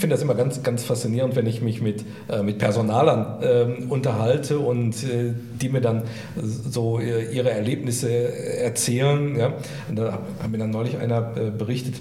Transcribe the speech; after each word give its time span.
finde 0.00 0.14
das 0.14 0.22
immer 0.22 0.34
ganz, 0.34 0.62
ganz 0.62 0.82
faszinierend, 0.82 1.36
wenn 1.36 1.46
ich 1.46 1.62
mich 1.62 1.80
mit, 1.80 2.04
äh, 2.28 2.42
mit 2.42 2.58
Personalern 2.58 3.42
äh, 3.42 3.84
unterhalte 3.88 4.58
und 4.58 5.04
äh, 5.04 5.32
die 5.60 5.68
mir 5.68 5.80
dann 5.80 6.02
so 6.36 6.98
äh, 6.98 7.32
ihre 7.32 7.50
Erlebnisse 7.50 8.10
erzählen. 8.58 9.36
Ja? 9.36 9.52
Und 9.88 9.96
da 9.96 10.18
hat 10.42 10.50
mir 10.50 10.58
dann 10.58 10.70
neulich 10.70 10.98
einer 10.98 11.36
äh, 11.36 11.50
berichtet, 11.50 11.94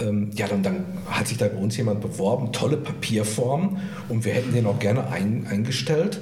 ähm, 0.00 0.30
ja, 0.34 0.48
dann, 0.48 0.62
dann, 0.62 0.84
hat 1.06 1.28
sich 1.28 1.38
da 1.38 1.46
bei 1.46 1.58
uns 1.58 1.76
jemand 1.76 2.00
beworben, 2.00 2.52
tolle 2.52 2.76
Papierform 2.76 3.78
und 4.08 4.24
wir 4.24 4.32
hätten 4.32 4.52
den 4.52 4.66
auch 4.66 4.78
gerne 4.78 5.10
ein, 5.10 5.46
eingestellt. 5.48 6.20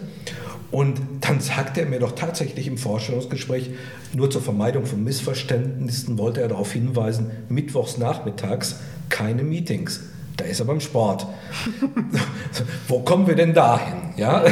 Und 0.71 1.01
dann 1.21 1.41
sagt 1.41 1.79
er 1.79 1.87
mir 1.87 2.01
doch 2.01 2.13
tatsächlich 2.13 2.67
im 2.67 2.79
Vorstellungsgespräch, 2.79 3.71
nur 4.15 4.31
zur 4.31 4.43
Vermeidung 4.43 4.87
von 4.87 5.05
Missverständnissen 5.05 6.19
wollte 6.19 6.41
er 6.41 6.49
darauf 6.49 6.73
hinweisen, 6.73 7.31
mittwochs 7.49 7.99
nachmittags 7.99 8.81
keine 9.09 9.43
Meetings. 9.43 10.01
Da 10.37 10.45
ist 10.45 10.61
er 10.61 10.67
beim 10.67 10.81
Sport. 10.81 11.27
Wo 12.89 13.01
kommen 13.01 13.27
wir 13.27 13.35
denn 13.35 13.53
dahin? 13.53 14.15
Ja? 14.17 14.43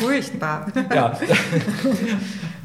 Furchtbar. 0.00 0.66
Ja. 0.94 1.18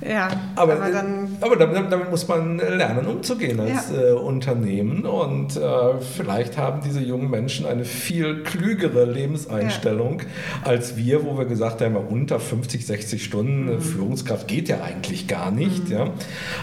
Ja, 0.08 0.30
aber, 0.56 0.74
aber, 0.74 0.92
dann, 0.92 1.38
aber 1.42 1.56
damit, 1.56 1.92
damit, 1.92 2.10
muss 2.10 2.28
man 2.28 2.58
lernen, 2.58 3.06
umzugehen 3.06 3.60
als 3.60 3.92
ja. 3.92 4.02
äh, 4.02 4.12
Unternehmen. 4.14 5.06
Und 5.06 5.58
äh, 5.58 6.00
vielleicht 6.00 6.58
haben 6.58 6.82
diese 6.84 7.02
jungen 7.02 7.30
Menschen 7.30 7.68
eine 7.68 7.86
viel 7.86 8.42
klügere 8.44 9.06
Lebenseinstellung 9.06 10.22
ja. 10.22 10.26
als 10.64 10.98
wir, 10.98 11.24
wo 11.26 11.38
wir 11.38 11.46
gesagt 11.46 11.82
haben, 11.82 11.96
unter 11.96 12.40
50, 12.40 12.86
60 12.86 13.24
Stunden 13.24 13.66
mhm. 13.66 13.82
Führungskraft 13.82 14.48
geht 14.48 14.70
ja 14.70 14.82
eigentlich 14.82 15.28
gar 15.28 15.52
nicht. 15.52 15.90
Mhm. 15.90 15.92
Ja? 15.92 16.08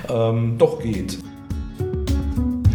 Ähm, 0.09 0.59
doch 0.59 0.81
geht. 0.81 1.19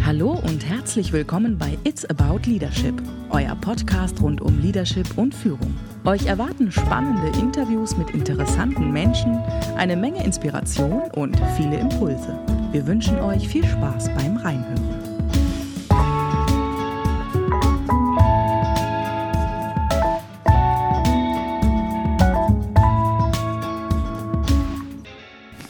Hallo 0.06 0.32
und 0.32 0.68
herzlich 0.68 1.14
willkommen 1.14 1.56
bei 1.56 1.78
It's 1.84 2.04
About 2.04 2.40
Leadership, 2.44 2.92
euer 3.30 3.56
Podcast 3.56 4.20
rund 4.20 4.42
um 4.42 4.60
Leadership 4.60 5.16
und 5.16 5.34
Führung. 5.34 5.74
Euch 6.04 6.26
erwarten 6.26 6.70
spannende 6.70 7.38
Interviews 7.38 7.96
mit 7.96 8.10
interessanten 8.10 8.92
Menschen, 8.92 9.38
eine 9.78 9.96
Menge 9.96 10.22
Inspiration 10.22 11.10
und 11.12 11.40
viele 11.56 11.78
Impulse. 11.78 12.38
Wir 12.70 12.86
wünschen 12.86 13.18
euch 13.18 13.48
viel 13.48 13.64
Spaß 13.64 14.10
beim 14.14 14.36
Reinhören. 14.36 14.93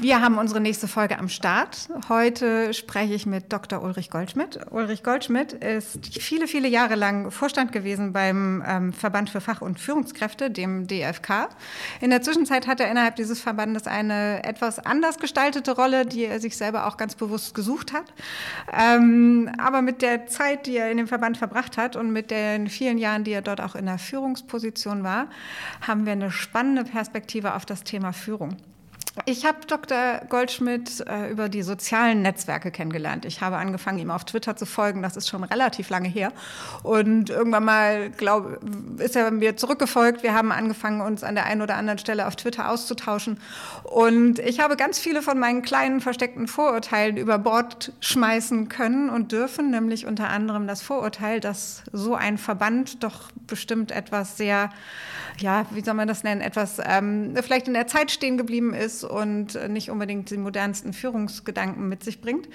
Wir 0.04 0.20
haben 0.20 0.36
unsere 0.36 0.60
nächste 0.60 0.86
Folge 0.86 1.18
am 1.18 1.30
Start. 1.30 1.88
Heute 2.10 2.74
spreche 2.74 3.14
ich 3.14 3.24
mit 3.24 3.50
Dr. 3.50 3.82
Ulrich 3.82 4.10
Goldschmidt. 4.10 4.60
Ulrich 4.70 5.02
Goldschmidt 5.02 5.54
ist 5.54 6.18
viele, 6.20 6.46
viele 6.46 6.68
Jahre 6.68 6.94
lang 6.94 7.30
Vorstand 7.30 7.72
gewesen 7.72 8.12
beim 8.12 8.62
ähm, 8.66 8.92
Verband 8.92 9.30
für 9.30 9.40
Fach- 9.40 9.62
und 9.62 9.80
Führungskräfte, 9.80 10.50
dem 10.50 10.86
DFK. 10.86 11.48
In 12.02 12.10
der 12.10 12.20
Zwischenzeit 12.20 12.66
hat 12.66 12.80
er 12.80 12.90
innerhalb 12.90 13.16
dieses 13.16 13.40
Verbandes 13.40 13.86
eine 13.86 14.44
etwas 14.44 14.78
anders 14.78 15.18
gestaltete 15.18 15.74
Rolle, 15.74 16.04
die 16.04 16.26
er 16.26 16.38
sich 16.38 16.58
selber 16.58 16.86
auch 16.86 16.98
ganz 16.98 17.14
bewusst 17.14 17.54
gesucht 17.54 17.94
hat. 17.94 18.12
Ähm, 18.78 19.50
aber 19.56 19.80
mit 19.80 20.02
der 20.02 20.26
Zeit, 20.26 20.66
die 20.66 20.76
er 20.76 20.90
in 20.90 20.98
dem 20.98 21.08
Verband 21.08 21.38
verbracht 21.38 21.78
hat 21.78 21.96
und 21.96 22.12
mit 22.12 22.30
den 22.30 22.68
vielen 22.68 22.98
Jahren, 22.98 23.24
die 23.24 23.32
er 23.32 23.40
dort 23.40 23.62
auch 23.62 23.74
in 23.74 23.86
der 23.86 23.96
Führungsposition 23.96 25.02
war, 25.02 25.28
haben 25.80 26.04
wir 26.04 26.12
eine 26.12 26.30
spannende 26.30 26.84
Perspektive 26.84 27.54
auf 27.54 27.64
das 27.64 27.84
Thema 27.84 28.12
Führung. 28.12 28.58
Ich 29.26 29.46
habe 29.46 29.58
Dr. 29.68 30.22
Goldschmidt 30.28 31.04
äh, 31.06 31.30
über 31.30 31.48
die 31.48 31.62
sozialen 31.62 32.22
Netzwerke 32.22 32.72
kennengelernt. 32.72 33.24
Ich 33.24 33.40
habe 33.40 33.56
angefangen, 33.56 34.00
ihm 34.00 34.10
auf 34.10 34.24
Twitter 34.24 34.56
zu 34.56 34.66
folgen. 34.66 35.02
Das 35.02 35.16
ist 35.16 35.28
schon 35.28 35.44
relativ 35.44 35.88
lange 35.88 36.08
her. 36.08 36.32
Und 36.82 37.30
irgendwann 37.30 37.64
mal, 37.64 38.10
glaube 38.10 38.58
ist 38.98 39.14
er 39.14 39.30
mir 39.30 39.56
zurückgefolgt. 39.56 40.24
Wir 40.24 40.34
haben 40.34 40.50
angefangen, 40.50 41.00
uns 41.00 41.22
an 41.22 41.36
der 41.36 41.46
einen 41.46 41.62
oder 41.62 41.76
anderen 41.76 42.00
Stelle 42.00 42.26
auf 42.26 42.34
Twitter 42.34 42.68
auszutauschen. 42.68 43.38
Und 43.84 44.40
ich 44.40 44.58
habe 44.58 44.76
ganz 44.76 44.98
viele 44.98 45.22
von 45.22 45.38
meinen 45.38 45.62
kleinen 45.62 46.00
versteckten 46.00 46.48
Vorurteilen 46.48 47.16
über 47.16 47.38
Bord 47.38 47.92
schmeißen 48.00 48.68
können 48.68 49.10
und 49.10 49.30
dürfen, 49.30 49.70
nämlich 49.70 50.06
unter 50.06 50.28
anderem 50.28 50.66
das 50.66 50.82
Vorurteil, 50.82 51.38
dass 51.38 51.84
so 51.92 52.16
ein 52.16 52.36
Verband 52.36 53.04
doch 53.04 53.30
bestimmt 53.46 53.92
etwas 53.92 54.36
sehr, 54.36 54.70
ja, 55.38 55.66
wie 55.72 55.82
soll 55.82 55.94
man 55.94 56.08
das 56.08 56.22
nennen, 56.22 56.40
etwas 56.40 56.80
ähm, 56.84 57.34
vielleicht 57.40 57.68
in 57.68 57.74
der 57.74 57.86
Zeit 57.86 58.10
stehen 58.10 58.38
geblieben 58.38 58.72
ist 58.74 59.04
und 59.04 59.58
nicht 59.68 59.90
unbedingt 59.90 60.30
die 60.30 60.36
modernsten 60.36 60.92
Führungsgedanken 60.92 61.88
mit 61.88 62.04
sich 62.04 62.20
bringt, 62.20 62.48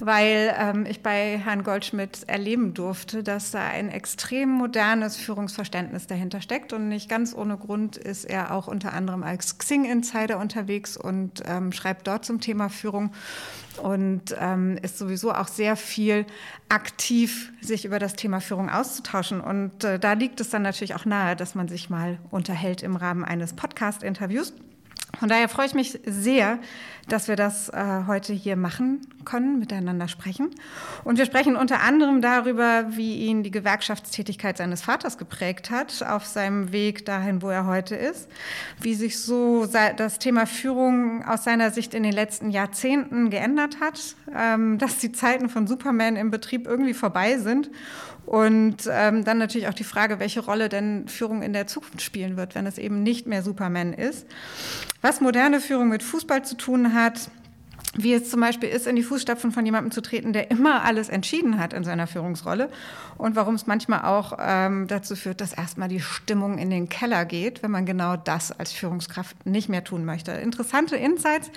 weil 0.00 0.54
ähm, 0.58 0.86
ich 0.86 1.02
bei 1.02 1.38
Herrn 1.38 1.62
Goldschmidt 1.62 2.24
erleben 2.26 2.74
durfte, 2.74 3.22
dass 3.22 3.50
da 3.50 3.66
ein 3.66 3.90
extrem 3.90 4.50
modernes 4.50 5.16
Führungsverständnis 5.16 6.06
dahinter 6.06 6.40
steckt 6.40 6.72
und 6.72 6.88
nicht 6.88 7.08
ganz 7.08 7.34
ohne 7.34 7.56
Grund 7.56 7.96
ist 7.96 8.24
er 8.24 8.52
auch 8.52 8.66
unter 8.66 8.92
anderem 8.92 9.22
als 9.22 9.58
Xing-Insider 9.58 10.38
unterwegs 10.38 10.96
und 10.96 11.42
ähm, 11.46 11.72
schreibt 11.72 12.06
dort 12.06 12.24
zum 12.24 12.40
Thema 12.40 12.68
Führung 12.68 13.12
und 13.78 14.36
ähm, 14.38 14.78
ist 14.82 14.98
sowieso 14.98 15.32
auch 15.32 15.48
sehr 15.48 15.76
viel 15.76 16.26
aktiv, 16.68 17.52
sich 17.60 17.84
über 17.84 17.98
das 17.98 18.14
Thema 18.14 18.40
Führung 18.40 18.68
auszutauschen. 18.70 19.40
Und 19.40 19.84
äh, 19.84 19.98
da 19.98 20.14
liegt 20.14 20.40
es 20.40 20.50
dann 20.50 20.62
natürlich 20.62 20.94
auch 20.94 21.04
nahe, 21.04 21.36
dass 21.36 21.54
man 21.54 21.68
sich 21.68 21.90
mal 21.90 22.18
unterhält 22.30 22.82
im 22.82 22.96
Rahmen 22.96 23.24
eines 23.24 23.54
Podcast-Interviews. 23.54 24.52
Von 25.18 25.28
daher 25.28 25.48
freue 25.48 25.66
ich 25.66 25.74
mich 25.74 25.98
sehr, 26.04 26.58
dass 27.08 27.28
wir 27.28 27.36
das 27.36 27.68
äh, 27.68 28.02
heute 28.06 28.32
hier 28.32 28.56
machen 28.56 29.06
können, 29.24 29.58
miteinander 29.58 30.08
sprechen. 30.08 30.50
Und 31.04 31.18
wir 31.18 31.26
sprechen 31.26 31.56
unter 31.56 31.80
anderem 31.80 32.20
darüber, 32.20 32.86
wie 32.90 33.26
ihn 33.26 33.42
die 33.42 33.50
Gewerkschaftstätigkeit 33.50 34.56
seines 34.56 34.82
Vaters 34.82 35.18
geprägt 35.18 35.70
hat 35.70 36.02
auf 36.02 36.26
seinem 36.26 36.72
Weg 36.72 37.04
dahin, 37.04 37.42
wo 37.42 37.50
er 37.50 37.66
heute 37.66 37.96
ist, 37.96 38.28
wie 38.80 38.94
sich 38.94 39.18
so 39.18 39.66
das 39.66 40.18
Thema 40.18 40.46
Führung 40.46 41.24
aus 41.24 41.44
seiner 41.44 41.70
Sicht 41.70 41.94
in 41.94 42.02
den 42.02 42.12
letzten 42.12 42.50
Jahrzehnten 42.50 43.30
geändert 43.30 43.80
hat, 43.80 44.16
ähm, 44.34 44.78
dass 44.78 44.98
die 44.98 45.12
Zeiten 45.12 45.48
von 45.48 45.66
Superman 45.66 46.16
im 46.16 46.30
Betrieb 46.30 46.66
irgendwie 46.66 46.94
vorbei 46.94 47.38
sind 47.38 47.70
und 48.26 48.88
ähm, 48.90 49.24
dann 49.24 49.38
natürlich 49.38 49.68
auch 49.68 49.74
die 49.74 49.84
Frage, 49.84 50.18
welche 50.18 50.40
Rolle 50.40 50.68
denn 50.68 51.06
Führung 51.06 51.42
in 51.42 51.52
der 51.52 51.68
Zukunft 51.68 52.02
spielen 52.02 52.36
wird, 52.36 52.56
wenn 52.56 52.66
es 52.66 52.76
eben 52.76 53.04
nicht 53.04 53.28
mehr 53.28 53.42
Superman 53.42 53.92
ist. 53.92 54.26
Was 55.00 55.20
moderne 55.20 55.60
Führung 55.60 55.88
mit 55.88 56.02
Fußball 56.02 56.44
zu 56.44 56.56
tun 56.56 56.92
hat, 56.92 56.95
hat. 56.96 57.30
Wie 57.98 58.12
es 58.12 58.30
zum 58.30 58.40
Beispiel 58.40 58.68
ist, 58.68 58.86
in 58.86 58.96
die 58.96 59.02
Fußstapfen 59.02 59.52
von 59.52 59.64
jemandem 59.64 59.90
zu 59.90 60.00
treten, 60.00 60.32
der 60.32 60.50
immer 60.50 60.84
alles 60.84 61.08
entschieden 61.08 61.58
hat 61.58 61.72
in 61.72 61.84
seiner 61.84 62.06
Führungsrolle. 62.06 62.68
Und 63.18 63.36
warum 63.36 63.54
es 63.54 63.66
manchmal 63.66 64.02
auch 64.02 64.36
ähm, 64.38 64.86
dazu 64.88 65.16
führt, 65.16 65.40
dass 65.40 65.52
erstmal 65.52 65.88
die 65.88 66.00
Stimmung 66.00 66.58
in 66.58 66.70
den 66.70 66.88
Keller 66.88 67.24
geht, 67.24 67.62
wenn 67.62 67.70
man 67.70 67.86
genau 67.86 68.16
das 68.16 68.52
als 68.52 68.72
Führungskraft 68.72 69.46
nicht 69.46 69.68
mehr 69.68 69.84
tun 69.84 70.04
möchte. 70.04 70.32
Interessante 70.32 70.96
Insights, 70.96 71.50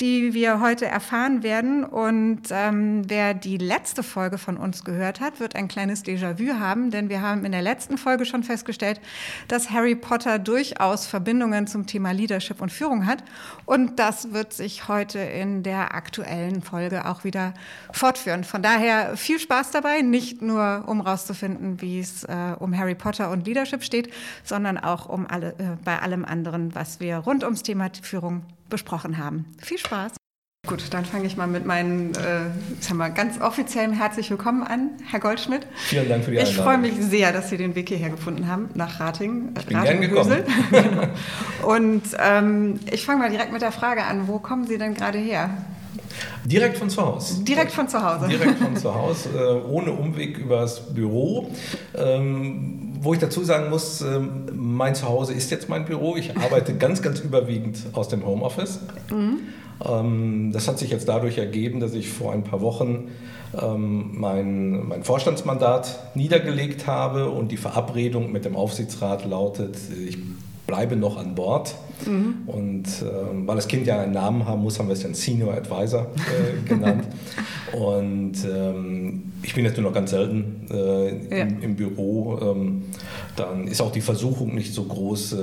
die 0.00 0.34
wir 0.34 0.60
heute 0.60 0.86
erfahren 0.86 1.42
werden. 1.42 1.84
Und 1.84 2.42
ähm, 2.50 3.02
wer 3.08 3.34
die 3.34 3.56
letzte 3.56 4.02
Folge 4.02 4.38
von 4.38 4.56
uns 4.56 4.84
gehört 4.84 5.20
hat, 5.20 5.38
wird 5.38 5.54
ein 5.54 5.68
kleines 5.68 6.04
Déjà-vu 6.04 6.58
haben, 6.58 6.90
denn 6.90 7.08
wir 7.08 7.22
haben 7.22 7.44
in 7.44 7.52
der 7.52 7.62
letzten 7.62 7.98
Folge 7.98 8.24
schon 8.24 8.42
festgestellt, 8.42 9.00
dass 9.48 9.70
Harry 9.70 9.94
Potter 9.94 10.38
durchaus 10.38 11.06
Verbindungen 11.06 11.66
zum 11.66 11.86
Thema 11.86 12.10
Leadership 12.10 12.60
und 12.60 12.72
Führung 12.72 13.06
hat. 13.06 13.22
Und 13.64 13.98
das 13.98 14.32
wird 14.32 14.52
sich 14.52 14.88
heute 14.88 15.18
in 15.18 15.62
der 15.62 15.75
der 15.76 15.94
aktuellen 15.94 16.62
Folge 16.62 17.04
auch 17.04 17.24
wieder 17.24 17.52
fortführen. 17.92 18.44
Von 18.44 18.62
daher 18.62 19.16
viel 19.16 19.38
Spaß 19.38 19.72
dabei, 19.72 20.00
nicht 20.00 20.40
nur 20.40 20.84
um 20.86 21.00
rauszufinden, 21.00 21.82
wie 21.82 22.00
es 22.00 22.24
äh, 22.24 22.54
um 22.58 22.76
Harry 22.76 22.94
Potter 22.94 23.30
und 23.30 23.46
Leadership 23.46 23.82
steht, 23.84 24.10
sondern 24.42 24.78
auch 24.78 25.06
um 25.06 25.26
alle, 25.26 25.50
äh, 25.58 25.76
bei 25.84 25.98
allem 26.00 26.24
anderen, 26.24 26.74
was 26.74 26.98
wir 27.00 27.18
rund 27.18 27.44
ums 27.44 27.62
Thema 27.62 27.90
Führung 28.02 28.42
besprochen 28.70 29.18
haben. 29.18 29.44
Viel 29.62 29.78
Spaß! 29.78 30.12
Gut, 30.66 30.82
dann 30.90 31.04
fange 31.04 31.26
ich 31.26 31.36
mal 31.36 31.46
mit 31.46 31.64
meinen, 31.64 32.10
äh, 32.14 32.50
sagen 32.80 32.98
wir, 32.98 33.10
ganz 33.10 33.40
offiziellen 33.40 33.92
herzlich 33.92 34.28
willkommen 34.30 34.64
an, 34.64 34.90
Herr 35.08 35.20
Goldschmidt. 35.20 35.64
Vielen 35.76 36.08
Dank 36.08 36.24
für 36.24 36.32
die 36.32 36.38
Einladung. 36.38 36.58
Ich 36.58 36.60
freue 36.60 36.78
mich 36.78 36.94
sehr, 36.98 37.32
dass 37.32 37.50
Sie 37.50 37.56
den 37.56 37.76
Weg 37.76 37.88
hierher 37.88 38.10
gefunden 38.10 38.48
haben, 38.48 38.70
nach 38.74 38.98
Rating. 38.98 39.54
Ich 39.56 39.66
bin 39.66 39.76
Rating 39.76 40.00
gern 40.00 40.10
gekommen. 40.10 40.42
Und 41.62 42.02
ähm, 42.18 42.80
ich 42.90 43.06
fange 43.06 43.20
mal 43.20 43.30
direkt 43.30 43.52
mit 43.52 43.62
der 43.62 43.70
Frage 43.70 44.02
an, 44.02 44.26
wo 44.26 44.40
kommen 44.40 44.66
Sie 44.66 44.76
denn 44.76 44.94
gerade 44.94 45.18
her? 45.18 45.50
Direkt 46.44 46.78
von 46.78 46.90
zu 46.90 47.02
Hause. 47.02 47.44
Direkt 47.44 47.72
von 47.72 47.88
zu 47.88 48.02
Hause. 48.02 48.28
Direkt 48.28 48.58
von 48.58 48.76
zu 48.76 48.94
Hause, 48.94 49.28
äh, 49.36 49.68
ohne 49.68 49.92
Umweg 49.92 50.38
übers 50.38 50.92
Büro. 50.94 51.50
Ähm, 51.96 52.94
wo 53.00 53.14
ich 53.14 53.20
dazu 53.20 53.44
sagen 53.44 53.70
muss, 53.70 54.00
ähm, 54.00 54.46
mein 54.52 54.94
Zuhause 54.94 55.32
ist 55.32 55.50
jetzt 55.50 55.68
mein 55.68 55.84
Büro. 55.84 56.16
Ich 56.16 56.36
arbeite 56.36 56.74
ganz, 56.78 57.02
ganz 57.02 57.20
überwiegend 57.20 57.78
aus 57.92 58.08
dem 58.08 58.24
Homeoffice. 58.24 58.80
Mhm. 59.10 59.38
Ähm, 59.84 60.50
das 60.52 60.68
hat 60.68 60.78
sich 60.78 60.90
jetzt 60.90 61.08
dadurch 61.08 61.38
ergeben, 61.38 61.80
dass 61.80 61.94
ich 61.94 62.08
vor 62.08 62.32
ein 62.32 62.44
paar 62.44 62.60
Wochen 62.60 63.08
mein, 63.58 64.88
mein 64.88 65.02
Vorstandsmandat 65.02 66.14
niedergelegt 66.14 66.86
habe 66.86 67.30
und 67.30 67.52
die 67.52 67.56
Verabredung 67.56 68.30
mit 68.30 68.44
dem 68.44 68.54
Aufsichtsrat 68.54 69.24
lautet, 69.24 69.78
ich 70.06 70.18
bleibe 70.66 70.96
noch 70.96 71.16
an 71.16 71.34
Bord. 71.34 71.74
Mhm. 72.04 72.42
Und 72.46 72.84
äh, 72.84 73.46
weil 73.46 73.56
das 73.56 73.68
Kind 73.68 73.86
ja 73.86 74.00
einen 74.00 74.12
Namen 74.12 74.46
haben 74.46 74.62
muss, 74.62 74.78
haben 74.78 74.88
wir 74.88 74.92
es 74.92 75.02
dann 75.02 75.14
Senior 75.14 75.54
Advisor 75.54 76.08
äh, 76.16 76.68
genannt. 76.68 77.06
Und 77.72 78.34
ähm, 78.44 79.32
ich 79.42 79.54
bin 79.54 79.64
jetzt 79.64 79.76
nur 79.76 79.86
noch 79.86 79.94
ganz 79.94 80.10
selten 80.10 80.66
äh, 80.70 81.36
ja. 81.36 81.44
im, 81.44 81.62
im, 81.62 81.76
Büro. 81.76 82.38
Ähm, 82.40 82.84
dann 83.34 83.66
ist 83.66 83.80
auch 83.80 83.90
die 83.90 84.00
Versuchung 84.00 84.54
nicht 84.54 84.72
so 84.72 84.84
groß, 84.84 85.32
äh, 85.32 85.36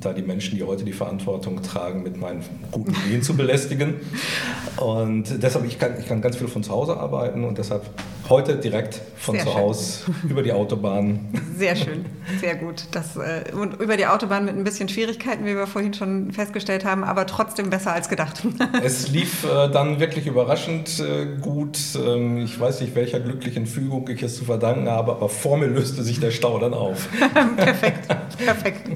da 0.00 0.12
die 0.12 0.22
Menschen, 0.22 0.56
die 0.56 0.64
heute 0.64 0.84
die 0.84 0.92
Verantwortung 0.92 1.62
tragen, 1.62 2.02
mit 2.02 2.16
meinen 2.16 2.42
guten 2.70 2.94
Ideen 3.06 3.22
zu 3.22 3.36
belästigen. 3.36 3.94
Und 4.76 5.42
deshalb, 5.42 5.64
ich 5.66 5.78
kann, 5.78 5.92
ich 5.98 6.06
kann 6.06 6.20
ganz 6.20 6.36
viel 6.36 6.48
von 6.48 6.62
zu 6.62 6.72
Hause 6.72 6.96
arbeiten 6.96 7.44
und 7.44 7.58
deshalb 7.58 7.82
heute 8.30 8.56
direkt 8.56 9.00
von 9.16 9.34
sehr 9.34 9.44
zu 9.44 9.54
Hause 9.54 10.04
über 10.28 10.42
die 10.42 10.52
Autobahn. 10.52 11.28
Sehr 11.56 11.76
schön, 11.76 12.06
sehr 12.40 12.54
gut. 12.54 12.84
Das, 12.92 13.16
äh, 13.16 13.52
und 13.52 13.80
über 13.80 13.96
die 13.96 14.06
Autobahn 14.06 14.44
mit 14.44 14.56
ein 14.56 14.64
bisschen 14.64 14.88
Schwierigkeiten, 14.88 15.44
wie 15.44 15.54
wir 15.56 15.66
vorhin 15.66 15.92
schon 15.92 16.32
festgestellt 16.32 16.84
haben, 16.84 17.04
aber 17.04 17.26
trotzdem 17.26 17.68
besser 17.68 17.92
als 17.92 18.08
gedacht. 18.08 18.42
Es 18.82 19.08
lief 19.08 19.44
äh, 19.44 19.68
dann 19.68 20.00
wirklich 20.00 20.26
überraschend 20.26 21.00
äh, 21.00 21.26
gut. 21.40 21.78
Ähm, 21.96 22.38
ich 22.38 22.58
weiß 22.58 22.80
nicht, 22.80 22.94
welcher 22.94 23.20
glücklichen 23.20 23.66
Fügung 23.66 24.08
ich 24.08 24.22
es 24.22 24.36
zu 24.36 24.44
verdanken 24.44 24.88
habe, 24.88 25.12
aber 25.12 25.28
vor 25.28 25.58
mir 25.58 25.66
löste 25.66 26.02
sich 26.02 26.20
der 26.20 26.30
Stau 26.30 26.58
dann 26.58 26.72
auf. 26.72 27.08
perfekt, 27.56 28.08
perfekt. 28.38 28.88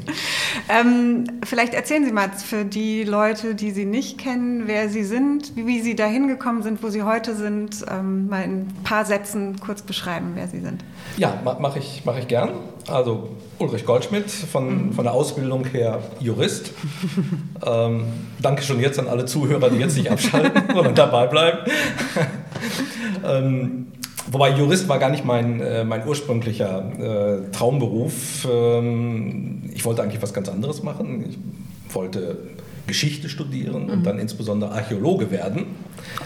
Ähm, 0.68 1.24
vielleicht 1.44 1.74
erzählen 1.74 2.04
Sie 2.04 2.12
mal 2.12 2.30
für 2.30 2.64
die 2.64 3.02
Leute, 3.02 3.54
die 3.54 3.72
Sie 3.72 3.84
nicht 3.84 4.16
kennen, 4.16 4.62
wer 4.66 4.88
Sie 4.88 5.04
sind, 5.04 5.52
wie 5.56 5.80
Sie 5.80 5.96
dahin 5.96 6.28
gekommen 6.28 6.62
sind, 6.62 6.82
wo 6.82 6.88
Sie 6.88 7.02
heute 7.02 7.34
sind, 7.34 7.84
ähm, 7.90 8.28
mal 8.28 8.44
in 8.44 8.52
ein 8.52 8.74
paar 8.84 9.04
Sätzen 9.04 9.23
Sätzen 9.24 9.58
kurz 9.58 9.80
beschreiben, 9.80 10.32
wer 10.34 10.48
Sie 10.48 10.60
sind? 10.60 10.84
Ja, 11.16 11.40
mache 11.58 11.78
ich, 11.78 12.02
mach 12.04 12.18
ich 12.18 12.28
gern. 12.28 12.50
Also 12.88 13.30
Ulrich 13.58 13.86
Goldschmidt, 13.86 14.30
von, 14.30 14.88
mhm. 14.88 14.92
von 14.92 15.04
der 15.04 15.14
Ausbildung 15.14 15.64
her 15.64 16.00
Jurist. 16.20 16.72
ähm, 17.66 18.04
danke 18.40 18.62
schon 18.62 18.80
jetzt 18.80 18.98
an 18.98 19.08
alle 19.08 19.24
Zuhörer, 19.24 19.70
die 19.70 19.78
jetzt 19.78 19.96
nicht 19.96 20.10
abschalten, 20.10 20.62
sondern 20.74 20.94
dabei 20.94 21.26
bleiben. 21.26 21.58
ähm, 23.26 23.86
Wobei 24.26 24.50
Jurist 24.50 24.88
war 24.88 24.98
gar 24.98 25.10
nicht 25.10 25.24
mein, 25.24 25.60
äh, 25.60 25.84
mein 25.84 26.06
ursprünglicher 26.08 27.44
äh, 27.46 27.50
Traumberuf. 27.50 28.48
Ähm, 28.50 29.70
ich 29.72 29.84
wollte 29.84 30.02
eigentlich 30.02 30.22
was 30.22 30.32
ganz 30.32 30.48
anderes 30.48 30.82
machen. 30.82 31.24
Ich 31.28 31.94
wollte 31.94 32.38
Geschichte 32.86 33.28
studieren 33.28 33.84
mhm. 33.84 33.90
und 33.90 34.02
dann 34.04 34.18
insbesondere 34.18 34.72
Archäologe 34.72 35.30
werden. 35.30 35.66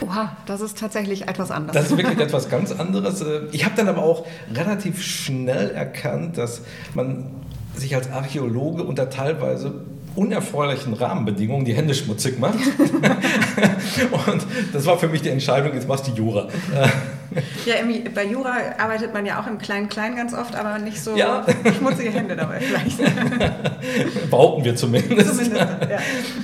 Oha, 0.01 0.37
das 0.47 0.61
ist 0.61 0.79
tatsächlich 0.79 1.29
etwas 1.29 1.51
anderes. 1.51 1.75
Das 1.75 1.91
ist 1.91 1.97
wirklich 1.97 2.19
etwas 2.27 2.49
ganz 2.49 2.73
anderes. 2.73 3.21
Äh, 3.21 3.43
ich 3.53 3.65
habe 3.65 3.75
dann 3.77 3.89
aber 3.89 4.03
auch 4.03 4.27
relativ 4.53 5.03
schnell 5.03 5.71
erkannt, 5.71 6.39
dass 6.39 6.63
man 6.95 7.31
sich 7.77 7.95
als 7.95 8.11
Archäologe 8.11 8.83
unter 8.83 9.09
teilweise 9.09 9.85
unerfreulichen 10.19 10.95
Rahmenbedingungen 10.95 11.65
die 11.65 11.75
Hände 11.75 11.95
schmutzig 11.95 12.41
macht. 12.41 12.59
und 14.27 14.47
das 14.73 14.85
war 14.85 14.99
für 14.99 15.07
mich 15.07 15.23
die 15.23 15.29
Entscheidung, 15.29 15.73
jetzt 15.75 15.87
machst 15.87 16.09
du 16.09 16.13
Jura. 16.13 16.49
Ja, 17.67 17.75
bei 18.15 18.25
Jura 18.25 18.57
arbeitet 18.79 19.15
man 19.15 19.25
ja 19.27 19.41
auch 19.41 19.47
im 19.47 19.59
Klein-Klein 19.59 20.17
ganz 20.17 20.35
oft, 20.35 20.57
aber 20.57 20.79
nicht 20.81 21.01
so 21.01 21.17
ja. 21.17 21.47
schmutzige 21.79 22.11
Hände 22.11 22.35
dabei 22.35 22.59
vielleicht. 22.59 22.99
Behaupten 24.31 24.65
wir 24.65 24.75
zumindest. 24.75 25.37
zumindest 25.37 25.53
ja. 25.61 25.99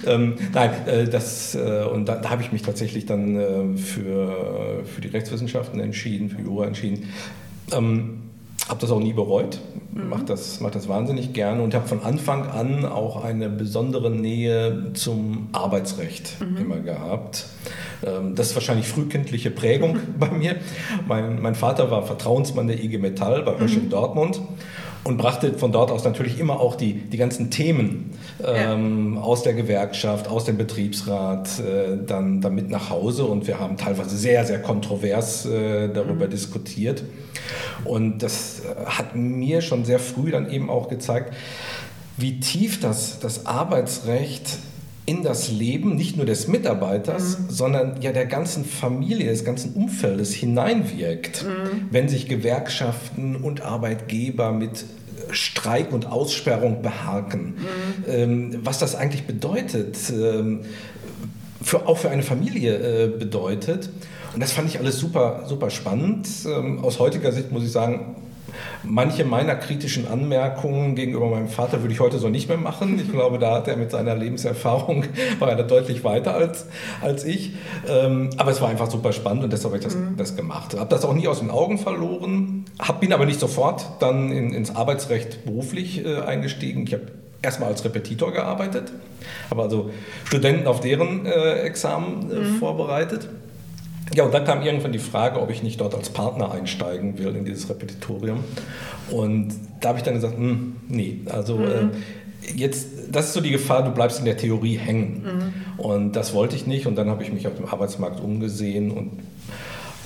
ähm, 0.07 0.37
nein, 0.53 0.71
äh, 0.87 1.05
das, 1.09 1.57
äh, 1.57 1.85
und 1.85 2.07
da, 2.07 2.15
da 2.17 2.31
habe 2.31 2.43
ich 2.43 2.53
mich 2.53 2.63
tatsächlich 2.63 3.07
dann 3.07 3.37
äh, 3.37 3.77
für, 3.77 4.85
für 4.85 5.01
die 5.01 5.09
Rechtswissenschaften 5.09 5.81
entschieden, 5.81 6.31
für 6.31 6.43
Jura 6.43 6.67
entschieden. 6.67 7.09
Ähm, 7.73 8.23
habe 8.69 8.81
das 8.81 8.91
auch 8.91 9.01
nie 9.01 9.13
bereut, 9.13 9.59
mhm. 9.93 10.09
mache 10.09 10.25
das, 10.25 10.61
mach 10.61 10.71
das 10.71 10.89
wahnsinnig 10.89 11.33
gerne 11.33 11.63
und 11.63 11.75
habe 11.75 11.87
von 11.87 12.03
Anfang 12.03 12.47
an 12.47 12.85
auch 12.87 13.23
eine 13.23 13.49
besondere 13.49 14.11
Nähe 14.11 14.93
zum 14.95 15.49
Arbeitsrecht 15.53 16.41
mhm. 16.41 16.57
immer 16.57 16.81
gehabt. 16.81 17.47
Ähm, 18.05 18.35
das 18.35 18.49
ist 18.49 18.55
wahrscheinlich 18.55 18.87
frühkindliche 18.89 19.51
Prägung 19.51 19.99
bei 20.19 20.31
mir. 20.31 20.57
Mein, 21.07 21.43
mein 21.43 21.55
Vater 21.55 21.91
war 21.91 22.05
Vertrauensmann 22.05 22.67
der 22.67 22.83
IG 22.83 22.99
Metall 22.99 23.43
bei 23.43 23.59
Hösch 23.59 23.77
in 23.77 23.87
mhm. 23.87 23.91
Dortmund 23.91 24.41
und 25.05 25.19
brachte 25.19 25.53
von 25.55 25.71
dort 25.71 25.91
aus 25.91 26.05
natürlich 26.05 26.41
immer 26.41 26.61
auch 26.61 26.75
die, 26.75 26.95
die 26.95 27.19
ganzen 27.19 27.51
Themen 27.51 28.11
ähm, 28.45 29.15
ja. 29.17 29.21
aus 29.21 29.43
der 29.43 29.53
Gewerkschaft, 29.53 30.29
aus 30.29 30.45
dem 30.45 30.57
Betriebsrat 30.57 31.61
äh, 31.61 31.99
dann, 32.05 32.41
dann 32.41 32.55
mit 32.55 32.71
nach 32.71 32.91
Hause 32.91 33.27
und 33.27 33.47
wir 33.47 33.61
haben 33.61 33.77
teilweise 33.77 34.17
sehr, 34.17 34.45
sehr 34.47 34.61
kontrovers 34.63 35.45
äh, 35.47 35.89
darüber 35.89 36.27
mhm. 36.27 36.31
diskutiert. 36.31 37.05
Und 37.85 38.23
das 38.23 38.63
äh, 38.65 38.87
hat 38.87 39.15
mir 39.15 39.61
schon 39.61 39.85
sehr 39.85 39.99
früh 39.99 40.31
dann 40.31 40.51
eben 40.51 40.71
auch 40.71 40.89
gezeigt, 40.89 41.35
wie 42.17 42.41
tief 42.41 42.81
das, 42.81 43.19
das 43.19 43.45
Arbeitsrecht 43.45 44.59
in 45.07 45.23
das 45.23 45.51
Leben 45.51 45.97
nicht 45.97 46.17
nur 46.17 46.25
des 46.25 46.49
Mitarbeiters, 46.49 47.39
mhm. 47.39 47.51
sondern 47.51 48.03
ja 48.03 48.13
der 48.13 48.27
ganzen 48.27 48.65
Familie, 48.65 49.29
des 49.29 49.45
ganzen 49.45 49.75
Umfeldes 49.75 50.33
hineinwirkt, 50.33 51.45
mhm. 51.45 51.89
wenn 51.91 52.09
sich 52.09 52.29
Gewerkschaften 52.29 53.37
und 53.37 53.63
Arbeitgeber 53.63 54.53
mit 54.53 54.85
Streik 55.31 55.93
und 55.93 56.07
Aussperrung 56.07 56.83
beharken. 56.83 57.55
Mhm. 57.55 58.05
Ähm, 58.09 58.61
was 58.63 58.79
das 58.79 58.95
eigentlich 58.95 59.25
bedeutet, 59.25 59.97
ähm, 60.11 60.61
für, 61.63 61.87
auch 61.87 61.99
für 61.99 62.11
eine 62.11 62.23
Familie 62.23 63.05
äh, 63.05 63.09
bedeutet. 63.09 63.91
Und 64.35 64.43
das 64.43 64.53
fand 64.53 64.69
ich 64.69 64.79
alles 64.79 64.99
super, 64.99 65.45
super 65.47 65.71
spannend. 65.71 66.29
Ähm, 66.47 66.85
aus 66.85 66.99
heutiger 66.99 67.31
Sicht 67.33 67.53
muss 67.53 67.63
ich 67.63 67.73
sagen, 67.73 68.17
Manche 68.83 69.25
meiner 69.25 69.55
kritischen 69.55 70.07
Anmerkungen 70.07 70.95
gegenüber 70.95 71.29
meinem 71.29 71.49
Vater 71.49 71.83
würde 71.83 71.93
ich 71.93 72.01
heute 72.01 72.19
so 72.19 72.29
nicht 72.29 72.49
mehr 72.49 72.59
machen. 72.59 72.99
Ich 72.99 73.11
glaube, 73.11 73.39
da 73.39 73.57
hat 73.57 73.69
er 73.69 73.77
mit 73.77 73.91
seiner 73.91 74.15
Lebenserfahrung 74.15 75.05
war 75.39 75.51
er 75.51 75.63
deutlich 75.63 76.05
weiter 76.05 76.35
als, 76.35 76.67
als 77.01 77.25
ich. 77.25 77.53
Ähm, 77.89 78.31
aber 78.37 78.51
es 78.51 78.61
war 78.61 78.69
einfach 78.69 78.91
super 78.91 79.13
spannend 79.13 79.45
und 79.45 79.53
deshalb 79.53 79.73
habe 79.73 79.79
ich 79.79 79.85
das, 79.85 79.95
mhm. 79.95 80.17
das 80.17 80.37
gemacht. 80.37 80.79
Habe 80.79 80.91
das 80.91 81.05
auch 81.05 81.15
nie 81.15 81.29
aus 81.29 81.41
den 81.41 81.51
Augen 81.51 81.79
verloren, 81.79 82.65
hab, 82.79 83.01
bin 83.01 83.13
aber 83.13 83.27
nicht 83.27 83.41
sofort 83.41 83.85
dann 84.01 84.31
in, 84.31 84.53
ins 84.53 84.75
Arbeitsrecht 84.75 85.45
beruflich 85.45 86.05
äh, 86.05 86.21
eingestiegen. 86.21 86.85
Ich 86.87 86.93
habe 86.93 87.07
erstmal 87.43 87.69
als 87.69 87.85
Repetitor 87.85 88.33
gearbeitet, 88.33 88.93
habe 89.51 89.63
also 89.63 89.91
Studenten 90.25 90.67
auf 90.67 90.81
deren 90.81 91.27
äh, 91.27 91.61
Examen 91.61 92.31
äh, 92.31 92.35
mhm. 92.35 92.57
vorbereitet. 92.57 93.29
Ja, 94.13 94.25
und 94.25 94.35
dann 94.35 94.45
kam 94.45 94.63
irgendwann 94.63 94.93
die 94.93 94.99
Frage, 94.99 95.41
ob 95.41 95.51
ich 95.51 95.63
nicht 95.63 95.81
dort 95.81 95.95
als 95.95 96.11
Partner 96.11 96.53
einsteigen 96.53 97.19
will 97.19 97.35
in 97.35 97.45
dieses 97.45 97.69
Repetitorium. 97.71 98.45
Und 99.11 99.55
da 99.81 99.91
habe 99.91 99.99
ich 99.99 100.05
dann 100.05 100.15
gesagt, 100.15 100.37
hm, 100.37 100.77
nee, 100.89 101.21
also 101.31 101.57
mhm. 101.57 101.65
äh, 101.65 102.53
jetzt, 102.55 102.89
das 103.11 103.27
ist 103.27 103.35
so 103.35 103.41
die 103.41 103.51
Gefahr, 103.51 103.83
du 103.83 103.91
bleibst 103.91 104.19
in 104.19 104.25
der 104.25 104.37
Theorie 104.37 104.77
hängen. 104.77 105.23
Mhm. 105.79 105.85
Und 105.85 106.17
das 106.17 106.35
wollte 106.35 106.57
ich 106.57 106.67
nicht. 106.67 106.87
Und 106.87 106.97
dann 106.97 107.09
habe 107.09 107.23
ich 107.23 107.33
mich 107.33 107.47
auf 107.47 107.55
dem 107.55 107.67
Arbeitsmarkt 107.67 108.21
umgesehen 108.21 108.91
und 108.91 109.13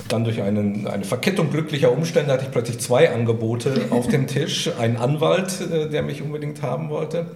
dann 0.07 0.23
durch 0.23 0.41
einen, 0.41 0.87
eine 0.87 1.03
Verkettung 1.03 1.51
glücklicher 1.51 1.91
Umstände 1.91 2.33
hatte 2.33 2.45
ich 2.45 2.51
plötzlich 2.51 2.79
zwei 2.79 3.13
Angebote 3.13 3.85
auf 3.91 4.07
dem 4.07 4.27
Tisch. 4.27 4.69
Einen 4.79 4.97
Anwalt, 4.97 5.61
äh, 5.61 5.89
der 5.89 6.03
mich 6.03 6.21
unbedingt 6.21 6.61
haben 6.61 6.89
wollte, 6.89 7.27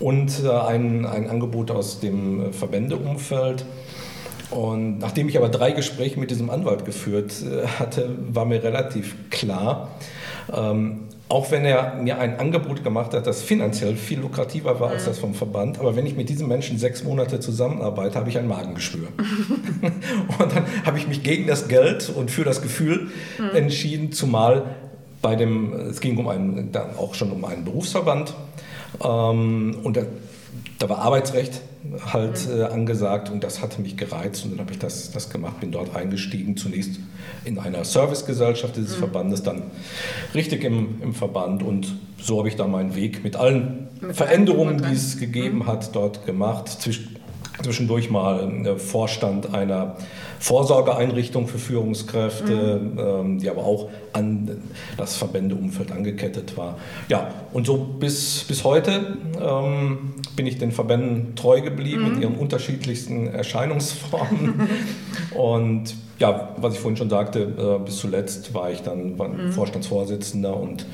und 0.00 0.42
äh, 0.44 0.48
ein, 0.48 1.06
ein 1.06 1.28
Angebot 1.28 1.70
aus 1.70 2.00
dem 2.00 2.52
Verbändeumfeld. 2.52 3.64
Und 4.50 4.98
nachdem 4.98 5.28
ich 5.28 5.36
aber 5.36 5.48
drei 5.48 5.72
Gespräche 5.72 6.20
mit 6.20 6.30
diesem 6.30 6.50
Anwalt 6.50 6.84
geführt 6.84 7.32
äh, 7.42 7.66
hatte, 7.66 8.10
war 8.28 8.44
mir 8.44 8.62
relativ 8.62 9.14
klar, 9.30 9.88
ähm, 10.54 11.08
auch 11.28 11.50
wenn 11.50 11.64
er 11.64 11.94
mir 11.94 12.18
ein 12.18 12.38
Angebot 12.38 12.84
gemacht 12.84 13.14
hat, 13.14 13.26
das 13.26 13.42
finanziell 13.42 13.96
viel 13.96 14.20
lukrativer 14.20 14.78
war 14.78 14.90
als 14.90 15.06
das 15.06 15.18
vom 15.18 15.34
Verband, 15.34 15.80
aber 15.80 15.96
wenn 15.96 16.04
ich 16.04 16.16
mit 16.16 16.28
diesem 16.28 16.48
Menschen 16.48 16.78
sechs 16.78 17.02
Monate 17.02 17.40
zusammenarbeite, 17.40 18.18
habe 18.18 18.28
ich 18.28 18.36
ein 18.36 18.46
Magengeschwür. 18.46 19.08
und 20.38 20.54
dann 20.54 20.64
habe 20.84 20.98
ich 20.98 21.08
mich 21.08 21.22
gegen 21.22 21.46
das 21.46 21.66
Geld 21.68 22.12
und 22.14 22.30
für 22.30 22.44
das 22.44 22.60
Gefühl 22.60 23.08
mhm. 23.38 23.56
entschieden, 23.56 24.12
zumal 24.12 24.76
bei 25.22 25.34
dem, 25.34 25.72
es 25.72 26.00
ging 26.00 26.18
um 26.18 26.28
einen, 26.28 26.70
dann 26.72 26.96
auch 26.98 27.14
schon 27.14 27.32
um 27.32 27.42
einen 27.46 27.64
Berufsverband 27.64 28.34
ähm, 29.02 29.78
und 29.82 29.98
da, 30.78 30.86
da 30.86 30.88
war 30.88 30.98
Arbeitsrecht 30.98 31.60
halt 32.12 32.48
äh, 32.48 32.64
angesagt 32.64 33.30
und 33.30 33.44
das 33.44 33.60
hatte 33.60 33.80
mich 33.80 33.96
gereizt 33.96 34.44
und 34.44 34.52
dann 34.52 34.60
habe 34.60 34.72
ich 34.72 34.78
das, 34.78 35.10
das 35.10 35.30
gemacht, 35.30 35.60
bin 35.60 35.70
dort 35.70 35.94
eingestiegen, 35.94 36.56
zunächst 36.56 37.00
in 37.44 37.58
einer 37.58 37.84
Servicegesellschaft 37.84 38.76
dieses 38.76 38.96
mhm. 38.96 39.00
Verbandes, 39.00 39.42
dann 39.42 39.62
richtig 40.34 40.64
im, 40.64 41.02
im 41.02 41.14
Verband 41.14 41.62
und 41.62 41.94
so 42.20 42.38
habe 42.38 42.48
ich 42.48 42.56
dann 42.56 42.70
meinen 42.70 42.94
Weg 42.94 43.22
mit 43.22 43.36
allen 43.36 43.88
mit 44.00 44.16
Veränderungen, 44.16 44.82
die 44.82 44.94
es 44.94 45.18
gegeben 45.18 45.58
mhm. 45.58 45.66
hat, 45.66 45.94
dort 45.94 46.26
gemacht. 46.26 46.68
Zwisch 46.68 47.02
zwischendurch 47.62 48.10
mal 48.10 48.66
äh, 48.66 48.76
Vorstand 48.78 49.54
einer 49.54 49.96
Vorsorgeeinrichtung 50.44 51.48
für 51.48 51.58
Führungskräfte, 51.58 52.78
mhm. 52.78 52.98
ähm, 52.98 53.38
die 53.38 53.48
aber 53.48 53.64
auch 53.64 53.88
an 54.12 54.60
das 54.98 55.16
Verbändeumfeld 55.16 55.90
angekettet 55.90 56.58
war. 56.58 56.76
Ja, 57.08 57.32
und 57.54 57.66
so 57.66 57.78
bis, 57.78 58.44
bis 58.44 58.62
heute 58.62 59.16
ähm, 59.40 60.16
bin 60.36 60.46
ich 60.46 60.58
den 60.58 60.70
Verbänden 60.70 61.34
treu 61.34 61.62
geblieben 61.62 62.02
mhm. 62.02 62.14
in 62.16 62.22
ihren 62.22 62.34
unterschiedlichsten 62.34 63.26
Erscheinungsformen. 63.26 64.68
und 65.34 65.94
ja, 66.18 66.54
was 66.58 66.74
ich 66.74 66.80
vorhin 66.80 66.98
schon 66.98 67.08
sagte, 67.08 67.40
äh, 67.40 67.82
bis 67.82 67.96
zuletzt 67.96 68.52
war 68.52 68.70
ich 68.70 68.82
dann 68.82 69.18
war 69.18 69.28
mhm. 69.28 69.50
Vorstandsvorsitzender 69.50 70.54
und 70.54 70.84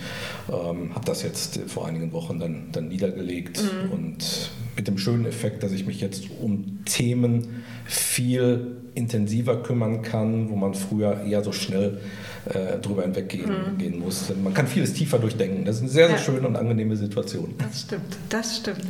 ähm, 0.49 0.95
habe 0.95 1.04
das 1.04 1.25
jetzt 1.25 1.59
vor 1.66 1.88
einigen 1.88 2.12
Wochen 2.12 2.38
dann, 2.38 2.69
dann 2.71 2.87
niedergelegt 2.87 3.61
mhm. 3.61 3.90
und 3.90 4.50
mit 4.76 4.88
dem 4.88 4.98
schönen 4.98 5.26
Effekt, 5.26 5.62
dass 5.62 5.72
ich 5.72 5.86
mich 5.86 6.00
jetzt 6.00 6.26
um 6.40 6.84
Themen 6.84 7.64
viel 7.84 8.76
intensiver 8.94 9.62
kümmern 9.62 10.02
kann, 10.02 10.50
wo 10.50 10.56
man 10.56 10.74
früher 10.74 11.22
eher 11.24 11.42
so 11.42 11.52
schnell 11.52 12.00
äh, 12.46 12.78
drüber 12.78 13.02
hinweggehen 13.02 13.50
mhm. 13.50 13.78
gehen 13.78 13.98
muss. 13.98 14.32
Man 14.42 14.54
kann 14.54 14.66
vieles 14.66 14.92
tiefer 14.92 15.18
durchdenken. 15.18 15.64
Das 15.64 15.76
ist 15.76 15.82
eine 15.82 15.90
sehr, 15.90 16.06
sehr 16.08 16.16
ja. 16.16 16.22
schöne 16.22 16.48
und 16.48 16.56
angenehme 16.56 16.96
Situation. 16.96 17.54
Das 17.58 17.82
stimmt, 17.82 18.16
das 18.28 18.56
stimmt. 18.56 18.80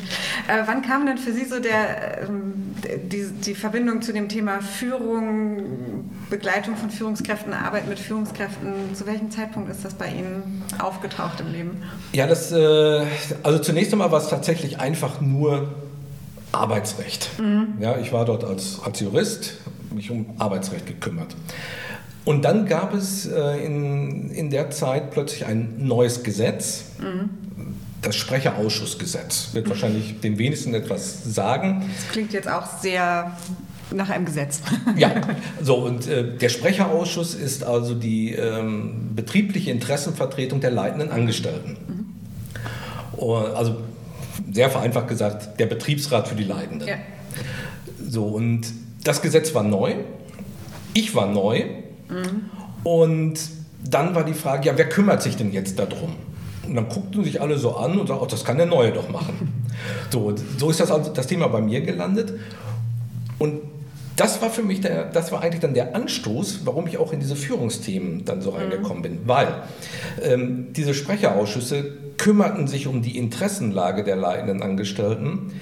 Äh, 0.48 0.62
wann 0.66 0.82
kam 0.82 1.06
denn 1.06 1.18
für 1.18 1.32
Sie 1.32 1.44
so 1.44 1.60
der, 1.60 2.28
ähm, 2.28 2.52
die, 3.10 3.26
die 3.44 3.54
Verbindung 3.54 4.02
zu 4.02 4.12
dem 4.12 4.28
Thema 4.28 4.60
Führung, 4.60 6.10
Begleitung 6.30 6.76
von 6.76 6.90
Führungskräften, 6.90 7.52
Arbeit 7.52 7.88
mit 7.88 7.98
Führungskräften? 7.98 8.94
Zu 8.94 9.06
welchem 9.06 9.30
Zeitpunkt 9.30 9.70
ist 9.70 9.84
das 9.84 9.94
bei 9.94 10.08
Ihnen 10.08 10.62
aufgetaucht 10.78 11.40
im 11.40 11.52
Leben? 11.52 11.82
Ja, 12.12 12.26
das, 12.26 12.52
äh, 12.52 13.04
also 13.42 13.58
zunächst 13.58 13.92
einmal 13.92 14.10
war 14.10 14.20
es 14.20 14.28
tatsächlich 14.28 14.78
einfach 14.80 15.20
nur 15.20 15.68
Arbeitsrecht. 16.52 17.38
Mhm. 17.38 17.74
Ja, 17.80 17.98
ich 17.98 18.12
war 18.12 18.24
dort 18.24 18.44
als, 18.44 18.80
als 18.84 19.00
Jurist, 19.00 19.58
mich 19.92 20.10
um 20.10 20.26
Arbeitsrecht 20.38 20.86
gekümmert. 20.86 21.36
Und 22.24 22.44
dann 22.44 22.66
gab 22.66 22.94
es 22.94 23.26
äh, 23.26 23.64
in, 23.64 24.30
in 24.30 24.50
der 24.50 24.70
Zeit 24.70 25.10
plötzlich 25.10 25.46
ein 25.46 25.74
neues 25.78 26.22
Gesetz, 26.22 26.84
mhm. 26.98 27.30
das 28.02 28.16
Sprecherausschussgesetz. 28.16 29.50
Wird 29.52 29.68
wahrscheinlich 29.68 30.20
dem 30.20 30.38
wenigsten 30.38 30.74
etwas 30.74 31.24
sagen. 31.24 31.90
Das 31.96 32.12
klingt 32.12 32.32
jetzt 32.32 32.48
auch 32.48 32.66
sehr 32.80 33.36
nach 33.92 34.10
einem 34.10 34.24
Gesetz. 34.24 34.60
ja, 34.96 35.12
so 35.62 35.76
und 35.76 36.06
äh, 36.06 36.36
der 36.36 36.48
Sprecherausschuss 36.48 37.34
ist 37.34 37.64
also 37.64 37.94
die 37.94 38.34
ähm, 38.34 39.10
betriebliche 39.14 39.70
Interessenvertretung 39.70 40.60
der 40.60 40.70
leitenden 40.70 41.10
Angestellten. 41.10 41.76
Mhm. 41.86 43.30
Also 43.54 43.76
sehr 44.50 44.70
vereinfacht 44.70 45.08
gesagt, 45.08 45.60
der 45.60 45.66
Betriebsrat 45.66 46.28
für 46.28 46.34
die 46.34 46.44
Leitenden. 46.44 46.88
Ja. 46.88 46.94
So 48.08 48.24
und 48.24 48.62
das 49.04 49.20
Gesetz 49.20 49.54
war 49.54 49.62
neu. 49.62 49.94
Ich 50.94 51.14
war 51.14 51.26
neu 51.26 51.64
Mhm. 52.10 52.50
Und 52.84 53.34
dann 53.88 54.14
war 54.14 54.24
die 54.24 54.34
Frage, 54.34 54.68
ja, 54.68 54.76
wer 54.76 54.88
kümmert 54.88 55.22
sich 55.22 55.36
denn 55.36 55.52
jetzt 55.52 55.78
darum? 55.78 56.16
Und 56.66 56.74
dann 56.74 56.88
guckten 56.88 57.24
sich 57.24 57.40
alle 57.40 57.58
so 57.58 57.76
an 57.76 57.98
und 57.98 58.08
sagten, 58.08 58.22
oh, 58.22 58.26
das 58.28 58.44
kann 58.44 58.56
der 58.56 58.66
Neue 58.66 58.92
doch 58.92 59.08
machen. 59.08 59.56
So, 60.10 60.34
so 60.58 60.68
ist 60.68 60.80
das, 60.80 60.90
also 60.90 61.10
das 61.10 61.26
Thema 61.26 61.48
bei 61.48 61.62
mir 61.62 61.80
gelandet. 61.80 62.34
Und 63.38 63.60
das 64.16 64.42
war 64.42 64.50
für 64.50 64.62
mich, 64.62 64.80
der, 64.80 65.04
das 65.04 65.32
war 65.32 65.42
eigentlich 65.42 65.60
dann 65.60 65.74
der 65.74 65.94
Anstoß, 65.94 66.60
warum 66.64 66.86
ich 66.86 66.98
auch 66.98 67.12
in 67.12 67.20
diese 67.20 67.36
Führungsthemen 67.36 68.24
dann 68.24 68.42
so 68.42 68.50
mhm. 68.50 68.56
reingekommen 68.56 69.02
bin. 69.02 69.18
Weil 69.26 69.62
ähm, 70.22 70.68
diese 70.72 70.94
Sprecherausschüsse 70.94 71.96
kümmerten 72.16 72.66
sich 72.66 72.86
um 72.86 73.02
die 73.02 73.16
Interessenlage 73.16 74.04
der 74.04 74.16
leitenden 74.16 74.62
Angestellten, 74.62 75.52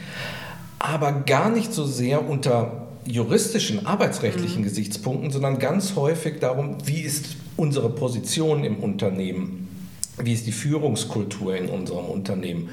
aber 0.78 1.12
gar 1.12 1.50
nicht 1.50 1.72
so 1.72 1.84
sehr 1.84 2.28
unter 2.28 2.88
juristischen, 3.04 3.86
arbeitsrechtlichen 3.86 4.60
mhm. 4.60 4.64
Gesichtspunkten, 4.64 5.30
sondern 5.30 5.58
ganz 5.58 5.96
häufig 5.96 6.40
darum, 6.40 6.76
wie 6.84 7.00
ist 7.00 7.36
unsere 7.56 7.90
Position 7.90 8.64
im 8.64 8.76
Unternehmen, 8.76 9.68
wie 10.18 10.32
ist 10.32 10.46
die 10.46 10.52
Führungskultur 10.52 11.56
in 11.56 11.68
unserem 11.68 12.06
Unternehmen. 12.06 12.70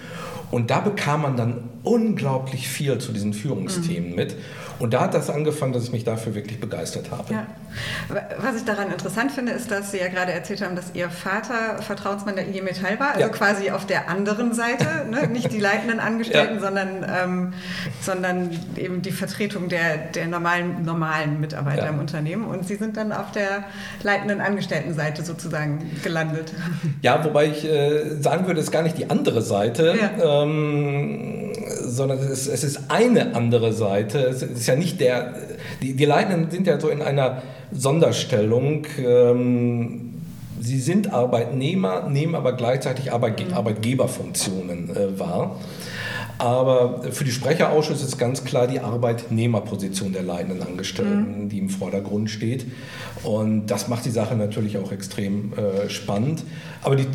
Und 0.51 0.69
da 0.69 0.79
bekam 0.79 1.23
man 1.23 1.37
dann 1.37 1.69
unglaublich 1.83 2.67
viel 2.67 2.97
zu 2.99 3.11
diesen 3.11 3.33
Führungsthemen 3.33 4.11
mhm. 4.11 4.15
mit. 4.15 4.35
Und 4.79 4.93
da 4.93 5.01
hat 5.01 5.13
das 5.13 5.29
angefangen, 5.29 5.73
dass 5.73 5.83
ich 5.83 5.91
mich 5.91 6.03
dafür 6.03 6.35
wirklich 6.35 6.59
begeistert 6.59 7.11
habe. 7.11 7.33
Ja. 7.33 7.47
Was 8.39 8.55
ich 8.55 8.65
daran 8.65 8.91
interessant 8.91 9.31
finde, 9.31 9.51
ist, 9.51 9.71
dass 9.71 9.91
Sie 9.91 9.97
ja 9.97 10.07
gerade 10.07 10.31
erzählt 10.31 10.61
haben, 10.61 10.75
dass 10.75 10.91
Ihr 10.93 11.09
Vater 11.09 11.81
Vertrauensmann 11.81 12.35
der 12.35 12.47
IG 12.47 12.61
Metall 12.61 12.99
war, 12.99 13.09
also 13.09 13.21
ja. 13.21 13.29
quasi 13.29 13.71
auf 13.71 13.85
der 13.85 14.09
anderen 14.09 14.53
Seite, 14.53 15.05
ne? 15.09 15.27
nicht 15.27 15.51
die 15.51 15.59
leitenden 15.59 15.99
Angestellten, 15.99 16.55
ja. 16.55 16.61
sondern, 16.61 17.05
ähm, 17.07 17.53
sondern 18.01 18.49
eben 18.75 19.01
die 19.01 19.11
Vertretung 19.11 19.69
der, 19.69 19.97
der 20.13 20.27
normalen, 20.27 20.83
normalen 20.83 21.39
Mitarbeiter 21.39 21.89
im 21.89 21.99
Unternehmen. 21.99 22.45
Und 22.45 22.67
Sie 22.67 22.75
sind 22.75 22.97
dann 22.97 23.11
auf 23.11 23.31
der 23.31 23.65
leitenden 24.03 24.41
Angestelltenseite 24.41 25.23
sozusagen 25.23 25.91
gelandet. 26.03 26.53
Ja, 27.01 27.23
wobei 27.23 27.47
ich 27.47 27.65
äh, 27.65 28.21
sagen 28.21 28.47
würde, 28.47 28.59
es 28.59 28.67
ist 28.67 28.71
gar 28.71 28.83
nicht 28.83 28.97
die 28.97 29.09
andere 29.09 29.41
Seite. 29.41 29.95
Ähm, 30.23 31.51
sondern 31.85 32.19
es, 32.19 32.47
es, 32.47 32.63
ist 32.63 32.89
eine 32.89 33.35
andere 33.35 33.73
Seite. 33.73 34.19
Es 34.19 34.64
ist 34.65 34.67
ja 34.67 34.75
nicht 34.75 34.99
der, 34.99 35.35
die, 35.83 35.93
die 35.93 36.05
Leitenden 36.05 36.49
sind 36.49 36.65
ja 36.65 36.79
so 36.79 36.89
in 36.89 37.03
einer 37.03 37.43
Sonderstellung. 37.71 38.87
Ähm, 38.97 40.15
sie 40.59 40.79
sind 40.79 41.13
Arbeitnehmer, 41.13 42.09
nehmen 42.09 42.33
aber 42.33 42.53
gleichzeitig 42.53 43.13
Arbeitge 43.13 43.45
mhm. 43.45 43.53
Arbeitgeberfunktionen 43.53 44.89
äh, 44.89 45.19
wahr. 45.19 45.59
Aber 46.39 47.03
für 47.11 47.23
die 47.23 47.31
Sprecherausschüsse 47.31 48.05
ist 48.05 48.17
ganz 48.17 48.43
klar 48.43 48.65
die 48.65 48.79
Arbeitnehmerposition 48.79 50.13
der 50.13 50.23
leitenden 50.23 50.63
Angestellten, 50.63 51.43
mhm. 51.43 51.49
die 51.49 51.59
im 51.59 51.69
Vordergrund 51.69 52.31
steht. 52.31 52.65
Und 53.23 53.67
das 53.67 53.87
macht 53.87 54.03
die 54.05 54.09
Sache 54.09 54.35
natürlich 54.35 54.79
auch 54.79 54.91
extrem 54.91 55.53
äh, 55.53 55.89
spannend. 55.89 56.43
Aber 56.81 56.95
die, 56.95 57.05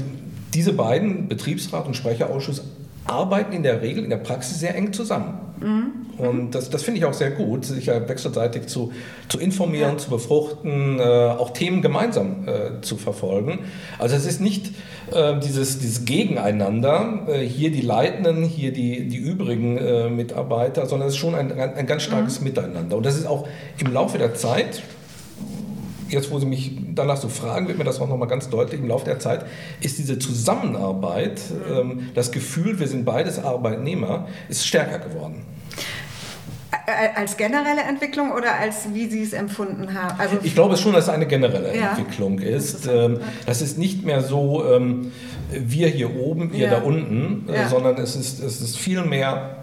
diese 0.54 0.72
beiden, 0.72 1.26
Betriebsrat 1.26 1.86
und 1.86 1.96
Sprecherausschuss, 1.96 2.62
arbeiten 3.10 3.52
in 3.52 3.62
der 3.62 3.82
Regel 3.82 4.04
in 4.04 4.10
der 4.10 4.18
Praxis 4.18 4.60
sehr 4.60 4.74
eng 4.74 4.92
zusammen. 4.92 5.38
Mhm. 5.60 6.00
Und 6.18 6.54
das, 6.54 6.68
das 6.68 6.82
finde 6.82 6.98
ich 6.98 7.06
auch 7.06 7.14
sehr 7.14 7.30
gut, 7.30 7.64
sich 7.64 7.86
ja 7.86 8.08
wechselseitig 8.08 8.66
zu, 8.66 8.92
zu 9.28 9.38
informieren, 9.38 9.92
ja. 9.92 9.98
zu 9.98 10.10
befruchten, 10.10 10.98
äh, 10.98 11.02
auch 11.02 11.50
Themen 11.50 11.80
gemeinsam 11.80 12.46
äh, 12.46 12.80
zu 12.82 12.96
verfolgen. 12.96 13.60
Also 13.98 14.16
es 14.16 14.26
ist 14.26 14.40
nicht 14.40 14.70
äh, 15.12 15.38
dieses, 15.38 15.78
dieses 15.78 16.04
Gegeneinander, 16.04 17.26
äh, 17.26 17.38
hier 17.38 17.70
die 17.70 17.80
Leitenden, 17.80 18.44
hier 18.44 18.72
die, 18.72 19.08
die 19.08 19.16
übrigen 19.16 19.78
äh, 19.78 20.10
Mitarbeiter, 20.10 20.86
sondern 20.86 21.08
es 21.08 21.14
ist 21.14 21.20
schon 21.20 21.34
ein, 21.34 21.52
ein, 21.58 21.74
ein 21.74 21.86
ganz 21.86 22.02
starkes 22.02 22.40
mhm. 22.40 22.48
Miteinander. 22.48 22.96
Und 22.96 23.06
das 23.06 23.16
ist 23.16 23.26
auch 23.26 23.48
im 23.78 23.92
Laufe 23.92 24.18
der 24.18 24.34
Zeit, 24.34 24.82
jetzt 26.10 26.30
wo 26.30 26.38
Sie 26.38 26.46
mich 26.46 26.72
danach 26.94 27.16
so 27.16 27.28
fragen, 27.28 27.68
wird 27.68 27.78
mir 27.78 27.84
das 27.84 28.00
auch 28.00 28.08
nochmal 28.08 28.28
ganz 28.28 28.48
deutlich. 28.48 28.80
Im 28.80 28.88
Laufe 28.88 29.04
der 29.04 29.18
Zeit 29.18 29.44
ist 29.80 29.98
diese 29.98 30.18
Zusammenarbeit, 30.18 31.40
ähm, 31.70 32.10
das 32.14 32.32
Gefühl, 32.32 32.78
wir 32.78 32.88
sind 32.88 33.04
beides 33.04 33.38
Arbeitnehmer, 33.42 34.28
ist 34.48 34.66
stärker 34.66 34.98
geworden. 34.98 35.42
Als 37.14 37.36
generelle 37.36 37.82
Entwicklung 37.82 38.32
oder 38.32 38.54
als 38.54 38.92
wie 38.92 39.08
Sie 39.08 39.22
es 39.22 39.32
empfunden 39.32 39.94
haben? 39.94 40.18
Also 40.18 40.38
ich 40.42 40.54
glaube 40.54 40.76
schon, 40.76 40.92
dass 40.92 41.04
es 41.04 41.10
eine 41.10 41.26
generelle 41.26 41.76
ja. 41.76 41.90
Entwicklung 41.90 42.38
ist. 42.38 42.86
Ähm, 42.86 43.20
das 43.46 43.62
ist 43.62 43.78
nicht 43.78 44.04
mehr 44.04 44.22
so, 44.22 44.64
ähm, 44.64 45.12
wir 45.52 45.88
hier 45.88 46.16
oben, 46.16 46.52
ihr 46.52 46.66
ja. 46.66 46.70
da 46.70 46.82
unten, 46.82 47.48
äh, 47.48 47.54
ja. 47.54 47.68
sondern 47.68 47.96
es 47.98 48.16
ist, 48.16 48.40
es 48.40 48.60
ist 48.60 48.76
viel 48.76 49.02
mehr, 49.02 49.56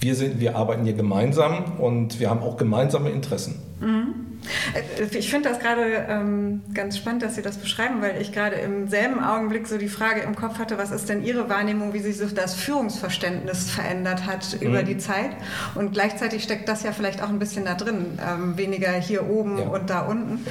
wir, 0.00 0.14
sind, 0.14 0.40
wir 0.40 0.56
arbeiten 0.56 0.84
hier 0.84 0.94
gemeinsam 0.94 1.78
und 1.78 2.20
wir 2.20 2.30
haben 2.30 2.40
auch 2.40 2.56
gemeinsame 2.56 3.10
Interessen. 3.10 3.60
Mhm. 3.80 4.33
Äh, 4.74 5.16
ich 5.16 5.30
finde 5.30 5.48
das 5.48 5.58
gerade 5.58 6.06
ähm, 6.08 6.62
ganz 6.72 6.96
spannend, 6.96 7.22
dass 7.22 7.34
Sie 7.34 7.42
das 7.42 7.58
beschreiben, 7.58 8.00
weil 8.00 8.20
ich 8.20 8.32
gerade 8.32 8.56
im 8.56 8.88
selben 8.88 9.22
Augenblick 9.22 9.66
so 9.66 9.78
die 9.78 9.88
Frage 9.88 10.20
im 10.20 10.36
Kopf 10.36 10.58
hatte, 10.58 10.78
was 10.78 10.90
ist 10.90 11.08
denn 11.08 11.24
Ihre 11.24 11.48
Wahrnehmung, 11.48 11.94
wie 11.94 12.00
sich 12.00 12.16
so 12.16 12.26
das 12.26 12.54
Führungsverständnis 12.54 13.70
verändert 13.70 14.26
hat 14.26 14.60
mhm. 14.60 14.66
über 14.66 14.82
die 14.82 14.98
Zeit? 14.98 15.30
Und 15.74 15.92
gleichzeitig 15.92 16.42
steckt 16.42 16.68
das 16.68 16.82
ja 16.82 16.92
vielleicht 16.92 17.22
auch 17.22 17.28
ein 17.28 17.38
bisschen 17.38 17.64
da 17.64 17.74
drin, 17.74 18.18
ähm, 18.26 18.56
weniger 18.56 18.92
hier 18.92 19.28
oben 19.28 19.58
ja. 19.58 19.64
und 19.64 19.90
da 19.90 20.00
unten. 20.00 20.44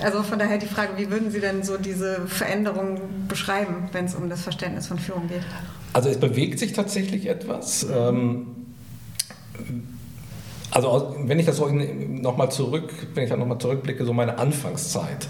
Also 0.00 0.22
von 0.22 0.38
daher 0.38 0.58
die 0.58 0.66
Frage, 0.66 0.92
wie 0.96 1.10
würden 1.10 1.30
Sie 1.30 1.40
denn 1.40 1.62
so 1.62 1.76
diese 1.76 2.26
Veränderung 2.26 3.00
beschreiben, 3.28 3.88
wenn 3.92 4.06
es 4.06 4.14
um 4.14 4.28
das 4.28 4.42
Verständnis 4.42 4.86
von 4.86 4.98
Führung 4.98 5.28
geht? 5.28 5.42
Also 5.92 6.08
es 6.10 6.18
bewegt 6.18 6.58
sich 6.58 6.72
tatsächlich 6.72 7.26
etwas. 7.26 7.86
Ähm, 7.90 8.48
also 10.70 11.16
wenn 11.24 11.38
ich 11.38 11.46
das 11.46 11.56
so 11.56 11.68
nochmal 11.68 12.50
zurück, 12.50 12.92
wenn 13.14 13.24
ich 13.24 13.30
da 13.30 13.36
nochmal 13.36 13.58
zurückblicke, 13.58 14.04
so 14.04 14.12
meine 14.12 14.38
Anfangszeit. 14.38 15.28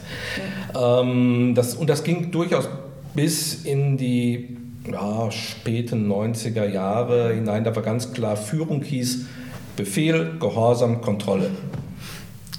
Ähm, 0.78 1.54
das, 1.54 1.74
und 1.74 1.88
das 1.88 2.04
ging 2.04 2.30
durchaus 2.30 2.68
bis 3.14 3.64
in 3.64 3.96
die 3.96 4.56
ja, 4.90 5.30
späten 5.30 6.10
90er 6.10 6.66
Jahre 6.66 7.32
hinein. 7.34 7.64
Da 7.64 7.74
war 7.74 7.82
ganz 7.82 8.12
klar, 8.12 8.36
Führung 8.36 8.82
hieß 8.82 9.26
Befehl, 9.76 10.36
Gehorsam, 10.38 11.00
Kontrolle. 11.00 11.50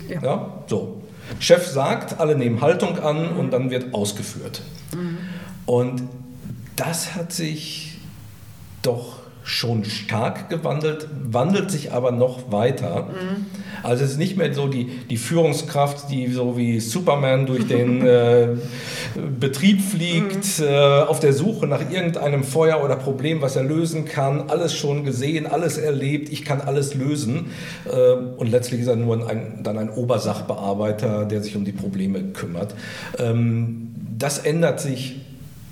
Ja. 0.08 0.22
ja 0.22 0.64
so. 0.68 1.02
Chef 1.40 1.68
sagt, 1.68 2.20
alle 2.20 2.38
nehmen 2.38 2.62
Haltung 2.62 3.00
an 3.00 3.34
mhm. 3.34 3.40
und 3.40 3.52
dann 3.52 3.70
wird 3.70 3.94
ausgeführt. 3.94 4.62
Mhm. 4.96 5.18
Und 5.66 6.04
das 6.76 7.16
hat 7.16 7.34
sich 7.34 7.98
doch 8.82 9.20
schon 9.48 9.86
stark 9.86 10.50
gewandelt, 10.50 11.08
wandelt 11.24 11.72
sich 11.72 11.94
aber 11.94 12.12
noch 12.12 12.52
weiter. 12.52 13.08
Mhm. 13.10 13.46
Also 13.82 14.04
es 14.04 14.12
ist 14.12 14.18
nicht 14.18 14.36
mehr 14.36 14.54
so 14.54 14.68
die, 14.68 14.88
die 15.10 15.16
Führungskraft, 15.16 16.12
die 16.12 16.28
so 16.28 16.58
wie 16.58 16.82
Superman 16.82 17.46
durch 17.46 17.66
den 17.68 18.06
äh, 18.06 18.50
Betrieb 19.40 19.82
fliegt, 19.82 20.60
mhm. 20.60 20.66
äh, 20.66 21.02
auf 21.02 21.22
der 21.22 21.32
Suche 21.32 21.66
nach 21.66 21.90
irgendeinem 21.90 22.44
Feuer 22.44 22.84
oder 22.84 22.98
Problem, 22.98 23.42
was 23.42 23.56
er 23.56 23.64
lösen 23.64 24.04
kann, 24.04 24.50
alles 24.50 24.76
schon 24.76 25.06
gesehen, 25.06 25.48
alles 25.48 25.78
erlebt, 25.78 26.28
ich 26.30 26.44
kann 26.44 26.60
alles 26.60 26.94
lösen. 26.94 27.52
Äh, 27.86 28.12
und 28.12 28.52
letztlich 28.52 28.82
ist 28.82 28.88
er 28.88 28.98
nur 28.98 29.30
ein, 29.30 29.62
dann 29.64 29.78
ein 29.78 29.90
Obersachbearbeiter, 29.90 31.24
der 31.24 31.42
sich 31.42 31.56
um 31.56 31.64
die 31.64 31.72
Probleme 31.72 32.22
kümmert. 32.34 32.76
Ähm, 33.18 33.96
das 34.18 34.40
ändert 34.40 34.82
sich 34.82 35.22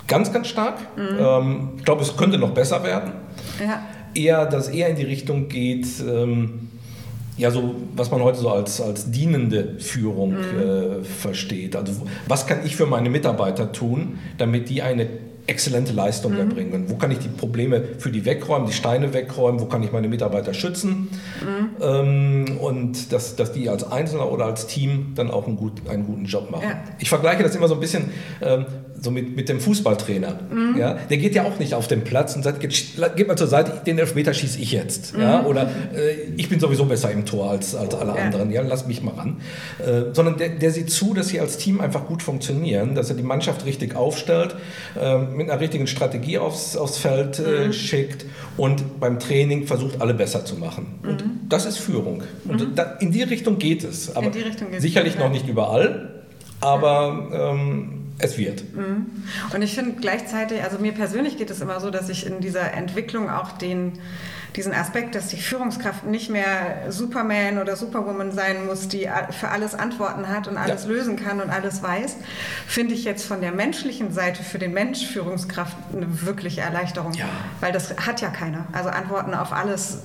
ganz, 0.08 0.32
ganz 0.32 0.48
stark. 0.48 0.77
Mhm. 0.96 1.17
Ähm, 1.20 1.70
ich 1.77 1.84
glaube, 1.84 2.03
es 2.03 2.15
könnte 2.15 2.38
noch 2.38 2.51
besser 2.51 2.82
werden. 2.86 3.25
Ja. 3.59 3.85
Eher, 4.13 4.45
dass 4.45 4.69
eher 4.69 4.89
in 4.89 4.95
die 4.95 5.03
Richtung 5.03 5.50
geht, 5.50 5.88
ähm, 6.07 6.69
ja, 7.38 7.51
so 7.51 7.75
was 7.95 8.12
man 8.12 8.21
heute 8.21 8.39
so 8.39 8.50
als, 8.50 8.79
als 8.79 9.12
dienende 9.12 9.75
Führung 9.79 10.31
mhm. 10.31 10.59
äh, 10.59 11.03
versteht. 11.03 11.75
Also 11.75 11.93
was 12.27 12.47
kann 12.47 12.59
ich 12.65 12.75
für 12.75 12.85
meine 12.85 13.09
Mitarbeiter 13.09 13.71
tun, 13.71 14.19
damit 14.38 14.69
die 14.69 14.81
eine 14.81 15.07
exzellente 15.47 15.93
Leistung 15.93 16.33
mhm. 16.33 16.39
erbringen. 16.39 16.89
Wo 16.89 16.95
kann 16.95 17.12
ich 17.12 17.19
die 17.19 17.27
Probleme 17.27 17.83
für 18.00 18.12
die 18.12 18.25
wegräumen, 18.25 18.67
die 18.67 18.74
Steine 18.74 19.13
wegräumen, 19.13 19.62
wo 19.62 19.65
kann 19.65 19.83
ich 19.83 19.91
meine 19.91 20.07
Mitarbeiter 20.07 20.53
schützen 20.53 21.09
mhm. 21.41 21.69
ähm, 21.81 22.57
und 22.59 23.12
dass, 23.13 23.35
dass 23.35 23.51
die 23.51 23.69
als 23.69 23.83
Einzelner 23.83 24.31
oder 24.31 24.45
als 24.45 24.67
Team 24.67 25.13
dann 25.15 25.29
auch 25.29 25.45
einen, 25.47 25.57
gut, 25.57 25.88
einen 25.88 26.05
guten 26.05 26.25
Job 26.25 26.50
machen. 26.50 26.69
Ja. 26.69 26.83
Ich 27.00 27.09
vergleiche 27.09 27.43
das 27.43 27.55
immer 27.55 27.67
so 27.67 27.75
ein 27.75 27.79
bisschen 27.79 28.09
ähm, 28.41 28.65
so 29.01 29.11
mit, 29.11 29.35
mit 29.35 29.49
dem 29.49 29.59
Fußballtrainer. 29.59 30.39
Mhm. 30.49 30.77
Ja? 30.77 30.97
Der 31.09 31.17
geht 31.17 31.35
ja 31.35 31.43
auch 31.43 31.59
nicht 31.59 31.73
auf 31.73 31.87
den 31.87 32.03
Platz 32.03 32.35
und 32.35 32.43
sagt, 32.43 32.59
geht, 32.59 33.27
mal 33.27 33.37
zur 33.37 33.47
Seite, 33.47 33.81
den 33.85 33.99
Elfmeter 33.99 34.33
schieße 34.33 34.59
ich 34.59 34.71
jetzt. 34.71 35.15
Mhm. 35.15 35.21
Ja? 35.21 35.45
Oder 35.45 35.69
äh, 35.93 36.15
ich 36.37 36.49
bin 36.49 36.59
sowieso 36.59 36.85
besser 36.85 37.11
im 37.11 37.25
Tor 37.25 37.51
als, 37.51 37.75
als 37.75 37.93
alle 37.93 38.15
ja. 38.15 38.23
anderen, 38.23 38.51
ja? 38.51 38.61
lass 38.61 38.87
mich 38.87 39.01
mal 39.01 39.13
ran. 39.13 39.37
Äh, 39.79 40.13
sondern 40.13 40.37
der, 40.37 40.49
der 40.49 40.71
sieht 40.71 40.89
zu, 40.91 41.13
dass 41.13 41.27
sie 41.27 41.39
als 41.39 41.57
Team 41.57 41.81
einfach 41.81 42.05
gut 42.05 42.23
funktionieren, 42.23 42.95
dass 42.95 43.09
er 43.09 43.15
die 43.15 43.23
Mannschaft 43.23 43.65
richtig 43.65 43.95
aufstellt, 43.95 44.55
äh, 44.99 45.17
mit 45.17 45.49
einer 45.49 45.59
richtigen 45.59 45.87
Strategie 45.87 46.37
aufs, 46.37 46.77
aufs 46.77 46.97
Feld 46.97 47.39
äh, 47.39 47.67
mhm. 47.67 47.73
schickt 47.73 48.25
und 48.57 48.99
beim 48.99 49.19
Training 49.19 49.67
versucht, 49.67 50.01
alle 50.01 50.13
besser 50.13 50.45
zu 50.45 50.55
machen. 50.55 50.87
Und 51.03 51.25
mhm. 51.25 51.31
das 51.49 51.65
ist 51.65 51.77
Führung. 51.77 52.23
Und 52.45 52.61
mhm. 52.61 52.75
da, 52.75 52.83
in 52.99 53.11
die 53.11 53.23
Richtung 53.23 53.57
geht 53.57 53.83
es. 53.83 54.15
Aber 54.15 54.31
sicherlich 54.77 55.17
noch 55.17 55.29
nicht 55.29 55.47
überall, 55.47 56.23
aber... 56.61 57.53
Ähm, 57.53 58.04
es 58.17 58.38
wird. 58.38 58.63
Mhm. 58.74 59.07
Und 59.53 59.62
ich 59.62 59.75
finde 59.75 60.00
gleichzeitig, 60.00 60.63
also 60.63 60.79
mir 60.79 60.93
persönlich 60.93 61.38
geht 61.38 61.50
es 61.50 61.62
immer 61.62 61.79
so, 61.79 61.89
dass 61.91 62.10
ich 62.10 62.25
in 62.25 62.39
dieser 62.39 62.74
Entwicklung 62.74 63.29
auch 63.29 63.51
den, 63.53 63.93
diesen 64.55 64.74
Aspekt, 64.74 65.15
dass 65.15 65.27
die 65.27 65.38
Führungskraft 65.38 66.05
nicht 66.05 66.29
mehr 66.29 66.91
Superman 66.91 67.57
oder 67.57 67.75
Superwoman 67.75 68.31
sein 68.31 68.65
muss, 68.65 68.88
die 68.88 69.10
für 69.31 69.50
alles 69.50 69.75
Antworten 69.75 70.29
hat 70.29 70.48
und 70.48 70.57
alles 70.57 70.84
ja. 70.84 70.89
lösen 70.89 71.17
kann 71.17 71.41
und 71.41 71.50
alles 71.50 71.84
weiß, 71.84 72.15
finde 72.67 72.93
ich 72.93 73.03
jetzt 73.03 73.25
von 73.25 73.41
der 73.41 73.51
menschlichen 73.51 74.13
Seite 74.13 74.43
für 74.43 74.60
den 74.60 74.74
Mensch 74.74 75.05
Führungskraft 75.05 75.75
eine 75.93 76.22
wirkliche 76.25 76.62
Erleichterung. 76.62 77.13
Ja. 77.13 77.25
Weil 77.60 77.74
das 77.74 77.95
hat 77.98 78.22
ja 78.22 78.29
keiner. 78.29 78.65
Also 78.72 78.89
Antworten 78.89 79.34
auf 79.34 79.51
alles 79.51 80.03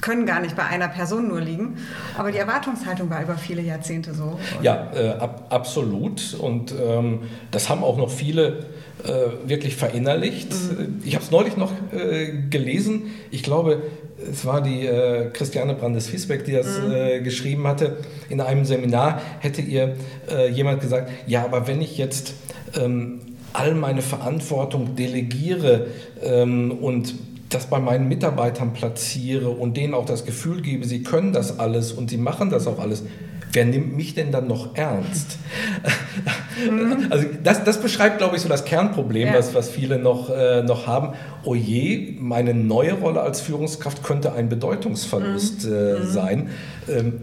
können 0.00 0.26
gar 0.26 0.40
nicht 0.40 0.56
bei 0.56 0.64
einer 0.64 0.88
Person 0.88 1.28
nur 1.28 1.40
liegen. 1.40 1.76
Aber 2.16 2.30
die 2.30 2.38
Erwartungshaltung 2.38 3.10
war 3.10 3.22
über 3.22 3.36
viele 3.36 3.62
Jahrzehnte 3.62 4.14
so. 4.14 4.38
Ja, 4.62 4.90
äh, 4.94 5.10
ab, 5.10 5.46
absolut. 5.50 6.34
Und 6.34 6.72
ähm, 6.72 7.20
das 7.50 7.68
haben 7.68 7.82
auch 7.82 7.96
noch 7.96 8.10
viele 8.10 8.66
äh, 9.04 9.48
wirklich 9.48 9.76
verinnerlicht. 9.76 10.52
Mhm. 10.52 11.02
Ich 11.04 11.14
habe 11.14 11.24
es 11.24 11.30
neulich 11.30 11.56
noch 11.56 11.72
äh, 11.92 12.32
gelesen. 12.50 13.10
Ich 13.30 13.42
glaube, 13.42 13.82
es 14.30 14.44
war 14.44 14.62
die 14.62 14.86
äh, 14.86 15.30
Christiane 15.30 15.74
Brandes-Fiesbeck, 15.74 16.44
die 16.44 16.52
das 16.52 16.80
mhm. 16.80 16.92
Äh, 16.92 17.20
geschrieben 17.20 17.66
hatte. 17.66 17.98
In 18.28 18.40
einem 18.40 18.64
Seminar 18.64 19.20
hätte 19.40 19.60
ihr 19.60 19.96
äh, 20.30 20.50
jemand 20.50 20.80
gesagt, 20.80 21.10
ja, 21.26 21.44
aber 21.44 21.66
wenn 21.66 21.80
ich 21.80 21.98
jetzt 21.98 22.34
ähm, 22.74 23.20
all 23.52 23.74
meine 23.74 24.02
Verantwortung 24.02 24.96
delegiere 24.96 25.86
ähm, 26.22 26.72
und 26.72 27.14
das 27.48 27.66
bei 27.66 27.78
meinen 27.78 28.08
Mitarbeitern 28.08 28.72
platziere 28.72 29.50
und 29.50 29.76
denen 29.76 29.94
auch 29.94 30.04
das 30.04 30.24
Gefühl 30.24 30.62
gebe, 30.62 30.84
sie 30.86 31.02
können 31.02 31.32
das 31.32 31.58
alles 31.58 31.92
und 31.92 32.10
sie 32.10 32.16
machen 32.16 32.50
das 32.50 32.66
auch 32.66 32.78
alles, 32.78 33.04
wer 33.52 33.64
nimmt 33.64 33.96
mich 33.96 34.14
denn 34.14 34.32
dann 34.32 34.46
noch 34.46 34.76
ernst? 34.76 35.38
Mhm. 36.70 37.06
Also 37.10 37.26
das, 37.42 37.64
das 37.64 37.80
beschreibt, 37.80 38.18
glaube 38.18 38.36
ich, 38.36 38.42
so 38.42 38.48
das 38.48 38.64
Kernproblem, 38.64 39.28
ja. 39.28 39.34
was, 39.34 39.54
was 39.54 39.68
viele 39.68 39.98
noch, 39.98 40.30
äh, 40.30 40.62
noch 40.62 40.86
haben. 40.86 41.14
Oh 41.44 41.54
je, 41.54 42.16
meine 42.18 42.54
neue 42.54 42.94
Rolle 42.94 43.20
als 43.20 43.40
Führungskraft 43.40 44.02
könnte 44.02 44.32
ein 44.32 44.48
Bedeutungsverlust 44.48 45.66
mhm. 45.66 45.72
äh, 45.72 45.98
mhm. 45.98 46.06
sein. 46.06 46.50
Ähm, 46.88 47.20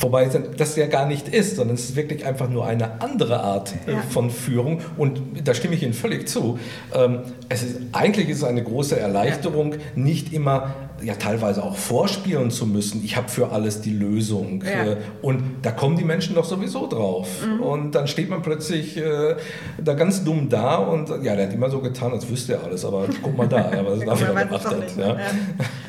Wobei 0.00 0.30
das 0.56 0.76
ja 0.76 0.86
gar 0.86 1.06
nicht 1.06 1.28
ist, 1.28 1.56
sondern 1.56 1.74
es 1.74 1.90
ist 1.90 1.96
wirklich 1.96 2.24
einfach 2.24 2.48
nur 2.48 2.66
eine 2.66 3.02
andere 3.02 3.40
Art 3.40 3.74
äh, 3.86 3.92
ja. 3.92 4.02
von 4.02 4.30
Führung. 4.30 4.80
Und 4.96 5.20
da 5.44 5.54
stimme 5.54 5.74
ich 5.74 5.82
Ihnen 5.82 5.92
völlig 5.92 6.28
zu. 6.28 6.58
Ähm, 6.94 7.20
es 7.48 7.62
ist, 7.62 7.76
eigentlich 7.92 8.28
ist 8.28 8.38
es 8.38 8.44
eine 8.44 8.62
große 8.62 8.98
Erleichterung, 8.98 9.74
nicht 9.94 10.32
immer 10.32 10.74
ja 11.02 11.14
teilweise 11.14 11.62
auch 11.62 11.76
vorspielen 11.76 12.50
zu 12.50 12.66
müssen, 12.66 13.04
ich 13.04 13.16
habe 13.16 13.28
für 13.28 13.50
alles 13.50 13.80
die 13.80 13.92
Lösung. 13.92 14.62
Ja. 14.64 14.92
Äh, 14.92 14.96
und 15.22 15.42
da 15.62 15.70
kommen 15.70 15.96
die 15.96 16.04
Menschen 16.04 16.34
doch 16.34 16.44
sowieso 16.44 16.86
drauf. 16.86 17.28
Mhm. 17.44 17.60
Und 17.60 17.94
dann 17.94 18.06
steht 18.08 18.28
man 18.30 18.42
plötzlich 18.42 18.96
äh, 18.96 19.36
da 19.82 19.94
ganz 19.94 20.24
dumm 20.24 20.48
da 20.48 20.76
und 20.76 21.08
ja, 21.22 21.36
der 21.36 21.46
hat 21.46 21.54
immer 21.54 21.70
so 21.70 21.80
getan, 21.80 22.12
als 22.12 22.28
wüsste 22.28 22.54
er 22.54 22.64
alles, 22.64 22.84
aber 22.84 23.06
guck 23.22 23.36
mal 23.36 23.48
da, 23.48 23.72
ja, 23.72 23.84
was 23.84 24.00
er 24.00 24.06
dafür 24.06 24.34
gemacht 24.34 24.64
hat. 24.64 24.96
Ja. 24.96 25.16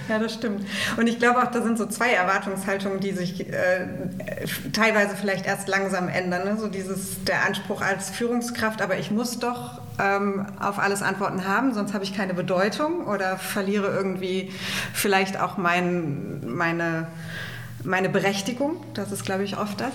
ja. 0.09 0.19
das 0.19 0.33
stimmt. 0.33 0.65
Und 0.97 1.07
ich 1.07 1.19
glaube 1.19 1.41
auch, 1.41 1.51
da 1.51 1.62
sind 1.62 1.77
so 1.77 1.86
zwei 1.86 2.12
Erwartungshaltungen, 2.13 2.99
die 2.99 3.12
sich 3.12 3.47
äh, 3.49 3.88
teilweise 4.73 5.15
vielleicht 5.15 5.45
erst 5.45 5.67
langsam 5.67 6.07
ändern. 6.07 6.45
Ne? 6.45 6.57
So 6.59 6.67
dieses, 6.67 7.23
der 7.23 7.45
Anspruch 7.45 7.81
als 7.81 8.09
Führungskraft, 8.09 8.81
aber 8.81 8.97
ich 8.97 9.12
muss 9.12 9.39
doch 9.39 9.81
ähm, 10.01 10.45
auf 10.59 10.79
alles 10.79 11.01
Antworten 11.01 11.47
haben, 11.47 11.73
sonst 11.73 11.93
habe 11.93 12.03
ich 12.03 12.15
keine 12.15 12.33
Bedeutung 12.33 13.05
oder 13.05 13.37
verliere 13.37 13.87
irgendwie 13.87 14.51
vielleicht 14.93 15.39
auch 15.39 15.57
mein, 15.57 16.41
meine 16.45 17.07
meine 17.83 18.09
Berechtigung, 18.09 18.77
das 18.93 19.11
ist, 19.11 19.25
glaube 19.25 19.43
ich, 19.43 19.57
oft 19.57 19.79
das. 19.81 19.91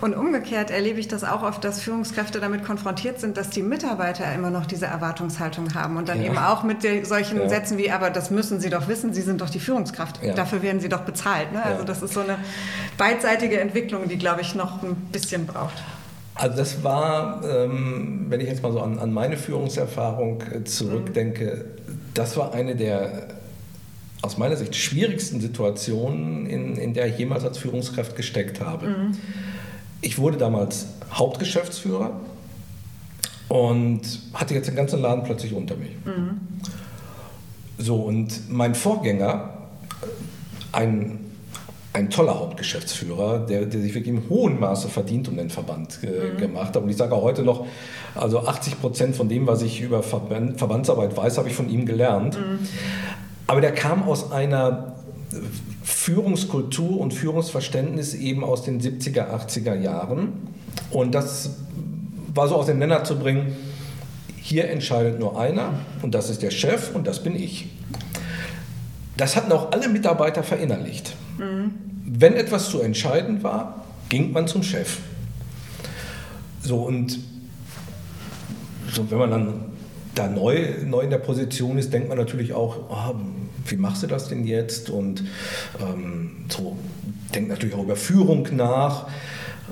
Und 0.00 0.14
umgekehrt 0.16 0.70
erlebe 0.70 1.00
ich 1.00 1.08
das 1.08 1.24
auch 1.24 1.42
oft, 1.42 1.62
dass 1.64 1.80
Führungskräfte 1.80 2.40
damit 2.40 2.64
konfrontiert 2.64 3.20
sind, 3.20 3.36
dass 3.36 3.50
die 3.50 3.62
Mitarbeiter 3.62 4.32
immer 4.34 4.50
noch 4.50 4.66
diese 4.66 4.86
Erwartungshaltung 4.86 5.74
haben 5.74 5.96
und 5.96 6.08
dann 6.08 6.20
ja. 6.20 6.28
eben 6.28 6.38
auch 6.38 6.62
mit 6.62 6.82
solchen 7.06 7.40
ja. 7.40 7.48
Sätzen 7.48 7.78
wie, 7.78 7.90
aber 7.90 8.10
das 8.10 8.30
müssen 8.30 8.60
Sie 8.60 8.70
doch 8.70 8.88
wissen, 8.88 9.12
Sie 9.14 9.22
sind 9.22 9.40
doch 9.40 9.50
die 9.50 9.60
Führungskraft, 9.60 10.22
ja. 10.22 10.34
dafür 10.34 10.62
werden 10.62 10.80
Sie 10.80 10.88
doch 10.88 11.02
bezahlt. 11.02 11.52
Ne? 11.52 11.62
Also 11.62 11.84
das 11.84 12.02
ist 12.02 12.14
so 12.14 12.20
eine 12.20 12.38
beidseitige 12.96 13.60
Entwicklung, 13.60 14.08
die, 14.08 14.18
glaube 14.18 14.40
ich, 14.40 14.54
noch 14.54 14.82
ein 14.82 14.96
bisschen 15.12 15.46
braucht. 15.46 15.82
Also 16.38 16.56
das 16.56 16.84
war, 16.84 17.42
ähm, 17.44 18.26
wenn 18.28 18.40
ich 18.40 18.46
jetzt 18.46 18.62
mal 18.62 18.72
so 18.72 18.80
an, 18.80 19.00
an 19.00 19.12
meine 19.12 19.36
Führungserfahrung 19.36 20.40
äh, 20.42 20.64
zurückdenke, 20.64 21.66
mhm. 21.66 21.98
das 22.14 22.36
war 22.36 22.54
eine 22.54 22.76
der 22.76 23.28
aus 24.22 24.38
meiner 24.38 24.56
Sicht 24.56 24.74
schwierigsten 24.74 25.40
Situationen, 25.40 26.46
in, 26.46 26.76
in 26.76 26.94
der 26.94 27.06
ich 27.06 27.18
jemals 27.18 27.44
als 27.44 27.58
Führungskraft 27.58 28.16
gesteckt 28.16 28.60
habe. 28.60 28.86
Mhm. 28.86 29.16
Ich 30.00 30.18
wurde 30.18 30.36
damals 30.36 30.86
Hauptgeschäftsführer 31.12 32.20
und 33.48 34.00
hatte 34.34 34.54
jetzt 34.54 34.68
den 34.68 34.76
ganzen 34.76 35.00
Laden 35.02 35.24
plötzlich 35.24 35.54
unter 35.54 35.76
mich. 35.76 35.90
Mhm. 36.04 36.40
So, 37.78 37.96
und 37.96 38.48
mein 38.48 38.76
Vorgänger, 38.76 39.54
ein, 40.70 41.18
ein 41.92 42.10
toller 42.10 42.38
Hauptgeschäftsführer, 42.38 43.40
der, 43.40 43.64
der 43.66 43.80
sich 43.80 43.94
wirklich 43.94 44.14
im 44.14 44.28
hohen 44.28 44.60
Maße 44.60 44.88
verdient 44.88 45.28
um 45.28 45.36
den 45.36 45.50
Verband 45.50 46.00
äh, 46.02 46.32
mhm. 46.32 46.38
gemacht 46.38 46.76
hat. 46.76 46.82
Und 46.82 46.88
ich 46.88 46.96
sage 46.96 47.14
auch 47.14 47.22
heute 47.22 47.42
noch, 47.42 47.66
also 48.14 48.46
80 48.46 48.80
Prozent 48.80 49.16
von 49.16 49.28
dem, 49.28 49.46
was 49.46 49.62
ich 49.62 49.80
über 49.80 50.02
Verband, 50.02 50.58
Verbandsarbeit 50.58 51.16
weiß, 51.16 51.38
habe 51.38 51.48
ich 51.48 51.54
von 51.54 51.68
ihm 51.68 51.86
gelernt. 51.86 52.38
Mhm. 52.38 52.58
Aber 53.46 53.60
der 53.60 53.72
kam 53.72 54.02
aus 54.02 54.30
einer 54.30 54.96
Führungskultur 55.82 57.00
und 57.00 57.14
Führungsverständnis 57.14 58.14
eben 58.14 58.44
aus 58.44 58.62
den 58.62 58.80
70er, 58.80 59.30
80er 59.30 59.74
Jahren. 59.74 60.32
Und 60.90 61.14
das 61.14 61.56
war 62.34 62.48
so 62.48 62.56
aus 62.56 62.66
dem 62.66 62.78
Nenner 62.78 63.04
zu 63.04 63.18
bringen, 63.18 63.56
hier 64.48 64.70
entscheidet 64.70 65.18
nur 65.18 65.38
einer 65.38 65.74
und 66.00 66.14
das 66.14 66.30
ist 66.30 66.42
der 66.42 66.50
Chef 66.50 66.94
und 66.94 67.06
das 67.06 67.22
bin 67.22 67.36
ich. 67.36 67.68
Das 69.18 69.36
hatten 69.36 69.52
auch 69.52 69.72
alle 69.72 69.88
Mitarbeiter 69.88 70.42
verinnerlicht. 70.42 71.14
Mhm. 71.38 71.72
Wenn 72.04 72.34
etwas 72.34 72.70
zu 72.70 72.80
entscheiden 72.80 73.42
war, 73.42 73.84
ging 74.08 74.32
man 74.32 74.46
zum 74.46 74.62
Chef. 74.62 74.98
So 76.62 76.82
und 76.82 77.18
so, 78.92 79.10
wenn 79.10 79.18
man 79.18 79.30
dann 79.30 79.54
da 80.14 80.28
neu, 80.28 80.74
neu 80.84 81.02
in 81.02 81.10
der 81.10 81.18
Position 81.18 81.78
ist, 81.78 81.92
denkt 81.92 82.08
man 82.08 82.18
natürlich 82.18 82.52
auch, 82.52 82.76
oh, 82.88 83.14
wie 83.66 83.76
machst 83.76 84.02
du 84.02 84.06
das 84.06 84.28
denn 84.28 84.46
jetzt? 84.46 84.90
Und 84.90 85.24
ähm, 85.80 86.46
so 86.48 86.76
denkt 87.34 87.50
natürlich 87.50 87.74
auch 87.74 87.82
über 87.82 87.96
Führung 87.96 88.48
nach. 88.56 89.06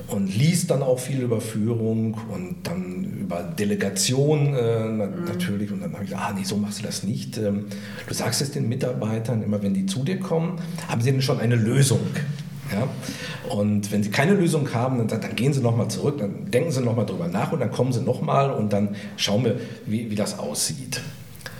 Und 0.09 0.37
liest 0.37 0.71
dann 0.71 0.83
auch 0.83 0.99
viel 0.99 1.21
über 1.21 1.40
Führung 1.40 2.16
und 2.33 2.57
dann 2.62 3.05
über 3.21 3.42
Delegation 3.42 4.55
äh, 4.55 4.85
mhm. 4.85 5.25
natürlich. 5.25 5.73
Und 5.73 5.81
dann 5.81 5.92
habe 5.92 6.05
ich 6.05 6.11
gesagt, 6.11 6.31
ah 6.31 6.35
nee, 6.37 6.45
so 6.45 6.57
machst 6.57 6.79
du 6.79 6.85
das 6.85 7.03
nicht. 7.03 7.38
Ähm, 7.38 7.66
du 8.07 8.14
sagst 8.14 8.40
es 8.40 8.53
den 8.53 8.69
Mitarbeitern, 8.69 9.42
immer 9.42 9.62
wenn 9.62 9.75
die 9.75 9.87
zu 9.87 10.05
dir 10.05 10.21
kommen, 10.21 10.61
haben 10.88 11.01
sie 11.01 11.11
denn 11.11 11.23
schon 11.23 11.40
eine 11.40 11.57
Lösung. 11.57 12.01
Ja? 12.73 12.88
Und 13.51 13.90
wenn 13.92 14.03
sie 14.03 14.11
keine 14.11 14.35
Lösung 14.35 14.73
haben, 14.75 15.07
dann, 15.09 15.21
dann 15.21 15.35
gehen 15.35 15.53
sie 15.53 15.61
nochmal 15.61 15.88
zurück, 15.88 16.19
dann 16.19 16.51
denken 16.51 16.71
sie 16.71 16.83
nochmal 16.83 17.07
drüber 17.07 17.29
nach 17.29 17.53
und 17.53 17.61
dann 17.61 17.71
kommen 17.71 17.92
sie 17.92 18.01
nochmal 18.01 18.51
und 18.51 18.73
dann 18.73 18.97
schauen 19.16 19.45
wir, 19.45 19.57
wie, 19.87 20.11
wie 20.11 20.14
das 20.14 20.38
aussieht. 20.38 21.01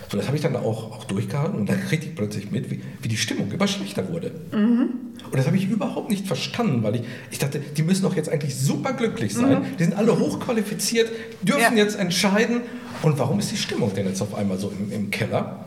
So, 0.09 0.17
das 0.17 0.27
habe 0.27 0.37
ich 0.37 0.43
dann 0.43 0.55
auch, 0.55 0.91
auch 0.91 1.03
durchgehalten 1.03 1.59
und 1.59 1.67
dann 1.67 1.81
kriegte 1.81 2.07
ich 2.07 2.15
plötzlich 2.15 2.49
mit, 2.49 2.71
wie, 2.71 2.81
wie 3.01 3.07
die 3.09 3.17
Stimmung 3.17 3.51
immer 3.51 3.67
schlechter 3.67 4.07
wurde. 4.09 4.31
Mhm. 4.53 5.06
Und 5.25 5.35
das 5.37 5.45
habe 5.45 5.57
ich 5.57 5.69
überhaupt 5.69 6.09
nicht 6.09 6.25
verstanden, 6.25 6.83
weil 6.83 6.95
ich, 6.95 7.01
ich 7.31 7.39
dachte, 7.39 7.59
die 7.59 7.83
müssen 7.83 8.03
doch 8.03 8.15
jetzt 8.15 8.29
eigentlich 8.29 8.55
super 8.55 8.93
glücklich 8.93 9.33
sein. 9.33 9.59
Mhm. 9.59 9.77
Die 9.77 9.83
sind 9.83 9.97
alle 9.97 10.17
hochqualifiziert, 10.17 11.11
dürfen 11.41 11.77
ja. 11.77 11.83
jetzt 11.83 11.99
entscheiden. 11.99 12.61
Und 13.01 13.19
warum 13.19 13.39
ist 13.39 13.51
die 13.51 13.57
Stimmung 13.57 13.93
denn 13.93 14.07
jetzt 14.07 14.21
auf 14.21 14.35
einmal 14.35 14.57
so 14.57 14.71
im, 14.77 14.91
im 14.91 15.11
Keller? 15.11 15.65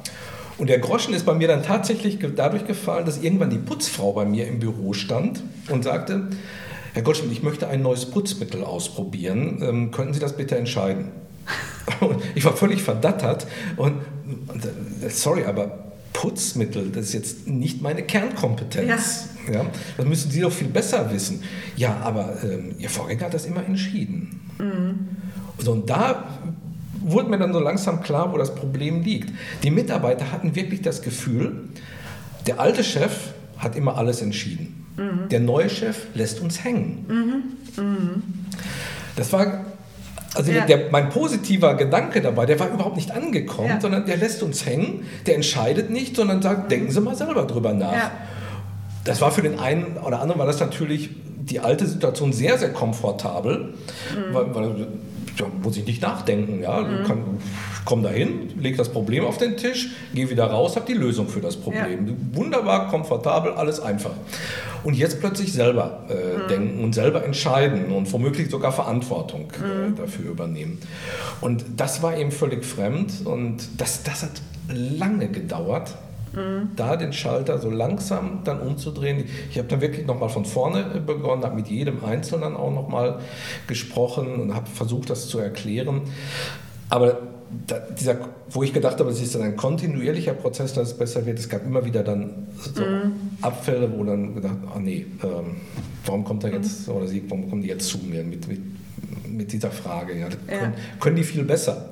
Und 0.58 0.68
der 0.68 0.78
Groschen 0.78 1.14
ist 1.14 1.24
bei 1.24 1.34
mir 1.34 1.48
dann 1.48 1.62
tatsächlich 1.62 2.18
dadurch 2.36 2.66
gefallen, 2.66 3.06
dass 3.06 3.22
irgendwann 3.22 3.50
die 3.50 3.58
Putzfrau 3.58 4.12
bei 4.12 4.24
mir 4.24 4.46
im 4.46 4.58
Büro 4.58 4.92
stand 4.92 5.42
und 5.70 5.84
sagte, 5.84 6.28
Herr 6.92 7.02
Goldschmidt, 7.02 7.32
ich 7.32 7.42
möchte 7.42 7.68
ein 7.68 7.82
neues 7.82 8.06
Putzmittel 8.06 8.64
ausprobieren. 8.64 9.62
Ähm, 9.62 9.90
könnten 9.90 10.12
Sie 10.12 10.20
das 10.20 10.36
bitte 10.36 10.56
entscheiden? 10.56 11.12
Und 12.00 12.20
ich 12.34 12.44
war 12.44 12.56
völlig 12.56 12.82
verdattert 12.82 13.46
und, 13.76 13.94
und 14.46 14.64
äh, 14.64 15.08
sorry, 15.08 15.44
aber 15.44 15.92
Putzmittel, 16.12 16.90
das 16.90 17.06
ist 17.06 17.12
jetzt 17.14 17.48
nicht 17.48 17.82
meine 17.82 18.02
Kernkompetenz. 18.02 18.88
Ja. 18.88 18.98
Ja. 19.52 19.66
das 19.96 20.06
müssen 20.06 20.30
Sie 20.30 20.40
doch 20.40 20.52
viel 20.52 20.68
besser 20.68 21.12
wissen. 21.12 21.42
Ja, 21.76 21.96
aber 22.02 22.34
ähm, 22.42 22.74
Ihr 22.78 22.90
Vorgänger 22.90 23.26
hat 23.26 23.34
das 23.34 23.46
immer 23.46 23.64
entschieden. 23.64 24.40
Mhm. 24.58 25.08
So, 25.58 25.72
und 25.72 25.90
da 25.90 26.24
wurde 27.00 27.30
mir 27.30 27.38
dann 27.38 27.52
so 27.52 27.60
langsam 27.60 28.02
klar, 28.02 28.32
wo 28.32 28.38
das 28.38 28.54
Problem 28.54 29.02
liegt. 29.02 29.32
Die 29.62 29.70
Mitarbeiter 29.70 30.32
hatten 30.32 30.54
wirklich 30.54 30.82
das 30.82 31.02
Gefühl, 31.02 31.68
der 32.46 32.60
alte 32.60 32.84
Chef 32.84 33.32
hat 33.58 33.76
immer 33.76 33.96
alles 33.96 34.22
entschieden. 34.22 34.86
Mhm. 34.96 35.28
Der 35.30 35.40
neue 35.40 35.70
Chef 35.70 36.06
lässt 36.14 36.40
uns 36.40 36.64
hängen. 36.64 37.04
Mhm. 37.76 37.84
Mhm. 37.84 38.22
Das 39.16 39.32
war 39.32 39.64
also 40.34 40.52
ja. 40.52 40.64
der, 40.64 40.90
mein 40.90 41.08
positiver 41.08 41.74
Gedanke 41.74 42.20
dabei, 42.20 42.46
der 42.46 42.60
war 42.60 42.68
überhaupt 42.68 42.96
nicht 42.96 43.10
angekommen, 43.10 43.68
ja. 43.68 43.80
sondern 43.80 44.06
der 44.06 44.16
lässt 44.16 44.42
uns 44.42 44.64
hängen, 44.64 45.06
der 45.26 45.34
entscheidet 45.34 45.90
nicht, 45.90 46.14
sondern 46.14 46.40
sagt, 46.40 46.70
denken 46.70 46.90
Sie 46.90 47.00
mal 47.00 47.16
selber 47.16 47.44
drüber 47.46 47.72
nach. 47.72 47.92
Ja. 47.92 48.12
Das 49.10 49.20
war 49.20 49.32
für 49.32 49.42
den 49.42 49.58
einen 49.58 49.96
oder 49.96 50.20
anderen 50.20 50.38
war 50.38 50.46
das 50.46 50.60
natürlich 50.60 51.10
die 51.26 51.58
alte 51.58 51.84
Situation 51.84 52.32
sehr, 52.32 52.58
sehr 52.58 52.72
komfortabel, 52.72 53.74
mhm. 54.14 54.32
weil, 54.32 54.54
weil 54.54 54.86
da 55.36 55.46
muss 55.64 55.76
ich 55.76 55.84
nicht 55.84 56.00
nachdenken. 56.00 56.62
Ja? 56.62 56.80
Mhm. 56.80 57.04
Kann, 57.04 57.24
komm 57.84 58.04
dahin, 58.04 58.50
leg 58.60 58.76
das 58.76 58.88
Problem 58.88 59.24
auf 59.24 59.36
den 59.36 59.56
Tisch, 59.56 59.88
geh 60.14 60.30
wieder 60.30 60.44
raus, 60.44 60.76
hab 60.76 60.86
die 60.86 60.94
Lösung 60.94 61.26
für 61.26 61.40
das 61.40 61.56
Problem. 61.56 62.06
Ja. 62.06 62.14
Wunderbar, 62.38 62.86
komfortabel, 62.86 63.54
alles 63.54 63.80
einfach. 63.80 64.12
Und 64.84 64.94
jetzt 64.94 65.18
plötzlich 65.18 65.52
selber 65.52 66.04
äh, 66.08 66.14
mhm. 66.14 66.48
denken 66.48 66.84
und 66.84 66.94
selber 66.94 67.24
entscheiden 67.24 67.90
und 67.90 68.12
womöglich 68.12 68.48
sogar 68.48 68.70
Verantwortung 68.70 69.48
äh, 69.60 69.88
mhm. 69.88 69.96
dafür 69.96 70.30
übernehmen. 70.30 70.78
Und 71.40 71.64
das 71.76 72.00
war 72.00 72.16
eben 72.16 72.30
völlig 72.30 72.64
fremd 72.64 73.26
und 73.26 73.56
das, 73.76 74.04
das 74.04 74.22
hat 74.22 74.30
lange 74.68 75.26
gedauert. 75.26 75.96
Mhm. 76.32 76.70
da 76.76 76.96
den 76.96 77.12
Schalter 77.12 77.58
so 77.58 77.70
langsam 77.70 78.40
dann 78.44 78.60
umzudrehen. 78.60 79.24
Ich 79.50 79.58
habe 79.58 79.68
dann 79.68 79.80
wirklich 79.80 80.06
nochmal 80.06 80.28
von 80.28 80.44
vorne 80.44 80.84
begonnen, 81.04 81.44
habe 81.44 81.56
mit 81.56 81.68
jedem 81.68 82.04
Einzelnen 82.04 82.56
auch 82.56 82.72
nochmal 82.72 83.18
gesprochen 83.66 84.40
und 84.40 84.54
habe 84.54 84.66
versucht, 84.66 85.10
das 85.10 85.28
zu 85.28 85.38
erklären. 85.38 86.02
Aber 86.88 87.18
da, 87.66 87.78
dieser, 87.78 88.16
wo 88.50 88.62
ich 88.62 88.72
gedacht 88.72 89.00
habe, 89.00 89.10
es 89.10 89.20
ist 89.20 89.34
dann 89.34 89.42
ein 89.42 89.56
kontinuierlicher 89.56 90.34
Prozess, 90.34 90.72
dass 90.72 90.88
es 90.88 90.96
besser 90.96 91.26
wird. 91.26 91.38
Es 91.38 91.48
gab 91.48 91.66
immer 91.66 91.84
wieder 91.84 92.04
dann 92.04 92.46
so 92.56 92.82
mhm. 92.82 93.12
Abfälle, 93.40 93.90
wo 93.96 94.04
dann 94.04 94.34
gedacht, 94.34 94.56
ah 94.72 94.78
nee, 94.78 95.06
ähm, 95.22 95.56
warum 96.04 96.24
kommt 96.24 96.44
er 96.44 96.52
jetzt 96.52 96.86
mhm. 96.86 96.94
oder 96.94 97.06
sie, 97.08 97.24
warum 97.28 97.50
kommen 97.50 97.62
die 97.62 97.68
jetzt 97.68 97.88
zu 97.88 97.98
mir 97.98 98.22
mit, 98.22 98.46
mit, 98.46 98.60
mit 99.28 99.52
dieser 99.52 99.72
Frage? 99.72 100.16
Ja, 100.16 100.28
ja. 100.28 100.58
Können, 100.58 100.74
können 101.00 101.16
die 101.16 101.24
viel 101.24 101.42
besser? 101.42 101.90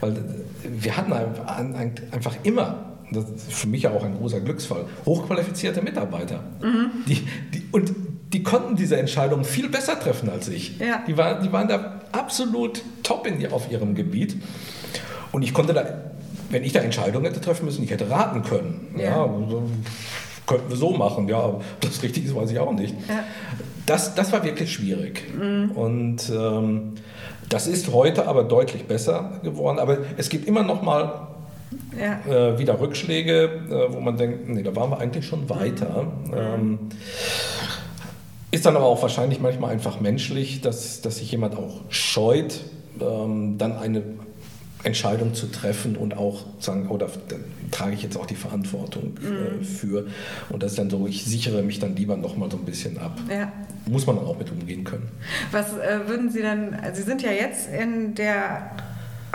Weil 0.00 0.16
wir 0.62 0.96
hatten 0.96 1.12
einfach 1.12 2.36
immer 2.42 2.95
das 3.10 3.24
ist 3.30 3.52
für 3.52 3.68
mich 3.68 3.82
ja 3.82 3.90
auch 3.90 4.04
ein 4.04 4.16
großer 4.16 4.40
Glücksfall, 4.40 4.84
hochqualifizierte 5.04 5.82
Mitarbeiter. 5.82 6.42
Mhm. 6.62 6.90
Die, 7.06 7.26
die, 7.54 7.62
und 7.72 7.92
die 8.32 8.42
konnten 8.42 8.76
diese 8.76 8.96
Entscheidung 8.96 9.44
viel 9.44 9.68
besser 9.68 9.98
treffen 9.98 10.28
als 10.28 10.48
ich. 10.48 10.78
Ja. 10.78 11.02
Die, 11.06 11.16
war, 11.16 11.40
die 11.40 11.52
waren 11.52 11.68
da 11.68 12.00
absolut 12.12 12.82
top 13.02 13.26
in, 13.26 13.52
auf 13.52 13.70
ihrem 13.70 13.94
Gebiet. 13.94 14.36
Und 15.32 15.42
ich 15.42 15.54
konnte 15.54 15.72
da, 15.72 15.84
wenn 16.50 16.64
ich 16.64 16.72
da 16.72 16.80
Entscheidungen 16.80 17.26
hätte 17.26 17.40
treffen 17.40 17.64
müssen, 17.64 17.84
ich 17.84 17.90
hätte 17.90 18.10
raten 18.10 18.42
können. 18.42 18.94
Ja. 18.96 19.04
ja 19.04 19.34
so, 19.48 19.62
könnten 20.46 20.68
wir 20.70 20.76
so 20.76 20.90
machen. 20.90 21.28
Ja, 21.28 21.46
ob 21.46 21.64
das 21.80 22.02
richtig 22.02 22.24
ist, 22.24 22.34
weiß 22.34 22.50
ich 22.50 22.58
auch 22.58 22.72
nicht. 22.72 22.94
Ja. 23.08 23.24
Das, 23.86 24.14
das 24.14 24.32
war 24.32 24.42
wirklich 24.44 24.72
schwierig. 24.72 25.22
Mhm. 25.34 25.70
Und 25.72 26.30
ähm, 26.30 26.94
das 27.48 27.68
ist 27.68 27.92
heute 27.92 28.26
aber 28.26 28.44
deutlich 28.44 28.86
besser 28.86 29.40
geworden. 29.44 29.78
Aber 29.78 29.98
es 30.16 30.28
gibt 30.28 30.48
immer 30.48 30.64
noch 30.64 30.82
mal 30.82 31.28
ja. 31.98 32.20
äh, 32.26 32.58
wieder 32.58 32.80
Rückschläge, 32.80 33.44
äh, 33.70 33.92
wo 33.92 34.00
man 34.00 34.16
denkt, 34.16 34.48
nee, 34.48 34.62
da 34.62 34.74
waren 34.74 34.90
wir 34.90 34.98
eigentlich 34.98 35.26
schon 35.26 35.48
weiter. 35.48 36.12
Mhm. 36.26 36.34
Ähm, 36.34 36.78
ist 38.50 38.64
dann 38.64 38.76
aber 38.76 38.86
auch 38.86 39.02
wahrscheinlich 39.02 39.40
manchmal 39.40 39.72
einfach 39.72 40.00
menschlich, 40.00 40.60
dass, 40.60 41.00
dass 41.00 41.18
sich 41.18 41.30
jemand 41.30 41.56
auch 41.56 41.82
scheut, 41.88 42.60
ähm, 43.00 43.58
dann 43.58 43.76
eine 43.76 44.02
Entscheidung 44.82 45.34
zu 45.34 45.50
treffen 45.50 45.96
und 45.96 46.16
auch 46.16 46.44
sagen, 46.60 46.88
oder 46.88 47.06
oh, 47.06 47.34
trage 47.72 47.94
ich 47.94 48.02
jetzt 48.02 48.16
auch 48.16 48.26
die 48.26 48.36
Verantwortung 48.36 49.14
äh, 49.20 49.56
mhm. 49.56 49.64
für. 49.64 50.06
Und 50.48 50.62
das 50.62 50.72
ist 50.72 50.78
dann 50.78 50.90
so, 50.90 51.06
ich 51.06 51.24
sichere 51.24 51.62
mich 51.62 51.80
dann 51.80 51.96
lieber 51.96 52.16
nochmal 52.16 52.50
so 52.50 52.56
ein 52.56 52.64
bisschen 52.64 52.96
ab. 52.98 53.18
Ja. 53.28 53.52
Muss 53.86 54.06
man 54.06 54.16
dann 54.16 54.24
auch 54.24 54.38
mit 54.38 54.50
umgehen 54.50 54.84
können. 54.84 55.08
Was 55.50 55.76
äh, 55.76 56.06
würden 56.06 56.30
Sie 56.30 56.40
dann, 56.40 56.76
Sie 56.94 57.02
sind 57.02 57.22
ja 57.22 57.32
jetzt 57.32 57.68
in 57.72 58.14
der 58.14 58.70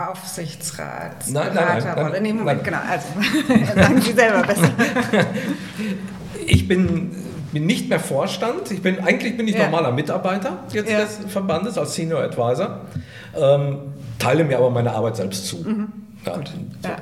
Aufsichtsrat. 0.10 1.28
Nein, 1.28 1.52
nein, 1.54 1.84
nein, 1.84 2.12
nein, 2.12 2.24
nee, 2.24 2.34
Moment, 2.34 2.46
nein. 2.46 2.64
genau. 2.64 2.80
Also 2.90 3.76
sagen 3.76 4.02
Sie 4.02 4.12
selber 4.12 4.42
besser. 4.42 4.72
ich 6.46 6.68
bin, 6.68 7.12
bin 7.52 7.66
nicht 7.66 7.90
mehr 7.90 8.00
Vorstand. 8.00 8.72
Ich 8.72 8.82
bin, 8.82 9.00
eigentlich 9.00 9.38
bin 9.38 9.48
ich 9.48 9.56
ja. 9.56 9.66
normaler 9.66 9.92
Mitarbeiter 9.92 10.60
jetzt 10.72 10.92
ja. 10.92 11.02
des 11.02 11.20
Verbandes 11.28 11.78
als 11.78 11.96
Senior 11.96 12.22
Advisor. 12.22 12.82
Ähm, 13.36 13.80
teile 14.20 14.44
mir 14.44 14.58
aber 14.58 14.70
meine 14.70 14.92
Arbeit 14.92 15.16
selbst 15.18 15.48
zu. 15.48 15.58
Mhm. 15.58 15.88
Ja, 16.26 16.36
so. 16.36 16.42
ja. 16.84 16.98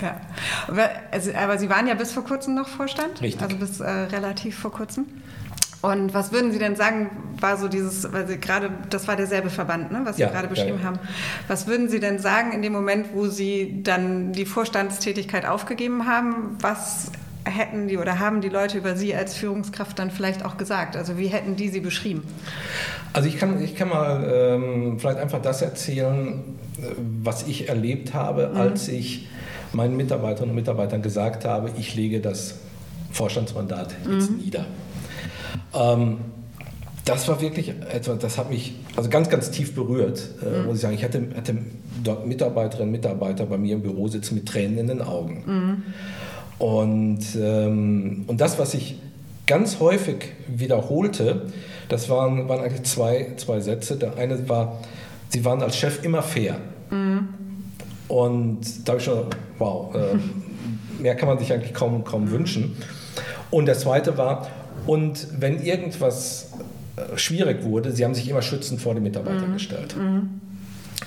Ja. 0.00 0.20
Aber, 0.68 0.88
also, 1.10 1.32
aber 1.34 1.58
Sie 1.58 1.68
waren 1.68 1.86
ja 1.88 1.94
bis 1.94 2.12
vor 2.12 2.24
kurzem 2.24 2.54
noch 2.54 2.68
Vorstand? 2.68 3.20
Richtig. 3.20 3.42
Also 3.42 3.56
bis 3.56 3.80
äh, 3.80 3.88
relativ 3.88 4.56
vor 4.56 4.70
kurzem. 4.70 5.06
Und 5.80 6.12
was 6.12 6.32
würden 6.32 6.50
Sie 6.50 6.58
denn 6.58 6.74
sagen, 6.74 7.10
war 7.40 7.56
so 7.56 7.68
dieses, 7.68 8.12
weil 8.12 8.26
Sie 8.26 8.38
gerade, 8.38 8.70
das 8.90 9.06
war 9.06 9.14
derselbe 9.14 9.48
Verband, 9.48 9.92
ne, 9.92 10.00
was 10.04 10.16
Sie 10.16 10.22
ja, 10.22 10.28
gerade 10.28 10.48
beschrieben 10.48 10.78
ja, 10.78 10.82
ja. 10.82 10.84
haben. 10.84 10.98
Was 11.46 11.68
würden 11.68 11.88
Sie 11.88 12.00
denn 12.00 12.18
sagen 12.18 12.52
in 12.52 12.62
dem 12.62 12.72
Moment, 12.72 13.08
wo 13.14 13.28
Sie 13.28 13.80
dann 13.84 14.32
die 14.32 14.44
Vorstandstätigkeit 14.44 15.46
aufgegeben 15.46 16.06
haben? 16.06 16.56
Was 16.60 17.12
hätten 17.44 17.86
die 17.86 17.96
oder 17.96 18.18
haben 18.18 18.40
die 18.40 18.48
Leute 18.48 18.78
über 18.78 18.96
Sie 18.96 19.14
als 19.14 19.36
Führungskraft 19.36 19.98
dann 19.98 20.10
vielleicht 20.10 20.44
auch 20.44 20.56
gesagt? 20.56 20.96
Also 20.96 21.16
wie 21.16 21.28
hätten 21.28 21.54
die 21.54 21.68
Sie 21.68 21.80
beschrieben? 21.80 22.24
Also 23.12 23.28
ich 23.28 23.38
kann, 23.38 23.62
ich 23.62 23.76
kann 23.76 23.88
mal 23.88 24.28
ähm, 24.30 24.98
vielleicht 24.98 25.18
einfach 25.18 25.40
das 25.40 25.62
erzählen, 25.62 26.42
was 27.22 27.46
ich 27.46 27.68
erlebt 27.68 28.14
habe, 28.14 28.50
mhm. 28.52 28.56
als 28.60 28.88
ich 28.88 29.28
meinen 29.72 29.96
Mitarbeiterinnen 29.96 30.50
und 30.50 30.56
Mitarbeitern 30.56 31.02
gesagt 31.02 31.44
habe, 31.44 31.70
ich 31.78 31.94
lege 31.94 32.20
das 32.20 32.56
Vorstandsmandat 33.12 33.94
jetzt 34.10 34.30
mhm. 34.30 34.38
nieder. 34.38 34.66
Ähm, 35.74 36.18
das 37.04 37.26
war 37.26 37.40
wirklich 37.40 37.70
etwas, 37.70 38.18
das 38.18 38.36
hat 38.36 38.50
mich 38.50 38.74
also 38.96 39.08
ganz, 39.08 39.30
ganz 39.30 39.50
tief 39.50 39.74
berührt, 39.74 40.28
äh, 40.42 40.58
mhm. 40.58 40.66
muss 40.66 40.76
ich 40.76 40.82
sagen. 40.82 40.94
Ich 40.94 41.04
hatte, 41.04 41.28
hatte 41.34 41.56
dort 42.02 42.26
Mitarbeiterinnen 42.26 42.88
und 42.88 42.92
Mitarbeiter 42.92 43.46
bei 43.46 43.56
mir 43.56 43.76
im 43.76 43.82
Büro 43.82 44.08
sitzen 44.08 44.34
mit 44.34 44.46
Tränen 44.46 44.78
in 44.78 44.88
den 44.88 45.02
Augen. 45.02 45.42
Mhm. 45.46 45.82
Und, 46.58 47.24
ähm, 47.40 48.24
und 48.26 48.40
das, 48.40 48.58
was 48.58 48.74
ich 48.74 48.96
ganz 49.46 49.80
häufig 49.80 50.32
wiederholte, 50.48 51.46
das 51.88 52.10
waren, 52.10 52.48
waren 52.48 52.60
eigentlich 52.60 52.82
zwei, 52.82 53.32
zwei 53.36 53.60
Sätze. 53.60 53.96
Der 53.96 54.16
eine 54.18 54.48
war, 54.48 54.78
sie 55.30 55.44
waren 55.44 55.62
als 55.62 55.76
Chef 55.76 56.04
immer 56.04 56.22
fair. 56.22 56.56
Mhm. 56.90 57.28
Und 58.08 58.86
da 58.86 58.92
habe 58.92 58.98
ich 58.98 59.04
schon, 59.04 59.24
wow, 59.58 59.94
äh, 59.94 60.18
mehr 61.02 61.14
kann 61.14 61.28
man 61.28 61.38
sich 61.38 61.52
eigentlich 61.52 61.72
kaum, 61.72 62.04
kaum 62.04 62.26
mhm. 62.26 62.30
wünschen. 62.32 62.76
Und 63.50 63.66
der 63.66 63.78
zweite 63.78 64.18
war, 64.18 64.46
und 64.88 65.26
wenn 65.38 65.62
irgendwas 65.62 66.52
äh, 66.96 67.18
schwierig 67.18 67.62
wurde, 67.62 67.92
sie 67.92 68.06
haben 68.06 68.14
sich 68.14 68.26
immer 68.26 68.40
schützend 68.40 68.80
vor 68.80 68.94
die 68.94 69.02
Mitarbeiter 69.02 69.46
mhm. 69.46 69.52
gestellt. 69.52 69.94
Mhm. 69.94 70.40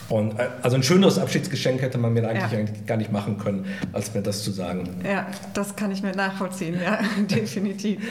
Und 0.07 0.39
äh, 0.39 0.49
also 0.61 0.75
ein 0.75 0.83
schöneres 0.83 1.17
Abschiedsgeschenk 1.17 1.81
hätte 1.81 1.97
man 1.97 2.13
mir 2.13 2.29
eigentlich, 2.29 2.51
ja. 2.51 2.59
eigentlich, 2.59 2.85
gar 2.85 2.97
nicht 2.97 3.11
machen 3.11 3.39
können, 3.39 3.65
als 3.91 4.13
mir 4.13 4.21
das 4.21 4.43
zu 4.43 4.51
sagen. 4.51 4.87
Ja, 5.03 5.25
das 5.55 5.75
kann 5.75 5.91
ich 5.91 6.03
mir 6.03 6.11
nachvollziehen, 6.11 6.79
ja, 6.79 6.99
definitiv. 7.23 8.01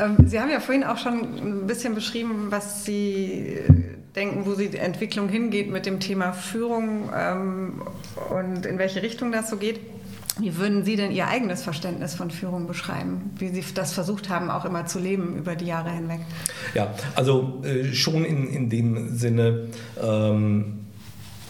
Ähm, 0.00 0.16
Sie 0.26 0.40
haben 0.40 0.50
ja 0.50 0.60
vorhin 0.60 0.84
auch 0.84 0.96
schon 0.96 1.20
ein 1.36 1.66
bisschen 1.66 1.94
beschrieben, 1.94 2.46
was 2.48 2.86
Sie 2.86 3.58
denken, 4.16 4.46
wo 4.46 4.54
die 4.54 4.74
Entwicklung 4.74 5.28
hingeht 5.28 5.70
mit 5.70 5.84
dem 5.84 6.00
Thema 6.00 6.32
Führung 6.32 7.10
ähm, 7.14 7.82
und 8.30 8.64
in 8.64 8.78
welche 8.78 9.02
Richtung 9.02 9.32
das 9.32 9.50
so 9.50 9.58
geht. 9.58 9.80
Wie 10.38 10.56
würden 10.56 10.84
Sie 10.84 10.96
denn 10.96 11.10
Ihr 11.10 11.26
eigenes 11.26 11.62
Verständnis 11.62 12.14
von 12.14 12.30
Führung 12.30 12.66
beschreiben? 12.66 13.30
Wie 13.38 13.48
Sie 13.48 13.64
das 13.74 13.92
versucht 13.92 14.28
haben, 14.28 14.50
auch 14.50 14.64
immer 14.64 14.86
zu 14.86 14.98
leben 14.98 15.36
über 15.36 15.56
die 15.56 15.66
Jahre 15.66 15.90
hinweg? 15.90 16.20
Ja, 16.74 16.94
also 17.14 17.62
äh, 17.64 17.92
schon 17.92 18.24
in, 18.24 18.48
in 18.48 18.70
dem 18.70 19.16
Sinne, 19.16 19.68
ähm, 20.00 20.86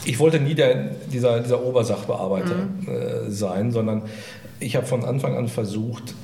ich 0.05 0.19
wollte 0.19 0.41
nie 0.41 0.55
der, 0.55 0.95
dieser, 1.13 1.41
dieser 1.41 1.63
Obersachbearbeiter 1.63 2.55
mhm. 2.55 2.89
äh, 2.89 3.31
sein, 3.31 3.73
sondern 3.73 4.03
ich 4.61 4.77
habe 4.77 4.87
von 4.87 5.05
Anfang 5.05 5.37
an 5.37 5.49
versucht, 5.49 6.15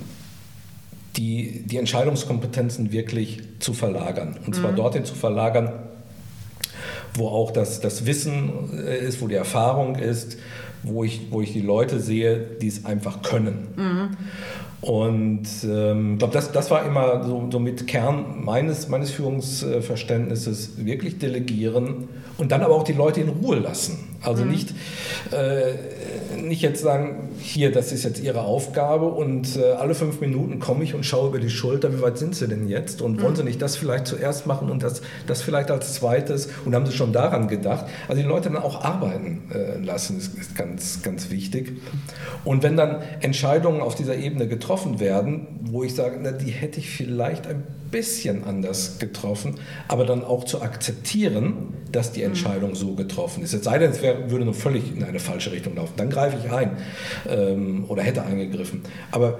die, 1.16 1.64
die 1.66 1.76
Entscheidungskompetenzen 1.76 2.92
wirklich 2.92 3.42
zu 3.60 3.72
verlagern. 3.72 4.38
Und 4.46 4.54
zwar 4.54 4.72
mhm. 4.72 4.76
dorthin 4.76 5.04
zu 5.04 5.14
verlagern, 5.14 5.72
wo 7.14 7.28
auch 7.28 7.50
das, 7.50 7.80
das 7.80 8.06
Wissen 8.06 8.84
äh, 8.84 8.98
ist, 8.98 9.20
wo 9.20 9.28
die 9.28 9.34
Erfahrung 9.34 9.96
ist, 9.96 10.38
wo 10.84 11.04
ich, 11.04 11.28
wo 11.30 11.40
ich 11.40 11.52
die 11.52 11.60
Leute 11.60 12.00
sehe, 12.00 12.38
die 12.60 12.68
es 12.68 12.84
einfach 12.84 13.22
können. 13.22 13.68
Mhm. 13.76 14.16
Und 14.80 15.48
ähm, 15.64 16.12
ich 16.12 16.18
glaube, 16.18 16.34
das, 16.34 16.52
das 16.52 16.70
war 16.70 16.84
immer 16.84 17.24
so, 17.24 17.48
so 17.50 17.58
mit 17.58 17.86
Kern 17.86 18.44
meines, 18.44 18.88
meines 18.88 19.10
Führungsverständnisses, 19.12 20.84
wirklich 20.84 21.18
delegieren 21.18 22.08
und 22.36 22.52
dann 22.52 22.60
aber 22.60 22.74
auch 22.74 22.82
die 22.82 22.92
Leute 22.92 23.22
in 23.22 23.30
Ruhe 23.30 23.56
lassen. 23.56 24.16
Also 24.20 24.44
mhm. 24.44 24.50
nicht, 24.50 24.74
äh, 25.30 25.74
nicht 26.36 26.62
jetzt 26.62 26.82
sagen, 26.82 27.28
hier, 27.38 27.72
das 27.72 27.92
ist 27.92 28.04
jetzt 28.04 28.20
Ihre 28.20 28.42
Aufgabe 28.42 29.06
und 29.06 29.56
äh, 29.56 29.72
alle 29.72 29.94
fünf 29.94 30.20
Minuten 30.20 30.58
komme 30.58 30.84
ich 30.84 30.94
und 30.94 31.04
schaue 31.04 31.28
über 31.28 31.38
die 31.38 31.50
Schulter, 31.50 31.92
wie 31.92 32.02
weit 32.02 32.18
sind 32.18 32.34
Sie 32.34 32.48
denn 32.48 32.68
jetzt 32.68 33.02
und 33.02 33.16
mhm. 33.16 33.22
wollen 33.22 33.36
Sie 33.36 33.44
nicht 33.44 33.60
das 33.60 33.76
vielleicht 33.76 34.06
zuerst 34.06 34.46
machen 34.46 34.70
und 34.70 34.82
das, 34.82 35.02
das 35.26 35.42
vielleicht 35.42 35.70
als 35.70 35.94
zweites 35.94 36.48
und 36.64 36.74
haben 36.74 36.86
Sie 36.86 36.92
schon 36.92 37.12
daran 37.12 37.48
gedacht. 37.48 37.86
Also 38.08 38.20
die 38.20 38.28
Leute 38.28 38.50
dann 38.50 38.62
auch 38.62 38.84
arbeiten 38.84 39.42
äh, 39.52 39.78
lassen, 39.78 40.18
ist, 40.18 40.36
ist 40.38 40.56
ganz, 40.56 41.02
ganz 41.02 41.30
wichtig. 41.30 41.80
Und 42.44 42.62
wenn 42.62 42.76
dann 42.76 43.02
Entscheidungen 43.20 43.80
auf 43.80 43.94
dieser 43.94 44.16
Ebene 44.16 44.48
getroffen 44.48 45.00
werden, 45.00 45.46
wo 45.62 45.82
ich 45.84 45.94
sage, 45.94 46.18
na, 46.20 46.32
die 46.32 46.50
hätte 46.50 46.80
ich 46.80 46.90
vielleicht 46.90 47.46
ein 47.46 47.64
bisschen 47.94 48.42
anders 48.42 48.98
getroffen, 48.98 49.54
aber 49.86 50.04
dann 50.04 50.24
auch 50.24 50.42
zu 50.42 50.62
akzeptieren, 50.62 51.74
dass 51.92 52.10
die 52.10 52.20
mhm. 52.20 52.30
Entscheidung 52.30 52.74
so 52.74 52.94
getroffen 52.94 53.44
ist. 53.44 53.54
Es 53.54 53.62
sei 53.62 53.78
denn, 53.78 53.92
es 53.92 54.02
wär, 54.02 54.32
würde 54.32 54.44
nur 54.44 54.54
völlig 54.54 54.94
in 54.96 55.04
eine 55.04 55.20
falsche 55.20 55.52
Richtung 55.52 55.76
laufen. 55.76 55.92
Dann 55.96 56.10
greife 56.10 56.36
ich 56.44 56.50
ein 56.50 56.76
ähm, 57.28 57.84
oder 57.86 58.02
hätte 58.02 58.24
eingegriffen. 58.24 58.82
Aber 59.12 59.38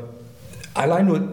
allein 0.73 1.07
nur 1.07 1.33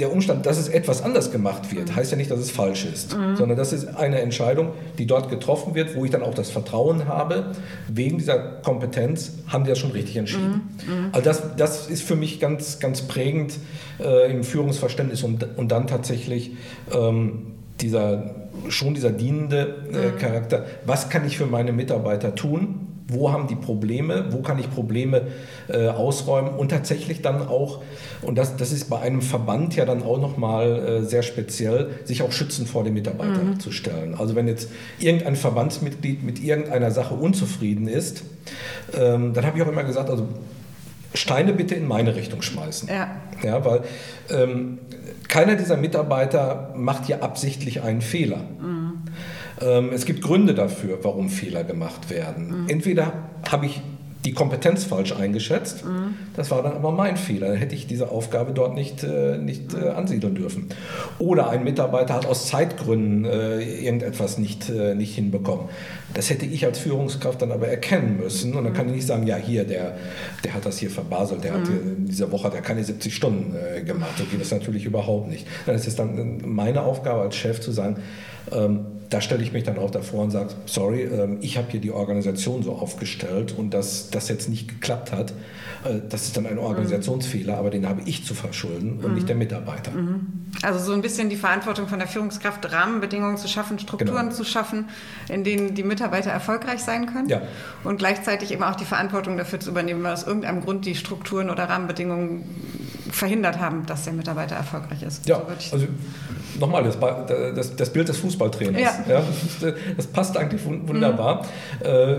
der 0.00 0.12
Umstand, 0.12 0.46
dass 0.46 0.58
es 0.58 0.68
etwas 0.68 1.02
anders 1.02 1.30
gemacht 1.30 1.74
wird, 1.74 1.90
mhm. 1.90 1.96
heißt 1.96 2.10
ja 2.10 2.16
nicht, 2.16 2.30
dass 2.30 2.40
es 2.40 2.50
falsch 2.50 2.84
ist, 2.84 3.16
mhm. 3.16 3.36
sondern 3.36 3.56
das 3.56 3.72
ist 3.72 3.96
eine 3.96 4.20
Entscheidung, 4.20 4.70
die 4.98 5.06
dort 5.06 5.30
getroffen 5.30 5.74
wird, 5.74 5.94
wo 5.94 6.04
ich 6.04 6.10
dann 6.10 6.22
auch 6.22 6.34
das 6.34 6.50
Vertrauen 6.50 7.06
habe, 7.06 7.52
wegen 7.88 8.18
dieser 8.18 8.38
Kompetenz 8.38 9.32
haben 9.48 9.64
die 9.64 9.70
das 9.70 9.78
schon 9.78 9.92
richtig 9.92 10.16
entschieden. 10.16 10.70
Mhm. 10.86 10.94
mhm. 10.94 11.08
Also 11.12 11.24
das, 11.24 11.56
das 11.56 11.86
ist 11.88 12.02
für 12.02 12.16
mich 12.16 12.40
ganz, 12.40 12.78
ganz 12.78 13.02
prägend 13.02 13.54
äh, 14.00 14.30
im 14.30 14.44
Führungsverständnis 14.44 15.22
und, 15.22 15.46
und 15.56 15.70
dann 15.70 15.86
tatsächlich 15.86 16.52
ähm, 16.92 17.52
dieser, 17.80 18.34
schon 18.68 18.94
dieser 18.94 19.10
dienende 19.10 19.84
äh, 19.92 20.12
mhm. 20.12 20.18
Charakter. 20.18 20.66
Was 20.84 21.08
kann 21.10 21.26
ich 21.26 21.36
für 21.36 21.46
meine 21.46 21.72
Mitarbeiter 21.72 22.34
tun? 22.34 22.89
Wo 23.12 23.32
haben 23.32 23.46
die 23.48 23.54
Probleme, 23.54 24.26
wo 24.30 24.42
kann 24.42 24.58
ich 24.58 24.70
Probleme 24.70 25.28
äh, 25.68 25.88
ausräumen 25.88 26.54
und 26.54 26.70
tatsächlich 26.70 27.22
dann 27.22 27.46
auch, 27.46 27.82
und 28.22 28.36
das, 28.36 28.56
das 28.56 28.72
ist 28.72 28.90
bei 28.90 29.00
einem 29.00 29.22
Verband 29.22 29.76
ja 29.76 29.84
dann 29.84 30.02
auch 30.02 30.18
nochmal 30.20 31.00
äh, 31.02 31.02
sehr 31.04 31.22
speziell, 31.22 31.90
sich 32.04 32.22
auch 32.22 32.32
schützen 32.32 32.66
vor 32.66 32.84
den 32.84 32.94
Mitarbeitern 32.94 33.50
mhm. 33.50 33.60
zu 33.60 33.72
stellen. 33.72 34.14
Also 34.14 34.34
wenn 34.34 34.48
jetzt 34.48 34.68
irgendein 34.98 35.36
Verbandsmitglied 35.36 36.22
mit 36.22 36.42
irgendeiner 36.42 36.90
Sache 36.90 37.14
unzufrieden 37.14 37.88
ist, 37.88 38.22
ähm, 38.94 39.34
dann 39.34 39.46
habe 39.46 39.58
ich 39.58 39.64
auch 39.64 39.68
immer 39.68 39.84
gesagt, 39.84 40.10
also 40.10 40.26
Steine 41.14 41.52
bitte 41.52 41.74
in 41.74 41.88
meine 41.88 42.14
Richtung 42.14 42.42
schmeißen. 42.42 42.88
Ja. 42.88 43.16
Ja, 43.42 43.64
weil 43.64 43.82
ähm, 44.30 44.78
keiner 45.28 45.56
dieser 45.56 45.76
Mitarbeiter 45.76 46.72
macht 46.76 47.08
ja 47.08 47.20
absichtlich 47.20 47.82
einen 47.82 48.00
Fehler. 48.00 48.44
Mhm. 48.60 48.79
Ähm, 49.60 49.90
es 49.92 50.04
gibt 50.04 50.22
Gründe 50.22 50.54
dafür, 50.54 50.98
warum 51.02 51.28
Fehler 51.28 51.64
gemacht 51.64 52.10
werden. 52.10 52.62
Mhm. 52.62 52.68
Entweder 52.68 53.12
habe 53.50 53.66
ich 53.66 53.82
die 54.24 54.32
Kompetenz 54.32 54.84
falsch 54.84 55.12
eingeschätzt. 55.12 55.84
Mhm. 55.84 56.14
Das 56.36 56.50
war 56.50 56.62
dann 56.62 56.72
aber 56.72 56.92
mein 56.92 57.16
Fehler. 57.16 57.48
Dann 57.48 57.56
hätte 57.56 57.74
ich 57.74 57.86
diese 57.86 58.10
Aufgabe 58.10 58.52
dort 58.52 58.74
nicht, 58.74 59.02
äh, 59.02 59.38
nicht 59.38 59.72
äh, 59.72 59.88
ansiedeln 59.88 60.34
dürfen. 60.34 60.68
Oder 61.18 61.48
ein 61.48 61.64
Mitarbeiter 61.64 62.14
hat 62.14 62.26
aus 62.26 62.46
Zeitgründen 62.48 63.24
äh, 63.24 63.60
irgendetwas 63.60 64.36
nicht, 64.36 64.68
äh, 64.68 64.94
nicht 64.94 65.14
hinbekommen. 65.14 65.66
Das 66.12 66.28
hätte 66.28 66.44
ich 66.44 66.66
als 66.66 66.78
Führungskraft 66.78 67.40
dann 67.40 67.50
aber 67.50 67.68
erkennen 67.68 68.18
müssen. 68.18 68.54
Und 68.54 68.64
dann 68.64 68.74
kann 68.74 68.88
ich 68.88 68.94
nicht 68.96 69.06
sagen, 69.06 69.26
ja, 69.26 69.36
hier, 69.36 69.64
der, 69.64 69.96
der 70.44 70.52
hat 70.52 70.66
das 70.66 70.78
hier 70.78 70.90
verbaselt, 70.90 71.42
der 71.44 71.52
mhm. 71.52 71.60
hat 71.62 71.68
in 71.68 72.06
dieser 72.06 72.30
Woche 72.30 72.50
der 72.50 72.60
keine 72.60 72.84
70 72.84 73.14
Stunden 73.14 73.54
äh, 73.56 73.82
gemacht. 73.82 74.18
So 74.18 74.24
geht 74.24 74.40
das 74.40 74.50
natürlich 74.50 74.84
überhaupt 74.84 75.30
nicht. 75.30 75.46
Dann 75.64 75.76
ist 75.76 75.86
es 75.86 75.96
dann 75.96 76.42
meine 76.44 76.82
Aufgabe 76.82 77.22
als 77.22 77.36
Chef 77.36 77.60
zu 77.60 77.72
sagen, 77.72 77.96
ähm, 78.52 78.99
da 79.10 79.20
stelle 79.20 79.42
ich 79.42 79.52
mich 79.52 79.64
dann 79.64 79.76
auch 79.76 79.90
davor 79.90 80.22
und 80.22 80.30
sage, 80.30 80.50
sorry, 80.66 81.02
ähm, 81.02 81.38
ich 81.40 81.58
habe 81.58 81.66
hier 81.70 81.80
die 81.80 81.90
Organisation 81.90 82.62
so 82.62 82.72
aufgestellt 82.72 83.52
und 83.56 83.74
dass 83.74 84.10
das 84.10 84.28
jetzt 84.28 84.48
nicht 84.48 84.68
geklappt 84.68 85.10
hat, 85.10 85.32
äh, 85.84 86.00
das 86.08 86.26
ist 86.26 86.36
dann 86.36 86.46
ein 86.46 86.58
Organisationsfehler, 86.58 87.58
aber 87.58 87.70
den 87.70 87.88
habe 87.88 88.02
ich 88.04 88.24
zu 88.24 88.34
verschulden 88.34 89.00
und 89.02 89.14
nicht 89.14 89.28
der 89.28 89.34
Mitarbeiter. 89.34 89.90
Mhm. 89.90 90.26
Also 90.62 90.78
so 90.78 90.92
ein 90.92 91.02
bisschen 91.02 91.28
die 91.28 91.36
Verantwortung 91.36 91.88
von 91.88 91.98
der 91.98 92.06
Führungskraft, 92.06 92.70
Rahmenbedingungen 92.72 93.36
zu 93.36 93.48
schaffen, 93.48 93.80
Strukturen 93.80 94.26
genau. 94.26 94.30
zu 94.30 94.44
schaffen, 94.44 94.88
in 95.28 95.42
denen 95.42 95.74
die 95.74 95.82
Mitarbeiter 95.82 96.30
erfolgreich 96.30 96.80
sein 96.80 97.06
können 97.06 97.28
ja. 97.28 97.42
und 97.82 97.98
gleichzeitig 97.98 98.52
eben 98.52 98.62
auch 98.62 98.76
die 98.76 98.84
Verantwortung 98.84 99.36
dafür 99.36 99.58
zu 99.58 99.70
übernehmen, 99.70 100.04
weil 100.04 100.12
aus 100.12 100.24
irgendeinem 100.24 100.60
Grund 100.60 100.86
die 100.86 100.94
Strukturen 100.94 101.50
oder 101.50 101.64
Rahmenbedingungen 101.68 102.44
verhindert 103.12 103.58
haben, 103.58 103.86
dass 103.86 104.04
der 104.04 104.12
Mitarbeiter 104.12 104.56
erfolgreich 104.56 105.02
ist. 105.02 105.26
Ja, 105.28 105.42
so 105.58 105.76
also 105.76 105.86
nochmal, 106.58 106.84
das, 106.84 106.98
das, 107.54 107.76
das, 107.76 107.90
Bild 107.90 108.08
des 108.08 108.18
Fußballtrainers. 108.18 108.80
Ja. 108.80 108.94
ja 109.08 109.24
das, 109.60 109.74
das, 109.96 110.06
passt 110.06 110.36
eigentlich 110.36 110.64
wunderbar. 110.64 111.42
Mhm. 111.80 111.86
Äh, 111.86 112.16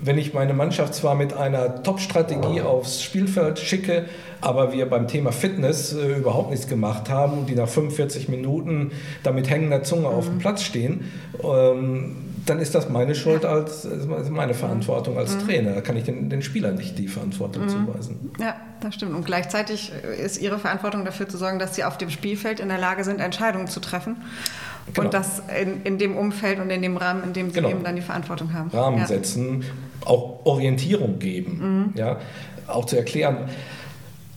wenn 0.00 0.18
ich 0.18 0.34
meine 0.34 0.54
Mannschaft 0.54 0.94
zwar 0.94 1.14
mit 1.14 1.32
einer 1.32 1.82
Top-Strategie 1.82 2.60
aufs 2.60 3.02
Spielfeld 3.02 3.58
schicke, 3.58 4.06
aber 4.40 4.72
wir 4.72 4.88
beim 4.88 5.08
Thema 5.08 5.32
Fitness 5.32 5.94
äh, 5.94 6.18
überhaupt 6.18 6.50
nichts 6.50 6.68
gemacht 6.68 7.08
haben 7.08 7.38
und 7.38 7.48
die 7.48 7.54
nach 7.54 7.68
45 7.68 8.28
Minuten 8.28 8.92
da 9.22 9.32
mit 9.32 9.48
hängender 9.48 9.82
Zunge 9.82 10.08
mhm. 10.08 10.14
auf 10.14 10.26
dem 10.26 10.34
mhm. 10.34 10.38
Platz 10.38 10.62
stehen, 10.62 11.10
ähm, 11.42 12.16
dann 12.46 12.58
ist 12.58 12.74
das 12.74 12.90
meine 12.90 13.14
Schuld 13.14 13.46
als 13.46 13.88
meine 14.28 14.52
Verantwortung 14.52 15.16
als 15.16 15.34
mhm. 15.34 15.46
Trainer. 15.46 15.72
Da 15.72 15.80
kann 15.80 15.96
ich 15.96 16.04
den, 16.04 16.28
den 16.28 16.42
Spielern 16.42 16.74
nicht 16.74 16.98
die 16.98 17.08
Verantwortung 17.08 17.64
mhm. 17.64 17.68
zuweisen. 17.68 18.32
Ja, 18.38 18.56
das 18.80 18.94
stimmt. 18.94 19.14
Und 19.14 19.24
gleichzeitig 19.24 19.92
ist 20.22 20.38
Ihre 20.40 20.58
Verantwortung 20.58 21.06
dafür 21.06 21.26
zu 21.26 21.38
sorgen, 21.38 21.58
dass 21.58 21.74
Sie 21.74 21.84
auf 21.84 21.96
dem 21.96 22.10
Spielfeld 22.10 22.60
in 22.60 22.68
der 22.68 22.76
Lage 22.76 23.02
sind, 23.04 23.20
Entscheidungen 23.20 23.68
zu 23.68 23.80
treffen. 23.80 24.16
Genau. 24.92 25.06
Und 25.06 25.14
das 25.14 25.42
in, 25.60 25.82
in 25.82 25.98
dem 25.98 26.16
Umfeld 26.16 26.60
und 26.60 26.70
in 26.70 26.82
dem 26.82 26.96
Rahmen, 26.96 27.24
in 27.24 27.32
dem 27.32 27.48
Sie 27.48 27.54
genau. 27.54 27.70
eben 27.70 27.82
dann 27.82 27.96
die 27.96 28.02
Verantwortung 28.02 28.52
haben. 28.52 28.68
Rahmen 28.70 28.98
ja. 28.98 29.06
setzen, 29.06 29.64
auch 30.04 30.44
Orientierung 30.44 31.18
geben. 31.18 31.92
Mhm. 31.94 31.98
Ja? 31.98 32.18
Auch 32.66 32.84
zu 32.84 32.96
erklären, 32.96 33.48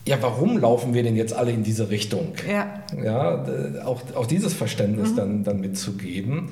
ja, 0.06 0.18
warum 0.22 0.58
laufen 0.58 0.94
wir 0.94 1.04
denn 1.04 1.18
jetzt 1.18 1.34
alle 1.34 1.52
in 1.52 1.64
diese 1.64 1.90
Richtung? 1.90 2.34
Ja. 2.50 2.82
ja 3.04 3.44
auch, 3.86 4.02
auch 4.16 4.26
dieses 4.26 4.54
Verständnis 4.54 5.12
mhm. 5.12 5.16
dann, 5.16 5.44
dann 5.44 5.60
mitzugeben. 5.60 6.52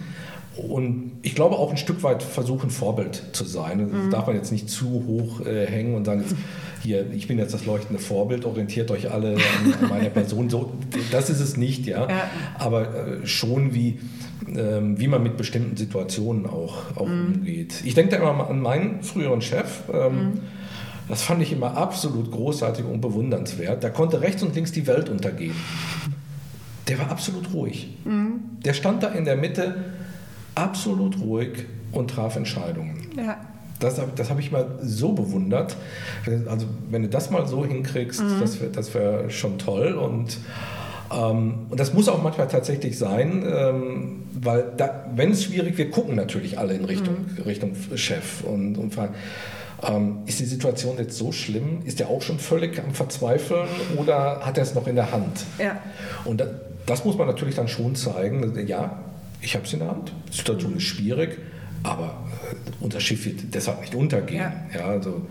Und 0.57 1.11
ich 1.21 1.35
glaube 1.35 1.57
auch 1.57 1.71
ein 1.71 1.77
Stück 1.77 2.01
weit 2.03 2.23
versuchen, 2.23 2.69
Vorbild 2.69 3.21
zu 3.33 3.43
sein. 3.43 3.79
Das 3.79 4.05
mhm. 4.05 4.09
darf 4.09 4.27
man 4.27 4.35
jetzt 4.35 4.51
nicht 4.51 4.69
zu 4.69 5.03
hoch 5.05 5.45
äh, 5.45 5.65
hängen 5.67 5.95
und 5.95 6.05
sagen, 6.05 6.21
jetzt, 6.21 6.35
hier, 6.81 7.11
ich 7.11 7.27
bin 7.27 7.37
jetzt 7.37 7.53
das 7.53 7.65
leuchtende 7.65 8.01
Vorbild, 8.01 8.45
orientiert 8.45 8.89
euch 8.91 9.11
alle 9.11 9.35
an, 9.35 9.73
an 9.81 9.89
meiner 9.89 10.09
Person. 10.09 10.49
So, 10.49 10.71
das 11.11 11.29
ist 11.29 11.41
es 11.41 11.57
nicht, 11.57 11.85
ja. 11.87 12.07
ja. 12.07 12.29
Aber 12.57 12.95
äh, 12.95 13.27
schon 13.27 13.73
wie, 13.73 13.99
ähm, 14.55 14.97
wie 14.99 15.07
man 15.07 15.23
mit 15.23 15.35
bestimmten 15.35 15.75
Situationen 15.75 16.45
auch, 16.45 16.95
auch 16.95 17.07
mhm. 17.07 17.35
umgeht. 17.35 17.81
Ich 17.83 17.93
denke 17.95 18.17
da 18.17 18.31
immer 18.31 18.49
an 18.49 18.61
meinen 18.61 19.03
früheren 19.03 19.41
Chef. 19.41 19.83
Ähm, 19.91 20.15
mhm. 20.15 20.39
Das 21.07 21.21
fand 21.21 21.41
ich 21.41 21.51
immer 21.51 21.77
absolut 21.77 22.31
großartig 22.31 22.85
und 22.85 23.01
bewundernswert. 23.01 23.83
Da 23.83 23.89
konnte 23.89 24.21
rechts 24.21 24.41
und 24.41 24.55
links 24.55 24.71
die 24.71 24.87
Welt 24.87 25.09
untergehen. 25.09 25.55
Der 26.87 26.99
war 26.99 27.11
absolut 27.11 27.53
ruhig. 27.53 27.89
Mhm. 28.05 28.39
Der 28.63 28.73
stand 28.73 29.03
da 29.03 29.09
in 29.09 29.25
der 29.25 29.35
Mitte 29.35 29.75
absolut 30.55 31.19
ruhig 31.19 31.65
und 31.91 32.09
traf 32.09 32.35
Entscheidungen. 32.35 33.07
Ja. 33.15 33.37
Das, 33.79 34.01
das 34.15 34.29
habe 34.29 34.39
ich 34.39 34.51
mal 34.51 34.79
so 34.81 35.11
bewundert. 35.13 35.75
Also 36.49 36.65
wenn 36.89 37.03
du 37.03 37.09
das 37.09 37.29
mal 37.29 37.45
so 37.47 37.65
hinkriegst, 37.65 38.21
mhm. 38.21 38.39
das 38.39 38.93
wäre 38.93 39.23
wär 39.23 39.29
schon 39.29 39.59
toll. 39.59 39.93
Und 39.93 40.37
Ähm, 41.13 41.67
und 41.69 41.79
das 41.79 41.93
muss 41.93 42.09
auch 42.09 42.23
manchmal 42.23 42.47
tatsächlich 42.47 42.97
sein, 42.97 43.45
ähm, 43.47 44.23
weil 44.33 44.71
wenn 45.15 45.31
es 45.31 45.43
schwierig 45.43 45.77
wird, 45.77 45.91
gucken 45.91 46.15
natürlich 46.15 46.57
alle 46.57 46.73
in 46.73 46.83
Richtung, 46.83 47.13
mhm. 47.37 47.43
Richtung 47.43 47.73
Chef 47.95 48.43
und, 48.43 48.75
und 48.77 48.95
fragen, 48.95 49.13
ähm, 49.83 50.17
ist 50.25 50.39
die 50.39 50.45
Situation 50.45 50.97
jetzt 50.97 51.15
so 51.15 51.31
schlimm? 51.31 51.83
Ist 51.85 52.01
er 52.01 52.09
auch 52.09 52.23
schon 52.23 52.39
völlig 52.39 52.81
am 52.83 52.95
Verzweifeln 52.95 53.67
oder 53.97 54.39
hat 54.43 54.57
er 54.57 54.63
es 54.63 54.73
noch 54.73 54.87
in 54.87 54.95
der 54.95 55.11
Hand? 55.11 55.45
Ja. 55.59 55.77
Und 56.23 56.41
das, 56.41 56.49
das 56.87 57.05
muss 57.05 57.17
man 57.17 57.27
natürlich 57.27 57.55
dann 57.55 57.67
schon 57.67 57.95
zeigen. 57.95 58.67
Ja, 58.67 58.97
ich 59.45 59.55
habe 59.55 59.65
es 59.65 59.73
in 59.73 59.79
der 59.79 59.89
Hand. 59.89 60.12
Die 60.31 60.38
Situation 60.38 60.75
ist 60.75 60.84
schwierig, 60.84 61.38
aber 61.84 62.17
äh, 62.51 62.55
unser 62.81 62.99
Schiff 62.99 63.25
wird 63.25 63.53
deshalb 63.53 63.81
nicht 63.81 63.95
untergehen. 63.95 64.41
Ja. 64.73 64.79
ja 64.79 64.86
also, 64.88 65.25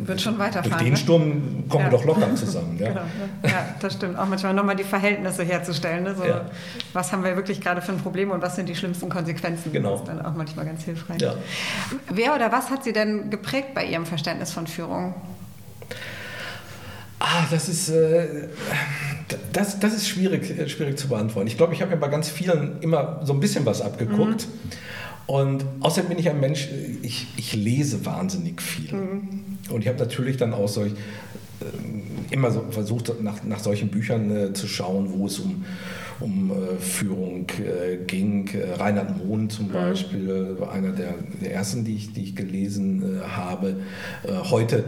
wird 0.00 0.20
schon 0.20 0.38
weiterfahren. 0.38 0.70
Durch 0.70 0.82
den 0.82 0.92
ne? 0.92 0.96
Sturm 0.98 1.68
kommen 1.68 1.86
ja. 1.86 1.90
wir 1.90 1.98
doch 1.98 2.04
locker 2.04 2.34
zusammen. 2.34 2.76
Ja? 2.78 2.88
Genau, 2.88 3.00
ja, 3.44 3.74
das 3.80 3.94
stimmt. 3.94 4.18
Auch 4.18 4.26
manchmal 4.26 4.52
nochmal 4.52 4.76
die 4.76 4.84
Verhältnisse 4.84 5.42
herzustellen. 5.42 6.04
Ne? 6.04 6.14
So, 6.14 6.24
ja. 6.24 6.50
Was 6.92 7.12
haben 7.12 7.24
wir 7.24 7.34
wirklich 7.36 7.60
gerade 7.60 7.80
für 7.80 7.92
ein 7.92 7.98
Problem 7.98 8.30
und 8.30 8.42
was 8.42 8.56
sind 8.56 8.68
die 8.68 8.74
schlimmsten 8.74 9.08
Konsequenzen? 9.08 9.72
Genau. 9.72 9.92
Das 9.92 10.00
ist 10.00 10.08
dann 10.08 10.26
auch 10.26 10.34
manchmal 10.34 10.66
ganz 10.66 10.82
hilfreich. 10.82 11.20
Ja. 11.20 11.34
Wer 12.10 12.34
oder 12.34 12.52
was 12.52 12.68
hat 12.68 12.84
Sie 12.84 12.92
denn 12.92 13.30
geprägt 13.30 13.68
bei 13.74 13.86
Ihrem 13.86 14.04
Verständnis 14.04 14.52
von 14.52 14.66
Führung? 14.66 15.14
Ah, 17.20 17.44
das 17.50 17.68
ist, 17.70 17.88
äh, 17.88 18.48
das, 19.52 19.80
das 19.80 19.94
ist 19.94 20.08
schwierig, 20.08 20.58
äh, 20.58 20.68
schwierig 20.68 20.98
zu 20.98 21.08
beantworten. 21.08 21.48
Ich 21.48 21.56
glaube, 21.56 21.72
ich 21.72 21.82
habe 21.82 21.92
mir 21.92 21.96
bei 21.96 22.08
ganz 22.08 22.28
vielen 22.28 22.80
immer 22.80 23.20
so 23.24 23.32
ein 23.32 23.40
bisschen 23.40 23.64
was 23.66 23.80
abgeguckt. 23.80 24.46
Mhm. 24.46 24.70
Und 25.26 25.64
außerdem 25.80 26.10
bin 26.10 26.18
ich 26.18 26.28
ein 26.28 26.38
Mensch, 26.38 26.68
ich, 27.02 27.26
ich 27.36 27.54
lese 27.54 28.04
wahnsinnig 28.04 28.60
viel. 28.60 28.92
Mhm. 28.92 29.58
Und 29.70 29.80
ich 29.80 29.88
habe 29.88 29.98
natürlich 29.98 30.36
dann 30.36 30.52
auch 30.52 30.68
solch, 30.68 30.92
äh, 30.92 32.34
immer 32.34 32.50
so 32.50 32.66
versucht, 32.70 33.22
nach, 33.22 33.42
nach 33.42 33.60
solchen 33.60 33.88
Büchern 33.88 34.30
äh, 34.36 34.52
zu 34.52 34.66
schauen, 34.68 35.10
wo 35.12 35.26
es 35.26 35.38
um, 35.38 35.64
um 36.20 36.50
äh, 36.50 36.76
Führung 36.78 37.46
äh, 37.58 37.96
ging. 38.06 38.48
Äh, 38.48 38.74
Reinhard 38.74 39.24
Mohn 39.24 39.50
zum 39.50 39.68
mhm. 39.68 39.72
Beispiel 39.72 40.56
war 40.58 40.72
einer 40.72 40.92
der, 40.92 41.14
der 41.40 41.52
ersten, 41.52 41.84
die 41.84 41.96
ich, 41.96 42.12
die 42.12 42.22
ich 42.22 42.36
gelesen 42.36 43.20
äh, 43.20 43.24
habe. 43.26 43.76
heute 44.50 44.84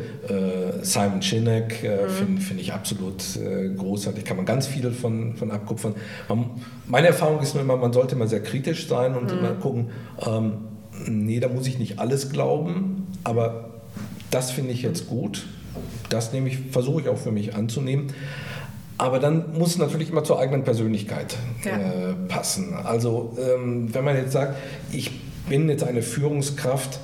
Simon 0.83 1.23
Sinek 1.23 1.83
mhm. 1.83 2.11
finde 2.11 2.43
find 2.43 2.61
ich 2.61 2.73
absolut 2.73 3.23
großartig. 3.77 4.25
Kann 4.25 4.37
man 4.37 4.47
ganz 4.47 4.67
viel 4.67 4.91
von, 4.91 5.37
von 5.37 5.51
abkupfern. 5.51 5.95
Man, 6.29 6.51
meine 6.87 7.09
Erfahrung 7.09 7.41
ist 7.41 7.55
nur 7.55 7.63
immer, 7.63 7.77
man 7.77 7.93
sollte 7.93 8.15
immer 8.15 8.27
sehr 8.27 8.43
kritisch 8.43 8.89
sein 8.89 9.15
und 9.15 9.33
mhm. 9.33 9.39
immer 9.39 9.53
gucken, 9.53 9.91
ähm, 10.27 10.53
nee, 11.07 11.41
da 11.41 11.49
muss 11.49 11.67
ich 11.67 11.79
nicht 11.79 11.99
alles 11.99 12.31
glauben, 12.31 13.07
aber 13.25 13.71
das 14.31 14.51
finde 14.51 14.73
ich 14.73 14.83
jetzt 14.83 15.09
gut. 15.09 15.47
Das 16.09 16.33
nehme 16.33 16.49
ich, 16.49 16.59
versuche 16.71 17.03
ich 17.03 17.09
auch 17.09 17.19
für 17.19 17.33
mich 17.33 17.55
anzunehmen. 17.55 18.09
Aber 18.99 19.19
dann 19.19 19.53
muss 19.59 19.71
es 19.71 19.79
natürlich 19.79 20.11
immer 20.11 20.25
zur 20.25 20.39
eigenen 20.39 20.65
Persönlichkeit 20.65 21.37
ja. 21.65 22.11
äh, 22.11 22.15
passen. 22.29 22.75
Also 22.75 23.37
ähm, 23.39 23.93
wenn 23.93 24.05
man 24.05 24.17
jetzt 24.17 24.33
sagt, 24.33 24.57
ich 24.91 25.11
bin 25.49 25.69
jetzt 25.69 25.85
eine 25.85 26.03
Führungskraft, 26.03 26.99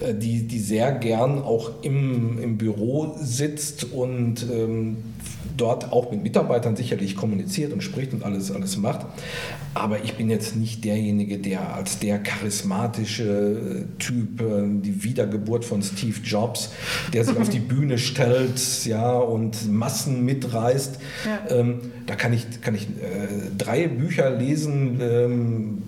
äh, 0.00 0.14
die, 0.14 0.46
die 0.46 0.58
sehr 0.58 0.92
gern 0.92 1.42
auch 1.42 1.82
im, 1.82 2.40
im 2.40 2.58
Büro 2.58 3.16
sitzt 3.20 3.92
und 3.92 4.46
ähm, 4.50 4.98
dort 5.56 5.92
auch 5.92 6.10
mit 6.10 6.22
Mitarbeitern 6.22 6.76
sicherlich 6.76 7.16
kommuniziert 7.16 7.72
und 7.72 7.82
spricht 7.82 8.12
und 8.12 8.24
alles, 8.24 8.50
alles 8.50 8.76
macht. 8.76 9.06
Aber 9.74 10.04
ich 10.04 10.14
bin 10.14 10.28
jetzt 10.28 10.56
nicht 10.56 10.84
derjenige, 10.84 11.38
der 11.38 11.74
als 11.74 11.98
der 11.98 12.18
charismatische 12.18 13.86
äh, 13.86 13.98
Typ, 13.98 14.40
äh, 14.40 14.64
die 14.66 15.02
Wiedergeburt 15.04 15.64
von 15.64 15.82
Steve 15.82 16.18
Jobs, 16.22 16.70
der 17.12 17.24
sich 17.24 17.36
auf 17.38 17.48
die 17.48 17.58
Bühne 17.72 17.98
stellt 17.98 18.84
ja, 18.84 19.12
und 19.16 19.70
Massen 19.72 20.24
mitreißt. 20.24 20.98
Ja. 21.24 21.56
Ähm, 21.56 21.80
da 22.06 22.14
kann 22.16 22.32
ich, 22.32 22.60
kann 22.60 22.74
ich 22.74 22.82
äh, 22.82 23.50
drei 23.56 23.88
Bücher 23.88 24.30
lesen, 24.30 25.00
ähm, 25.00 25.82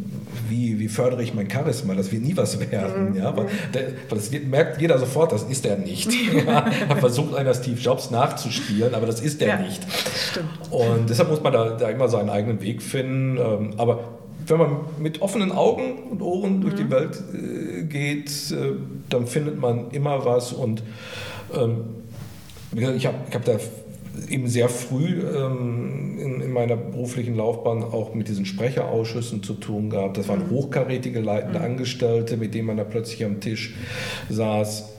wie, 0.49 0.79
wie 0.79 0.88
fördere 0.88 1.23
ich 1.23 1.35
mein 1.35 1.51
Charisma, 1.51 1.94
das 1.94 2.12
wird 2.12 2.23
nie 2.23 2.37
was 2.37 2.59
werden. 2.59 3.11
Mhm. 3.11 3.16
Ja? 3.16 3.35
Der, 3.73 3.92
das 4.09 4.31
merkt 4.31 4.81
jeder 4.81 4.99
sofort, 4.99 5.33
das 5.33 5.44
ist 5.44 5.66
er 5.66 5.77
nicht. 5.77 6.11
ja? 6.47 6.66
Er 6.88 6.97
versucht 6.97 7.35
einer 7.35 7.55
Steve 7.55 7.81
Jobs 7.81 8.11
nachzuspielen, 8.11 8.94
aber 8.94 9.07
das 9.07 9.20
ist 9.20 9.40
er 9.42 9.49
ja, 9.49 9.57
nicht. 9.59 9.83
Stimmt. 10.31 10.49
Und 10.70 11.11
deshalb 11.11 11.31
muss 11.31 11.42
man 11.42 11.53
da, 11.53 11.70
da 11.70 11.88
immer 11.88 12.09
seinen 12.09 12.31
eigenen 12.31 12.61
Weg 12.61 12.83
finden. 12.83 13.38
Ähm, 13.38 13.75
aber 13.77 14.01
wenn 14.47 14.59
man 14.59 14.77
mit 14.99 15.23
offenen 15.23 15.53
Augen 15.53 16.11
und 16.11 16.23
Ohren 16.23 16.57
mhm. 16.57 16.61
durch 16.61 16.75
die. 16.75 16.90
Welt 16.90 17.23
äh, 17.33 17.83
geht, 17.85 18.31
äh, 18.51 18.73
dann 19.09 19.27
findet 19.27 19.59
man 19.59 19.90
immer 19.90 20.25
was. 20.25 20.53
Und 20.53 20.83
ähm, 21.55 21.85
ich 22.75 23.07
habe 23.07 23.16
ich 23.29 23.35
hab 23.35 23.44
da 23.44 23.53
eben 24.29 24.48
sehr 24.48 24.68
früh 24.68 25.20
ähm, 25.20 26.18
in, 26.18 26.40
in, 26.40 26.53
meiner 26.53 26.77
beruflichen 26.77 27.37
Laufbahn 27.37 27.83
auch 27.83 28.14
mit 28.14 28.29
diesen 28.29 28.46
Sprecherausschüssen 28.46 29.42
zu 29.42 29.55
tun 29.55 29.90
gehabt. 29.90 30.16
Das 30.16 30.29
waren 30.29 30.46
mhm. 30.46 30.50
hochkarätige 30.50 31.20
leitende 31.20 31.59
mhm. 31.59 31.64
Angestellte, 31.64 32.37
mit 32.37 32.55
denen 32.55 32.66
man 32.66 32.77
da 32.77 32.85
plötzlich 32.85 33.24
am 33.24 33.40
Tisch 33.40 33.74
saß. 34.29 34.90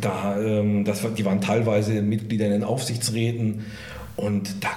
Da, 0.00 0.38
ähm, 0.40 0.84
das, 0.84 1.02
die 1.16 1.24
waren 1.24 1.40
teilweise 1.40 2.02
Mitglieder 2.02 2.46
in 2.46 2.52
den 2.52 2.64
Aufsichtsräten 2.64 3.64
und 4.18 4.64
da 4.64 4.68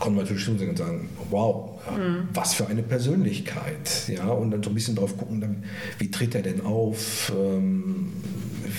konnte 0.00 0.16
man 0.16 0.24
natürlich 0.24 0.42
schon 0.42 0.58
sagen, 0.58 1.10
wow, 1.30 1.78
mhm. 1.94 2.28
was 2.32 2.54
für 2.54 2.66
eine 2.66 2.82
Persönlichkeit. 2.82 4.08
Ja? 4.08 4.28
Und 4.28 4.50
dann 4.50 4.62
so 4.62 4.70
ein 4.70 4.74
bisschen 4.74 4.96
drauf 4.96 5.18
gucken, 5.18 5.64
wie 5.98 6.10
tritt 6.10 6.34
er 6.34 6.40
denn 6.40 6.62
auf, 6.62 7.30
ähm, 7.36 8.12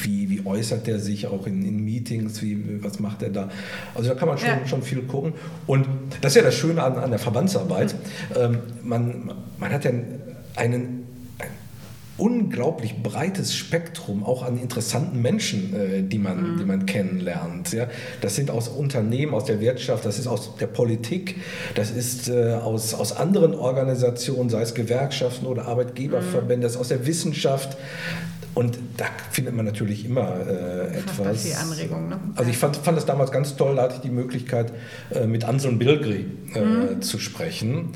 wie, 0.03 0.29
wie 0.29 0.45
äußert 0.45 0.87
er 0.87 0.99
sich 0.99 1.27
auch 1.27 1.47
in, 1.47 1.63
in, 1.65 1.83
Meetings, 1.83 2.41
wie, 2.41 2.83
was 2.83 2.99
macht 2.99 3.23
er 3.23 3.29
da. 3.29 3.49
Also 3.95 4.09
da 4.09 4.15
kann 4.15 4.27
man 4.27 4.37
schon, 4.37 4.49
ja. 4.49 4.67
schon 4.67 4.81
viel 4.81 5.01
gucken. 5.03 5.33
Und 5.65 5.87
das 6.21 6.33
ist 6.33 6.37
ja 6.37 6.43
das 6.43 6.55
Schöne 6.55 6.83
an, 6.83 6.97
an 6.97 7.09
der 7.09 7.19
Verbandsarbeit. 7.19 7.93
Mhm. 7.93 8.35
Ähm, 8.35 8.57
man, 8.83 9.31
man 9.57 9.71
hat 9.71 9.85
ja 9.85 9.91
einen 10.55 11.07
unglaublich 12.17 13.03
breites 13.03 13.55
Spektrum 13.55 14.23
auch 14.23 14.43
an 14.43 14.57
interessanten 14.57 15.21
Menschen, 15.21 15.73
äh, 15.75 16.01
die, 16.01 16.17
man, 16.17 16.53
mhm. 16.53 16.57
die 16.57 16.65
man 16.65 16.85
kennenlernt. 16.85 17.73
Ja? 17.73 17.87
Das 18.21 18.35
sind 18.35 18.49
aus 18.49 18.67
Unternehmen, 18.67 19.33
aus 19.33 19.45
der 19.45 19.59
Wirtschaft, 19.59 20.05
das 20.05 20.17
ist 20.17 20.27
aus 20.27 20.55
der 20.57 20.67
Politik, 20.67 21.35
das 21.75 21.91
ist 21.91 22.27
äh, 22.27 22.53
aus, 22.53 22.93
aus 22.93 23.15
anderen 23.15 23.53
Organisationen, 23.53 24.49
sei 24.49 24.61
es 24.61 24.73
Gewerkschaften 24.73 25.45
oder 25.45 25.67
Arbeitgeberverbände, 25.67 26.57
mhm. 26.57 26.61
das 26.61 26.71
ist 26.73 26.77
aus 26.77 26.87
der 26.89 27.05
Wissenschaft. 27.05 27.77
Und 28.57 28.79
da 28.97 29.05
findet 29.29 29.55
man 29.55 29.65
natürlich 29.65 30.03
immer 30.03 30.33
äh, 30.47 30.97
etwas. 30.97 31.43
Die 31.43 31.53
Anregung, 31.53 32.09
ne? 32.09 32.19
Also 32.35 32.49
ich 32.49 32.57
fand, 32.57 32.75
fand 32.75 32.97
das 32.97 33.05
damals 33.05 33.31
ganz 33.31 33.55
toll, 33.55 33.75
da 33.75 33.83
hatte 33.83 33.97
ich 33.97 34.01
die 34.01 34.09
Möglichkeit, 34.09 34.73
äh, 35.11 35.27
mit 35.27 35.43
Anselm 35.43 35.77
Bilgri 35.77 36.25
äh, 36.55 36.61
mhm. 36.61 37.01
zu 37.03 37.19
sprechen. 37.19 37.89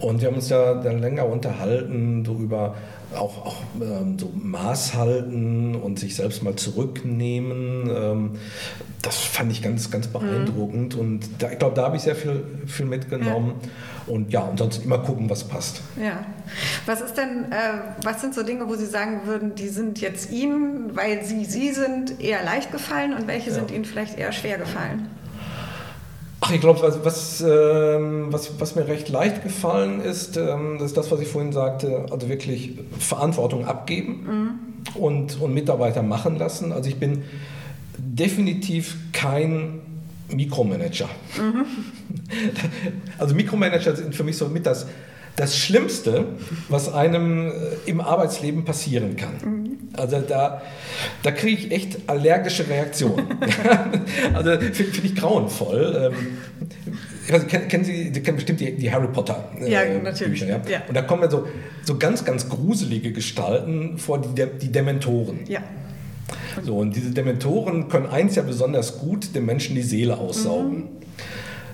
Und 0.00 0.20
wir 0.20 0.26
haben 0.26 0.34
uns 0.34 0.48
ja 0.48 0.74
dann 0.74 0.98
länger 0.98 1.26
unterhalten 1.26 2.24
darüber, 2.24 2.74
auch, 3.14 3.46
auch 3.46 3.62
ähm, 3.80 4.18
so 4.18 4.32
Maß 4.34 4.94
halten 4.94 5.76
und 5.76 6.00
sich 6.00 6.16
selbst 6.16 6.42
mal 6.42 6.56
zurücknehmen. 6.56 7.88
Ähm, 7.94 8.30
das 9.02 9.16
fand 9.16 9.52
ich 9.52 9.62
ganz, 9.62 9.92
ganz 9.92 10.08
beeindruckend. 10.08 10.96
Mhm. 10.96 11.00
Und 11.00 11.20
da, 11.38 11.52
ich 11.52 11.58
glaube, 11.60 11.76
da 11.76 11.84
habe 11.84 11.94
ich 11.94 12.02
sehr 12.02 12.16
viel, 12.16 12.42
viel 12.66 12.86
mitgenommen. 12.86 13.54
Ja. 13.62 13.68
Und 14.10 14.32
ja, 14.32 14.40
und 14.40 14.58
sonst 14.58 14.84
immer 14.84 14.98
gucken, 14.98 15.30
was 15.30 15.44
passt. 15.44 15.82
Ja. 16.02 16.24
Was 16.84 17.00
ist 17.00 17.14
denn, 17.14 17.52
äh, 17.52 17.94
was 18.02 18.20
sind 18.20 18.34
so 18.34 18.42
Dinge, 18.42 18.68
wo 18.68 18.74
Sie 18.74 18.86
sagen 18.86 19.20
würden, 19.24 19.54
die 19.54 19.68
sind 19.68 20.00
jetzt 20.00 20.32
Ihnen, 20.32 20.96
weil 20.96 21.24
Sie 21.24 21.44
Sie 21.44 21.70
sind, 21.70 22.20
eher 22.20 22.42
leicht 22.44 22.72
gefallen 22.72 23.14
und 23.14 23.28
welche 23.28 23.50
ja. 23.50 23.54
sind 23.54 23.70
Ihnen 23.70 23.84
vielleicht 23.84 24.18
eher 24.18 24.32
schwer 24.32 24.58
gefallen? 24.58 25.08
Ach, 26.40 26.50
ich 26.50 26.60
glaube, 26.60 26.80
was, 26.82 27.04
was, 27.04 27.40
ähm, 27.40 28.28
was, 28.30 28.58
was, 28.58 28.74
mir 28.74 28.88
recht 28.88 29.08
leicht 29.10 29.42
gefallen 29.44 30.00
ist, 30.00 30.36
ähm, 30.36 30.76
das 30.78 30.88
ist 30.88 30.96
das, 30.96 31.10
was 31.12 31.20
ich 31.20 31.28
vorhin 31.28 31.52
sagte, 31.52 32.06
also 32.10 32.28
wirklich 32.28 32.78
Verantwortung 32.98 33.66
abgeben 33.66 34.58
mhm. 34.96 35.00
und, 35.00 35.40
und 35.40 35.54
Mitarbeiter 35.54 36.02
machen 36.02 36.36
lassen. 36.36 36.72
Also 36.72 36.88
ich 36.88 36.98
bin 36.98 37.22
definitiv 37.96 38.96
kein 39.12 39.82
Mikromanager. 40.34 41.08
Mhm. 41.36 41.66
Also 43.18 43.34
Mikromanager 43.34 43.96
sind 43.96 44.14
für 44.14 44.22
mich 44.22 44.36
so 44.36 44.48
mit 44.48 44.64
das, 44.64 44.86
das 45.36 45.56
Schlimmste, 45.56 46.26
was 46.68 46.92
einem 46.92 47.48
äh, 47.48 47.52
im 47.86 48.00
Arbeitsleben 48.00 48.64
passieren 48.64 49.16
kann. 49.16 49.34
Mhm. 49.44 49.70
Also 49.94 50.20
da, 50.20 50.62
da 51.22 51.32
kriege 51.32 51.66
ich 51.66 51.72
echt 51.72 51.98
allergische 52.06 52.68
Reaktionen. 52.68 53.26
also 54.34 54.50
finde 54.52 54.74
find 54.74 55.04
ich 55.04 55.16
grauenvoll. 55.16 56.12
Also, 57.30 57.46
kennen, 57.46 57.84
Sie, 57.84 58.10
Sie 58.12 58.22
kennen 58.22 58.36
bestimmt 58.36 58.60
die, 58.60 58.76
die 58.76 58.90
Harry 58.90 59.08
Potter 59.08 59.50
äh, 59.60 59.70
ja, 59.70 59.82
natürlich. 60.02 60.40
Bücher, 60.40 60.46
ja? 60.48 60.60
ja? 60.68 60.82
Und 60.88 60.96
da 60.96 61.02
kommen 61.02 61.22
ja 61.22 61.30
so, 61.30 61.46
so 61.84 61.98
ganz, 61.98 62.24
ganz 62.24 62.48
gruselige 62.48 63.12
Gestalten 63.12 63.98
vor, 63.98 64.20
die, 64.20 64.46
die 64.60 64.72
Dementoren. 64.72 65.40
Ja. 65.46 65.62
So, 66.64 66.78
und 66.78 66.94
diese 66.94 67.10
Dementoren 67.10 67.88
können 67.88 68.06
eins 68.06 68.36
ja 68.36 68.42
besonders 68.42 68.98
gut, 68.98 69.34
den 69.34 69.46
Menschen 69.46 69.74
die 69.74 69.82
Seele 69.82 70.18
aussaugen. 70.18 70.76
Mhm. 70.76 70.88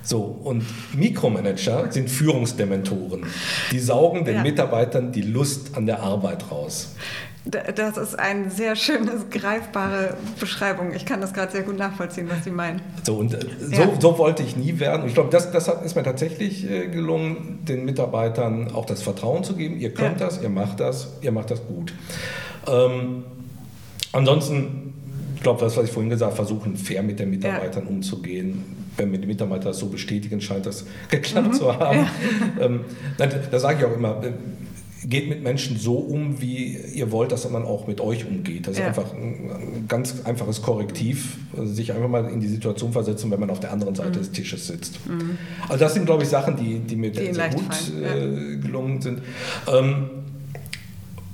So, 0.02 0.20
und 0.20 0.64
Mikromanager 0.94 1.90
sind 1.90 2.09
Führungsdementoren. 2.09 3.26
Die 3.72 3.80
saugen 3.80 4.24
den 4.24 4.37
ja. 4.37 4.42
Mitarbeitern 4.42 5.11
die 5.11 5.22
Lust 5.22 5.76
an 5.76 5.87
der 5.87 6.00
Arbeit 6.00 6.50
raus. 6.50 6.94
Das 7.44 7.96
ist 7.96 8.18
eine 8.18 8.50
sehr 8.50 8.74
schöne, 8.74 9.12
greifbare 9.30 10.16
Beschreibung. 10.40 10.92
Ich 10.94 11.06
kann 11.06 11.20
das 11.20 11.32
gerade 11.32 11.52
sehr 11.52 11.62
gut 11.62 11.78
nachvollziehen, 11.78 12.28
was 12.28 12.42
Sie 12.42 12.50
meinen. 12.50 12.82
So, 13.04 13.16
und 13.16 13.35
äh, 13.35 13.38
so, 13.61 13.82
ja. 13.82 14.00
so 14.00 14.18
wollte 14.18 14.42
ich 14.42 14.56
nie 14.56 14.80
werden. 14.80 15.06
Ich 15.06 15.14
glaube, 15.14 15.30
das, 15.30 15.52
das 15.52 15.68
ist 15.85 15.94
mir 15.94 16.02
tatsächlich 16.02 16.68
äh, 16.68 16.88
gelungen, 16.88 17.61
den 17.62 17.85
Mitarbeitern 17.85 18.72
auch 18.72 18.85
das 18.85 19.02
Vertrauen 19.02 19.44
zu 19.44 19.54
geben. 19.54 19.78
Ihr 19.78 19.94
könnt 19.94 20.20
ja. 20.20 20.26
das, 20.26 20.42
ihr 20.42 20.48
macht 20.48 20.80
das, 20.80 21.09
ihr 21.20 21.30
macht 21.30 21.52
das 21.52 21.64
gut. 21.66 21.92
Ähm, 22.66 23.24
ansonsten, 24.16 24.94
ich 25.37 25.42
glaube, 25.42 25.61
das, 25.61 25.76
was 25.76 25.85
ich 25.85 25.92
vorhin 25.92 26.11
gesagt 26.11 26.33
habe, 26.33 26.37
versuchen 26.37 26.76
fair 26.76 27.02
mit 27.02 27.18
den 27.18 27.31
Mitarbeitern 27.31 27.85
ja. 27.85 27.90
umzugehen. 27.90 28.64
Wenn 28.96 29.11
mir 29.11 29.18
die 29.18 29.26
Mitarbeiter 29.26 29.68
das 29.68 29.79
so 29.79 29.87
bestätigen, 29.87 30.40
scheint 30.40 30.66
das 30.66 30.87
geklappt 31.11 31.48
mhm. 31.48 31.52
zu 31.52 31.79
haben. 31.79 32.07
Ähm, 32.59 32.81
da 33.18 33.59
sage 33.59 33.81
ich 33.81 33.85
auch 33.85 33.94
immer, 33.94 34.24
äh, 34.24 34.33
geht 35.05 35.29
mit 35.29 35.42
Menschen 35.42 35.79
so 35.79 35.94
um, 35.94 36.40
wie 36.40 36.77
ihr 36.94 37.12
wollt, 37.12 37.31
dass 37.31 37.48
man 37.48 37.64
auch 37.64 37.87
mit 37.87 38.00
euch 38.00 38.27
umgeht. 38.27 38.67
Das 38.67 38.75
ist 38.75 38.81
ja. 38.81 38.87
einfach 38.87 39.12
ein 39.12 39.85
ganz 39.88 40.23
einfaches 40.25 40.62
Korrektiv, 40.62 41.37
sich 41.64 41.92
einfach 41.92 42.08
mal 42.08 42.29
in 42.29 42.40
die 42.40 42.48
Situation 42.48 42.92
versetzen, 42.92 43.31
wenn 43.31 43.38
man 43.38 43.50
auf 43.50 43.60
der 43.60 43.73
anderen 43.73 43.94
Seite 43.94 44.10
mhm. 44.10 44.14
des 44.14 44.33
Tisches 44.33 44.67
sitzt. 44.67 45.06
Mhm. 45.06 45.38
Also 45.69 45.85
das 45.85 45.94
sind, 45.94 46.06
glaube 46.06 46.25
ich, 46.25 46.29
Sachen, 46.29 46.56
die, 46.56 46.79
die 46.81 46.96
mir 46.96 47.12
die 47.12 47.33
sehr 47.33 47.50
gut 47.50 47.92
äh, 48.02 48.56
gelungen 48.56 49.00
sind. 49.00 49.21
Ähm, 49.73 50.10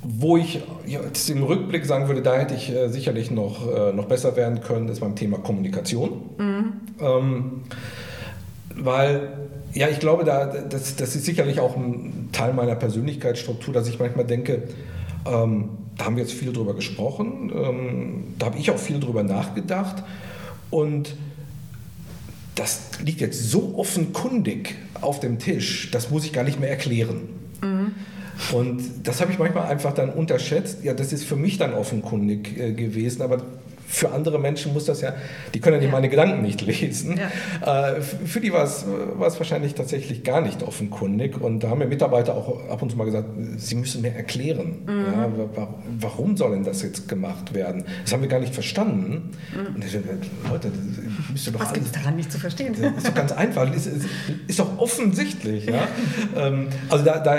wo 0.03 0.37
ich 0.37 0.61
jetzt 0.85 1.29
im 1.29 1.43
Rückblick 1.43 1.85
sagen 1.85 2.07
würde, 2.07 2.21
da 2.21 2.35
hätte 2.35 2.55
ich 2.55 2.69
äh, 2.69 2.89
sicherlich 2.89 3.31
noch, 3.31 3.67
äh, 3.73 3.93
noch 3.93 4.05
besser 4.05 4.35
werden 4.35 4.61
können, 4.61 4.89
ist 4.89 4.99
beim 4.99 5.15
Thema 5.15 5.37
Kommunikation. 5.37 6.29
Mhm. 6.37 6.73
Ähm, 6.99 7.61
weil 8.75 9.29
ja, 9.73 9.87
ich 9.89 9.99
glaube, 9.99 10.23
da, 10.23 10.45
das, 10.45 10.95
das 10.95 11.15
ist 11.15 11.25
sicherlich 11.25 11.59
auch 11.59 11.75
ein 11.75 12.29
Teil 12.31 12.53
meiner 12.53 12.75
Persönlichkeitsstruktur, 12.75 13.73
dass 13.73 13.87
ich 13.87 13.99
manchmal 13.99 14.25
denke, 14.25 14.63
ähm, 15.25 15.69
da 15.97 16.05
haben 16.05 16.15
wir 16.15 16.23
jetzt 16.23 16.33
viel 16.33 16.53
drüber 16.53 16.75
gesprochen, 16.75 17.51
ähm, 17.53 18.23
da 18.37 18.47
habe 18.47 18.57
ich 18.57 18.69
auch 18.71 18.77
viel 18.77 18.99
drüber 18.99 19.23
nachgedacht 19.23 20.03
und 20.69 21.15
das 22.55 22.99
liegt 23.03 23.21
jetzt 23.21 23.49
so 23.49 23.75
offenkundig 23.77 24.75
auf 25.01 25.19
dem 25.19 25.39
Tisch, 25.39 25.89
das 25.91 26.11
muss 26.11 26.25
ich 26.25 26.33
gar 26.33 26.43
nicht 26.43 26.59
mehr 26.59 26.69
erklären. 26.69 27.29
Mhm. 27.61 27.91
Und 28.51 28.81
das 29.03 29.21
habe 29.21 29.31
ich 29.31 29.39
manchmal 29.39 29.67
einfach 29.67 29.93
dann 29.93 30.09
unterschätzt. 30.09 30.83
Ja, 30.83 30.93
das 30.93 31.13
ist 31.13 31.23
für 31.23 31.35
mich 31.35 31.57
dann 31.57 31.73
offenkundig 31.73 32.57
äh, 32.57 32.73
gewesen, 32.73 33.21
aber 33.21 33.41
für 33.93 34.11
andere 34.11 34.39
Menschen 34.39 34.73
muss 34.73 34.85
das 34.85 35.01
ja, 35.01 35.13
die 35.53 35.59
können 35.59 35.79
ja, 35.79 35.85
ja. 35.85 35.91
meine 35.91 36.09
Gedanken 36.09 36.41
nicht 36.41 36.61
lesen. 36.61 37.19
Ja. 37.63 37.91
Äh, 37.91 38.01
für 38.01 38.41
die 38.41 38.51
war 38.51 38.63
es, 38.63 38.85
wahrscheinlich 39.17 39.75
tatsächlich 39.75 40.23
gar 40.23 40.41
nicht 40.41 40.63
offenkundig. 40.63 41.39
Und 41.39 41.63
da 41.63 41.69
haben 41.69 41.77
mir 41.77 41.85
Mitarbeiter 41.85 42.35
auch 42.35 42.69
ab 42.69 42.81
und 42.81 42.89
zu 42.89 42.97
mal 42.97 43.05
gesagt, 43.05 43.29
sie 43.57 43.75
müssen 43.75 44.01
mir 44.01 44.13
erklären, 44.13 44.79
mhm. 44.87 45.05
ja, 45.55 45.67
warum 45.99 46.35
soll 46.37 46.51
denn 46.51 46.63
das 46.63 46.81
jetzt 46.81 47.07
gemacht 47.07 47.53
werden? 47.53 47.85
Das 48.03 48.13
haben 48.13 48.21
wir 48.21 48.29
gar 48.29 48.39
nicht 48.39 48.53
verstanden. 48.53 49.29
Mhm. 49.53 49.75
Und 49.75 49.85
ich 49.85 49.93
Leute, 50.49 50.71
müsst 51.31 51.47
ihr 51.47 51.53
doch 51.53 51.59
Was 51.59 51.73
gibt 51.73 51.85
es 51.85 51.91
daran 51.91 52.15
nicht 52.15 52.31
zu 52.31 52.39
verstehen? 52.39 52.75
Das 52.79 52.97
ist 52.97 53.07
doch 53.07 53.13
ganz 53.13 53.31
einfach, 53.31 53.71
ist, 53.73 53.85
ist, 53.85 54.07
ist 54.47 54.59
doch 54.59 54.72
offensichtlich. 54.83 55.65
Ja? 55.65 55.87
ähm, 56.35 56.67
also 56.89 57.05
da, 57.05 57.19
da 57.19 57.37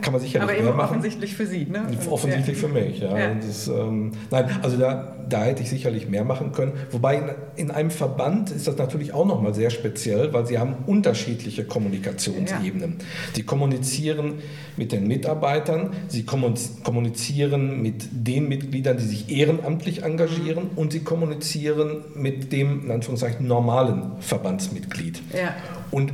kann 0.00 0.12
man 0.12 0.20
sicherlich 0.20 0.42
Aber 0.42 0.58
eben 0.58 0.80
offensichtlich 0.80 1.34
für 1.34 1.46
Sie, 1.46 1.66
ne? 1.66 1.86
Offensichtlich 2.10 2.56
für 2.56 2.68
mich, 2.68 3.00
ja. 3.00 3.34
Das, 3.34 3.68
ähm, 3.68 4.12
nein, 4.30 4.48
also 4.62 4.76
da, 4.76 5.16
da 5.28 5.44
hätte 5.44 5.62
ich 5.62 5.70
sicherlich 5.70 6.08
mehr 6.08 6.24
machen 6.24 6.52
können. 6.52 6.72
Wobei 6.90 7.16
in, 7.16 7.30
in 7.56 7.70
einem 7.70 7.90
Verband 7.90 8.50
ist 8.50 8.68
das 8.68 8.76
natürlich 8.76 9.12
auch 9.12 9.26
nochmal 9.26 9.54
sehr 9.54 9.70
speziell, 9.70 10.32
weil 10.32 10.46
sie 10.46 10.58
haben 10.58 10.76
unterschiedliche 10.86 11.64
Kommunikationsebenen. 11.64 12.96
Ja. 12.98 13.04
Sie 13.34 13.42
kommunizieren 13.42 14.34
mit 14.76 14.92
den 14.92 15.06
Mitarbeitern, 15.06 15.90
sie 16.08 16.24
kommunizieren 16.24 17.82
mit 17.82 18.08
den 18.12 18.48
Mitgliedern, 18.48 18.98
die 18.98 19.04
sich 19.04 19.30
ehrenamtlich 19.30 20.02
engagieren 20.02 20.70
mhm. 20.72 20.78
und 20.78 20.92
sie 20.92 21.00
kommunizieren 21.00 22.04
mit 22.14 22.52
dem, 22.52 22.84
in 22.84 22.90
Anführungszeichen, 22.90 23.46
normalen 23.46 24.12
Verbandsmitglied. 24.20 25.22
Ja. 25.34 25.54
Und 25.90 26.12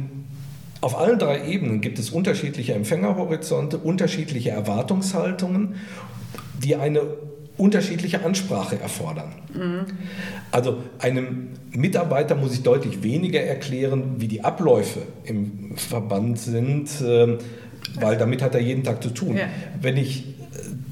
auf 0.83 0.99
allen 0.99 1.18
drei 1.18 1.47
Ebenen 1.47 1.80
gibt 1.80 1.99
es 1.99 2.11
unterschiedliche 2.11 2.74
Empfängerhorizonte, 2.74 3.78
unterschiedliche 3.78 4.51
Erwartungshaltungen, 4.51 5.76
die 6.62 6.76
eine 6.76 7.03
unterschiedliche 7.57 8.24
Ansprache 8.24 8.80
erfordern. 8.80 9.33
Mhm. 9.55 9.87
Also 10.51 10.78
einem 10.99 11.51
Mitarbeiter 11.70 12.35
muss 12.35 12.53
ich 12.53 12.62
deutlich 12.62 13.03
weniger 13.05 13.41
erklären, 13.41 14.16
wie 14.18 14.26
die 14.26 14.43
Abläufe 14.43 15.03
im 15.24 15.76
Verband 15.76 16.39
sind, 16.41 16.91
ähm, 17.07 17.39
weil 18.01 18.16
damit 18.16 18.43
hat 18.43 18.55
er 18.55 18.61
jeden 18.61 18.83
Tag 18.83 19.03
zu 19.03 19.11
tun. 19.11 19.37
Ja. 19.37 19.47
Wenn 19.80 19.97
ich 19.97 20.35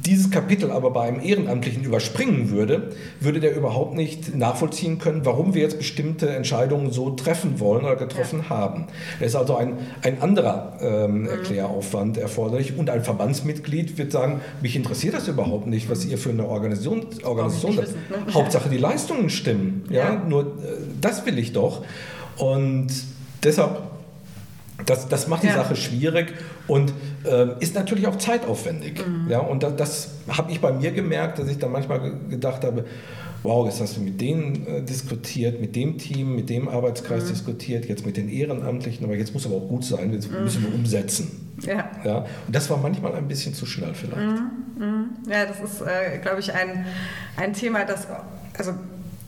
dieses 0.06 0.30
Kapitel 0.30 0.70
aber 0.70 0.90
bei 0.90 1.02
einem 1.02 1.20
Ehrenamtlichen 1.20 1.84
überspringen 1.84 2.50
würde, 2.50 2.90
würde 3.20 3.40
der 3.40 3.54
überhaupt 3.54 3.94
nicht 3.94 4.34
nachvollziehen 4.34 4.98
können, 4.98 5.24
warum 5.24 5.54
wir 5.54 5.62
jetzt 5.62 5.78
bestimmte 5.78 6.30
Entscheidungen 6.30 6.90
so 6.90 7.10
treffen 7.10 7.60
wollen 7.60 7.84
oder 7.84 7.96
getroffen 7.96 8.40
ja. 8.44 8.48
haben. 8.48 8.86
Da 9.18 9.26
ist 9.26 9.36
also 9.36 9.56
ein, 9.56 9.78
ein 10.02 10.22
anderer 10.22 10.78
ähm, 10.80 11.22
mhm. 11.22 11.28
Erkläraufwand 11.28 12.16
erforderlich 12.16 12.76
und 12.76 12.88
ein 12.88 13.02
Verbandsmitglied 13.02 13.98
wird 13.98 14.12
sagen, 14.12 14.40
mich 14.62 14.74
interessiert 14.74 15.14
das 15.14 15.28
überhaupt 15.28 15.66
nicht, 15.66 15.90
was 15.90 16.04
ihr 16.04 16.18
für 16.18 16.30
eine 16.30 16.46
Organisation, 16.46 17.06
Organisation 17.24 17.76
habt. 17.76 17.88
Ne? 18.10 18.34
Hauptsache 18.34 18.68
die 18.70 18.78
Leistungen 18.78 19.28
stimmen. 19.28 19.84
Ja, 19.90 20.14
ja. 20.14 20.24
nur 20.26 20.42
äh, 20.42 20.46
das 21.00 21.26
will 21.26 21.38
ich 21.38 21.52
doch. 21.52 21.84
Und 22.36 22.88
deshalb 23.44 23.82
das, 24.86 25.08
das 25.08 25.28
macht 25.28 25.42
die 25.42 25.48
ja. 25.48 25.54
Sache 25.54 25.76
schwierig 25.76 26.34
und 26.66 26.92
äh, 27.24 27.48
ist 27.60 27.74
natürlich 27.74 28.06
auch 28.06 28.16
zeitaufwendig. 28.16 29.06
Mhm. 29.06 29.30
Ja, 29.30 29.40
und 29.40 29.62
das, 29.62 29.76
das 29.76 30.08
habe 30.28 30.52
ich 30.52 30.60
bei 30.60 30.72
mir 30.72 30.92
gemerkt, 30.92 31.38
dass 31.38 31.48
ich 31.48 31.58
dann 31.58 31.72
manchmal 31.72 32.12
gedacht 32.28 32.64
habe, 32.64 32.84
wow, 33.42 33.66
jetzt 33.66 33.80
hast 33.80 33.96
du 33.96 34.00
mit 34.00 34.20
denen 34.20 34.66
äh, 34.66 34.82
diskutiert, 34.82 35.60
mit 35.60 35.74
dem 35.76 35.98
Team, 35.98 36.34
mit 36.34 36.50
dem 36.50 36.68
Arbeitskreis 36.68 37.24
mhm. 37.24 37.28
diskutiert, 37.28 37.86
jetzt 37.86 38.04
mit 38.04 38.16
den 38.16 38.28
Ehrenamtlichen, 38.28 39.04
aber 39.04 39.16
jetzt 39.16 39.32
muss 39.32 39.46
aber 39.46 39.56
auch 39.56 39.68
gut 39.68 39.84
sein, 39.84 40.12
jetzt 40.12 40.30
mhm. 40.30 40.44
müssen 40.44 40.62
wir 40.62 40.74
umsetzen. 40.74 41.52
Ja. 41.62 41.90
ja. 42.04 42.18
Und 42.46 42.56
das 42.56 42.68
war 42.70 42.78
manchmal 42.78 43.14
ein 43.14 43.28
bisschen 43.28 43.54
zu 43.54 43.66
schnell 43.66 43.94
vielleicht. 43.94 44.26
Mhm. 44.26 44.84
mhm. 44.84 45.04
Ja, 45.30 45.46
das 45.46 45.60
ist, 45.60 45.80
äh, 45.82 46.18
glaube 46.18 46.40
ich, 46.40 46.52
ein, 46.52 46.84
ein 47.36 47.52
Thema, 47.52 47.84
das, 47.84 48.06
also 48.56 48.72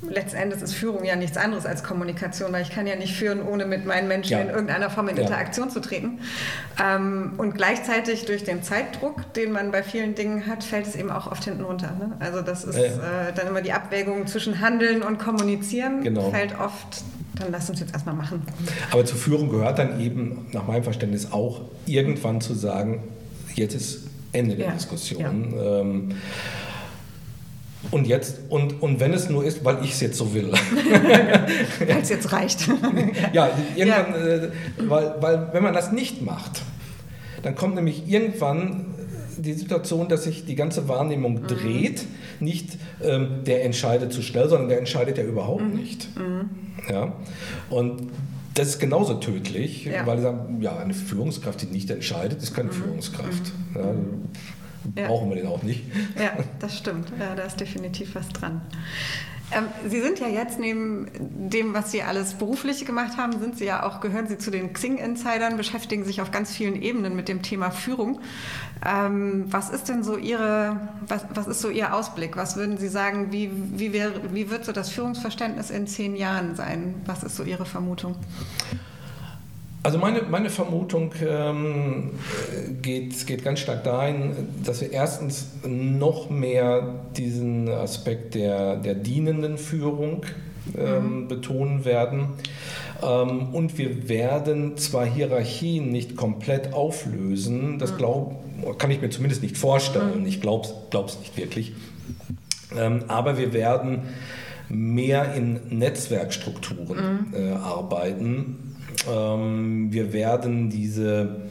letztendlich 0.09 0.62
ist 0.62 0.74
Führung 0.74 1.05
ja 1.05 1.16
nichts 1.16 1.36
anderes 1.36 1.66
als 1.66 1.82
Kommunikation, 1.84 2.53
weil 2.53 2.62
ich 2.62 2.70
kann 2.70 2.86
ja 2.86 2.96
nicht 2.96 3.14
führen, 3.14 3.42
ohne 3.42 3.66
mit 3.66 3.86
meinen 3.86 4.09
Menschen 4.09 4.32
ja. 4.32 4.40
in 4.40 4.48
irgendeiner 4.48 4.90
Form 4.90 5.09
in 5.09 5.16
Interaktion 5.16 5.68
ja. 5.68 5.74
zu 5.74 5.80
treten. 5.80 6.18
Ähm, 6.82 7.32
und 7.36 7.55
gleichzeitig 7.55 8.24
durch 8.24 8.44
den 8.44 8.62
Zeitdruck, 8.62 9.32
den 9.34 9.53
man 9.53 9.70
bei 9.70 9.82
vielen 9.82 10.14
Dingen 10.14 10.46
hat, 10.46 10.64
fällt 10.64 10.86
es 10.86 10.96
eben 10.96 11.11
auch 11.11 11.30
oft 11.30 11.44
hinten 11.44 11.64
runter. 11.64 11.92
Ne? 11.98 12.16
Also 12.20 12.42
das 12.42 12.64
ist 12.64 12.76
ja. 12.76 13.28
äh, 13.28 13.32
dann 13.34 13.46
immer 13.46 13.62
die 13.62 13.72
Abwägung 13.72 14.26
zwischen 14.26 14.61
Handeln 14.61 15.03
und 15.03 15.18
Kommunizieren, 15.18 16.03
genau. 16.03 16.30
fällt 16.30 16.59
oft 16.59 17.05
dann 17.34 17.50
lass 17.50 17.68
uns 17.70 17.80
jetzt 17.80 17.94
erstmal 17.94 18.14
machen. 18.14 18.42
Aber 18.90 19.05
zur 19.05 19.16
Führung 19.16 19.48
gehört 19.48 19.78
dann 19.78 20.00
eben, 20.00 20.46
nach 20.53 20.66
meinem 20.66 20.84
Verständnis, 20.84 21.32
auch 21.32 21.62
irgendwann 21.86 22.40
zu 22.42 22.55
sagen, 22.55 23.03
jetzt 23.55 23.74
ist 23.74 24.03
Ende 24.32 24.57
der 24.57 24.72
Diskussion. 24.72 25.55
Ähm, 25.59 26.12
und 27.91 28.07
jetzt, 28.07 28.41
und, 28.49 28.80
und 28.80 29.01
wenn 29.01 29.12
es 29.12 29.28
nur 29.28 29.45
ist, 29.45 29.64
weil 29.64 29.83
ich 29.85 29.93
es 29.93 30.01
jetzt 30.01 30.16
so 30.16 30.33
will. 30.35 30.53
weil 31.87 32.01
es 32.01 32.09
jetzt 32.09 32.33
reicht. 32.33 32.68
ja, 33.33 33.51
irgendwann, 33.74 34.12
ja. 34.12 34.26
Äh, 34.26 34.51
weil, 34.78 35.14
weil 35.20 35.49
wenn 35.53 35.62
man 35.62 35.74
das 35.74 35.93
nicht 35.93 36.22
macht, 36.22 36.62
dann 37.43 37.55
kommt 37.55 37.74
nämlich 37.74 38.09
irgendwann 38.09 38.87
die 39.37 39.53
Situation, 39.55 40.09
dass 40.09 40.24
sich 40.24 40.45
die 40.45 40.55
ganze 40.55 40.89
Wahrnehmung 40.89 41.43
mhm. 41.43 41.47
dreht. 41.47 42.07
Nicht 42.41 42.78
ähm, 43.03 43.45
der 43.47 43.64
entscheidet 43.64 44.12
zu 44.12 44.22
schnell, 44.22 44.49
sondern 44.49 44.68
der 44.68 44.78
entscheidet 44.78 45.18
ja 45.18 45.24
überhaupt 45.24 45.62
mhm. 45.62 45.76
nicht. 45.76 46.09
Mhm. 46.16 46.51
Ja? 46.89 47.12
Und 47.70 48.11
das 48.55 48.68
ist 48.68 48.78
genauso 48.80 49.14
tödlich, 49.14 49.87
ja. 49.87 50.07
weil 50.07 50.18
sie 50.18 50.24
sagen, 50.24 50.61
ja, 50.61 50.76
eine 50.76 50.93
Führungskraft, 50.93 51.62
die 51.62 51.66
nicht 51.66 51.91
entscheidet, 51.91 52.43
ist 52.43 52.55
keine 52.55 52.68
mhm. 52.68 52.74
Führungskraft. 52.74 53.53
Mhm. 53.74 53.80
Ja, 53.80 53.95
ja. 54.97 55.07
brauchen 55.07 55.28
wir 55.30 55.37
den 55.37 55.47
auch 55.47 55.62
nicht. 55.62 55.85
Ja, 56.18 56.33
das 56.61 56.78
stimmt. 56.78 57.12
Ja, 57.18 57.35
da 57.35 57.43
ist 57.43 57.61
definitiv 57.61 58.14
was 58.14 58.28
dran. 58.28 58.62
Ähm, 59.55 59.64
Sie 59.89 60.01
sind 60.01 60.18
ja 60.18 60.28
jetzt 60.28 60.59
neben 60.59 61.09
dem, 61.51 61.74
was 61.74 61.91
Sie 61.91 62.03
alles 62.03 62.35
beruflich 62.35 62.85
gemacht 62.87 63.16
haben, 63.16 63.39
sind 63.39 63.59
Sie 63.59 63.64
ja 63.64 63.83
auch, 63.85 64.01
gehören 64.01 64.26
Sie 64.26 64.39
zu 64.39 64.51
den 64.51 64.72
Xing-Insidern, 64.72 65.57
beschäftigen 65.57 66.05
sich 66.05 66.20
auf 66.20 66.30
ganz 66.30 66.53
vielen 66.53 66.80
Ebenen 66.80 67.14
mit 67.14 67.28
dem 67.28 67.43
Thema 67.43 67.70
Führung. 67.70 68.20
Ähm, 68.85 69.45
was 69.49 69.70
ist 69.70 69.89
denn 69.89 70.03
so 70.03 70.16
Ihre, 70.16 70.89
was, 71.07 71.26
was 71.35 71.47
ist 71.47 71.61
so 71.61 71.68
Ihr 71.68 71.95
Ausblick? 71.95 72.37
Was 72.37 72.57
würden 72.57 72.78
Sie 72.78 72.89
sagen, 72.89 73.30
wie, 73.30 73.51
wie, 73.53 73.93
wär, 73.93 74.12
wie 74.33 74.51
wird 74.51 74.64
so 74.64 74.72
das 74.72 74.89
Führungsverständnis 74.91 75.70
in 75.70 75.87
zehn 75.87 76.16
Jahren 76.16 76.57
sein? 76.57 76.95
Was 77.05 77.22
ist 77.22 77.37
so 77.37 77.43
Ihre 77.43 77.66
Vermutung? 77.66 78.16
Also 79.85 79.99
meine, 79.99 80.22
meine 80.22 80.49
Vermutung 80.49 81.12
ähm, 81.26 82.11
geht, 82.83 83.26
geht 83.26 83.43
ganz 83.43 83.61
stark 83.61 83.83
dahin, 83.83 84.33
dass 84.64 84.80
wir 84.80 84.93
erstens 84.93 85.49
noch 85.64 86.30
mehr 86.30 87.01
diesen 87.16 87.68
Aspekt 87.68 88.37
der, 88.37 88.76
der 88.76 88.95
dienenden 88.95 89.59
Führung 89.59 90.24
ähm, 90.78 91.22
mhm. 91.22 91.28
betonen 91.28 91.85
werden. 91.85 92.28
Ähm, 93.03 93.49
und 93.53 93.76
wir 93.76 94.09
werden 94.09 94.76
zwar 94.76 95.05
Hierarchien 95.05 95.91
nicht 95.91 96.16
komplett 96.16 96.72
auflösen, 96.72 97.80
das 97.80 97.93
mhm. 97.93 97.97
glaub, 97.97 98.78
kann 98.78 98.93
ich 98.93 99.01
mir 99.01 99.11
zumindest 99.11 99.43
nicht 99.43 99.59
vorstellen. 99.59 100.20
Mhm. 100.20 100.26
Ich 100.26 100.41
glaube 100.41 100.68
es 100.68 101.18
nicht 101.18 101.37
wirklich. 101.37 101.72
Ähm, 102.76 103.05
aber 103.09 103.37
wir 103.37 103.53
werden 103.53 104.03
mehr 104.68 105.35
in 105.35 105.61
Netzwerkstrukturen 105.70 107.33
mhm. 107.33 107.35
äh, 107.35 107.53
arbeiten. 107.55 108.71
Ähm, 109.11 109.92
wir 109.92 110.12
werden 110.12 110.70
diese 110.70 111.42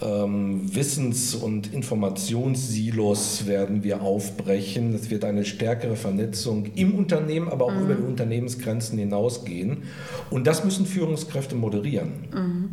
ähm, 0.00 0.62
Wissens- 0.74 1.34
und 1.34 1.72
Informationssilos 1.72 3.46
werden 3.46 3.82
wir 3.82 4.02
aufbrechen. 4.02 4.94
Es 4.94 5.10
wird 5.10 5.24
eine 5.24 5.44
stärkere 5.44 5.96
Vernetzung 5.96 6.66
im 6.74 6.94
Unternehmen, 6.94 7.48
aber 7.48 7.66
auch 7.66 7.74
mhm. 7.74 7.82
über 7.82 7.94
die 7.94 8.02
Unternehmensgrenzen 8.02 8.98
hinausgehen. 8.98 9.84
Und 10.30 10.46
das 10.46 10.64
müssen 10.64 10.86
Führungskräfte 10.86 11.54
moderieren. 11.54 12.12
Mhm. 12.32 12.68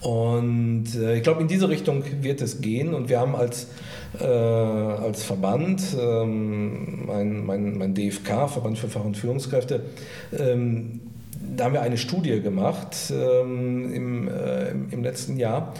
Und 0.00 0.94
äh, 0.94 1.16
ich 1.16 1.22
glaube, 1.22 1.42
in 1.42 1.48
diese 1.48 1.68
Richtung 1.68 2.04
wird 2.20 2.40
es 2.40 2.60
gehen. 2.60 2.94
Und 2.94 3.08
wir 3.08 3.18
haben 3.18 3.34
als, 3.34 3.68
äh, 4.18 4.24
als 4.24 5.24
Verband, 5.24 5.82
ähm, 6.00 7.06
mein, 7.06 7.44
mein, 7.44 7.76
mein 7.76 7.94
DFK, 7.94 8.48
Verband 8.48 8.78
für 8.78 8.88
Fach- 8.88 9.04
und 9.04 9.16
Führungskräfte, 9.16 9.82
ähm, 10.38 11.00
da 11.58 11.64
haben 11.64 11.74
wir 11.74 11.82
eine 11.82 11.98
Studie 11.98 12.40
gemacht 12.40 12.96
ähm, 13.10 13.92
im, 13.92 14.28
äh, 14.28 14.70
im, 14.70 15.02
letzten 15.02 15.36
Jahr. 15.36 15.74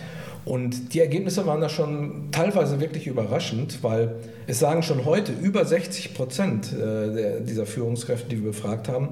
Und 0.45 0.95
die 0.95 1.01
Ergebnisse 1.01 1.47
waren 1.47 1.61
da 1.61 1.68
schon 1.68 2.31
teilweise 2.33 2.81
wirklich 2.81 3.07
überraschend, 3.07 3.83
weil 3.83 4.16
es 4.47 4.59
sagen 4.59 4.83
schon 4.83 5.05
heute 5.05 5.33
über 5.33 5.64
60 5.64 6.14
Prozent 6.14 6.72
äh, 6.72 7.43
dieser 7.43 7.66
Führungskräfte, 7.66 8.29
die 8.31 8.37
wir 8.37 8.51
befragt 8.51 8.89
haben, 8.89 9.11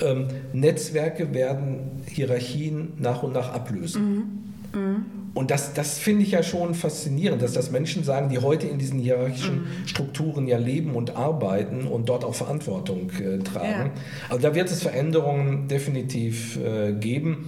ähm, 0.00 0.28
Netzwerke 0.52 1.34
werden 1.34 2.02
Hierarchien 2.06 2.94
nach 2.98 3.22
und 3.22 3.34
nach 3.34 3.52
ablösen. 3.52 4.02
Mhm. 4.02 4.47
Mhm. 4.74 5.04
Und 5.34 5.50
das, 5.50 5.72
das 5.74 5.98
finde 5.98 6.24
ich 6.24 6.32
ja 6.32 6.42
schon 6.42 6.74
faszinierend, 6.74 7.42
dass 7.42 7.52
das 7.52 7.70
Menschen 7.70 8.02
sagen, 8.02 8.28
die 8.28 8.38
heute 8.38 8.66
in 8.66 8.78
diesen 8.78 8.98
hierarchischen 8.98 9.60
mhm. 9.60 9.86
Strukturen 9.86 10.48
ja 10.48 10.58
leben 10.58 10.94
und 10.94 11.16
arbeiten 11.16 11.86
und 11.86 12.08
dort 12.08 12.24
auch 12.24 12.34
Verantwortung 12.34 13.10
äh, 13.20 13.38
tragen. 13.38 13.92
Ja. 13.94 14.30
Also 14.30 14.42
da 14.42 14.54
wird 14.54 14.70
es 14.70 14.82
Veränderungen 14.82 15.68
definitiv 15.68 16.58
äh, 16.58 16.92
geben. 16.92 17.46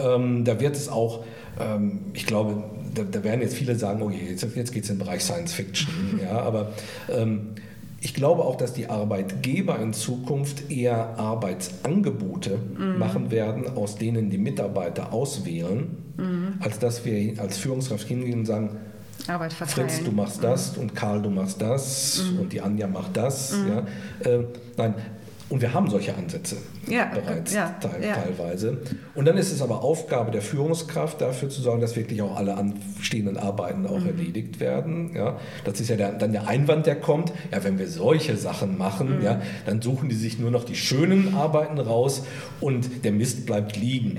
Ähm, 0.00 0.44
da 0.44 0.60
wird 0.60 0.76
es 0.76 0.88
auch 0.88 1.24
ähm, 1.60 2.00
ich 2.12 2.26
glaube, 2.26 2.62
da, 2.94 3.02
da, 3.02 3.24
werden 3.24 3.40
jetzt 3.40 3.54
viele 3.54 3.76
sagen, 3.76 4.02
okay, 4.02 4.28
jetzt, 4.30 4.44
jetzt 4.54 4.72
geht 4.72 4.84
es 4.84 4.90
in 4.90 4.96
den 4.96 5.04
Bereich 5.04 5.22
Science 5.22 5.52
Fiction. 5.52 6.20
ja, 6.22 6.38
aber 6.40 6.72
ähm, 7.08 7.54
ich 8.04 8.14
glaube 8.14 8.44
auch, 8.44 8.56
dass 8.56 8.72
die 8.72 8.90
Arbeitgeber 8.90 9.78
in 9.78 9.92
Zukunft 9.92 10.72
eher 10.72 11.18
Arbeitsangebote 11.18 12.58
mhm. 12.58 12.98
machen 12.98 13.30
werden, 13.30 13.76
aus 13.76 13.94
denen 13.94 14.28
die 14.28 14.38
Mitarbeiter 14.38 15.12
auswählen, 15.12 15.96
mhm. 16.16 16.54
als 16.58 16.80
dass 16.80 17.04
wir 17.04 17.40
als 17.40 17.58
Führungskraft 17.58 18.08
hingehen 18.08 18.40
und 18.40 18.46
sagen, 18.46 18.70
Fritz, 19.50 20.02
du 20.02 20.10
machst 20.10 20.42
das 20.42 20.76
mhm. 20.76 20.82
und 20.82 20.94
Karl, 20.96 21.22
du 21.22 21.30
machst 21.30 21.62
das 21.62 22.24
mhm. 22.24 22.40
und 22.40 22.52
die 22.52 22.60
Anja 22.60 22.88
macht 22.88 23.16
das. 23.16 23.52
Mhm. 23.52 23.68
Ja. 23.68 24.30
Äh, 24.30 24.44
nein, 24.76 24.94
und 25.52 25.60
wir 25.60 25.74
haben 25.74 25.90
solche 25.90 26.14
Ansätze 26.16 26.56
ja, 26.88 27.10
bereits 27.14 27.52
ja, 27.52 27.76
teil, 27.78 28.02
ja. 28.02 28.14
teilweise. 28.14 28.78
Und 29.14 29.26
dann 29.26 29.36
ist 29.36 29.52
es 29.52 29.60
aber 29.60 29.82
Aufgabe 29.82 30.30
der 30.30 30.40
Führungskraft, 30.40 31.20
dafür 31.20 31.50
zu 31.50 31.60
sorgen, 31.60 31.82
dass 31.82 31.94
wirklich 31.94 32.22
auch 32.22 32.36
alle 32.36 32.56
anstehenden 32.56 33.36
Arbeiten 33.36 33.86
auch 33.86 34.00
mhm. 34.00 34.06
erledigt 34.06 34.60
werden. 34.60 35.14
Ja, 35.14 35.38
das 35.66 35.78
ist 35.78 35.90
ja 35.90 35.96
der, 35.96 36.12
dann 36.12 36.32
der 36.32 36.48
Einwand, 36.48 36.86
der 36.86 36.96
kommt. 36.96 37.34
Ja, 37.52 37.62
wenn 37.64 37.78
wir 37.78 37.86
solche 37.86 38.38
Sachen 38.38 38.78
machen, 38.78 39.18
mhm. 39.18 39.24
ja, 39.24 39.42
dann 39.66 39.82
suchen 39.82 40.08
die 40.08 40.14
sich 40.14 40.38
nur 40.38 40.50
noch 40.50 40.64
die 40.64 40.74
schönen 40.74 41.34
Arbeiten 41.34 41.78
raus 41.78 42.24
und 42.62 43.04
der 43.04 43.12
Mist 43.12 43.44
bleibt 43.44 43.76
liegen. 43.76 44.18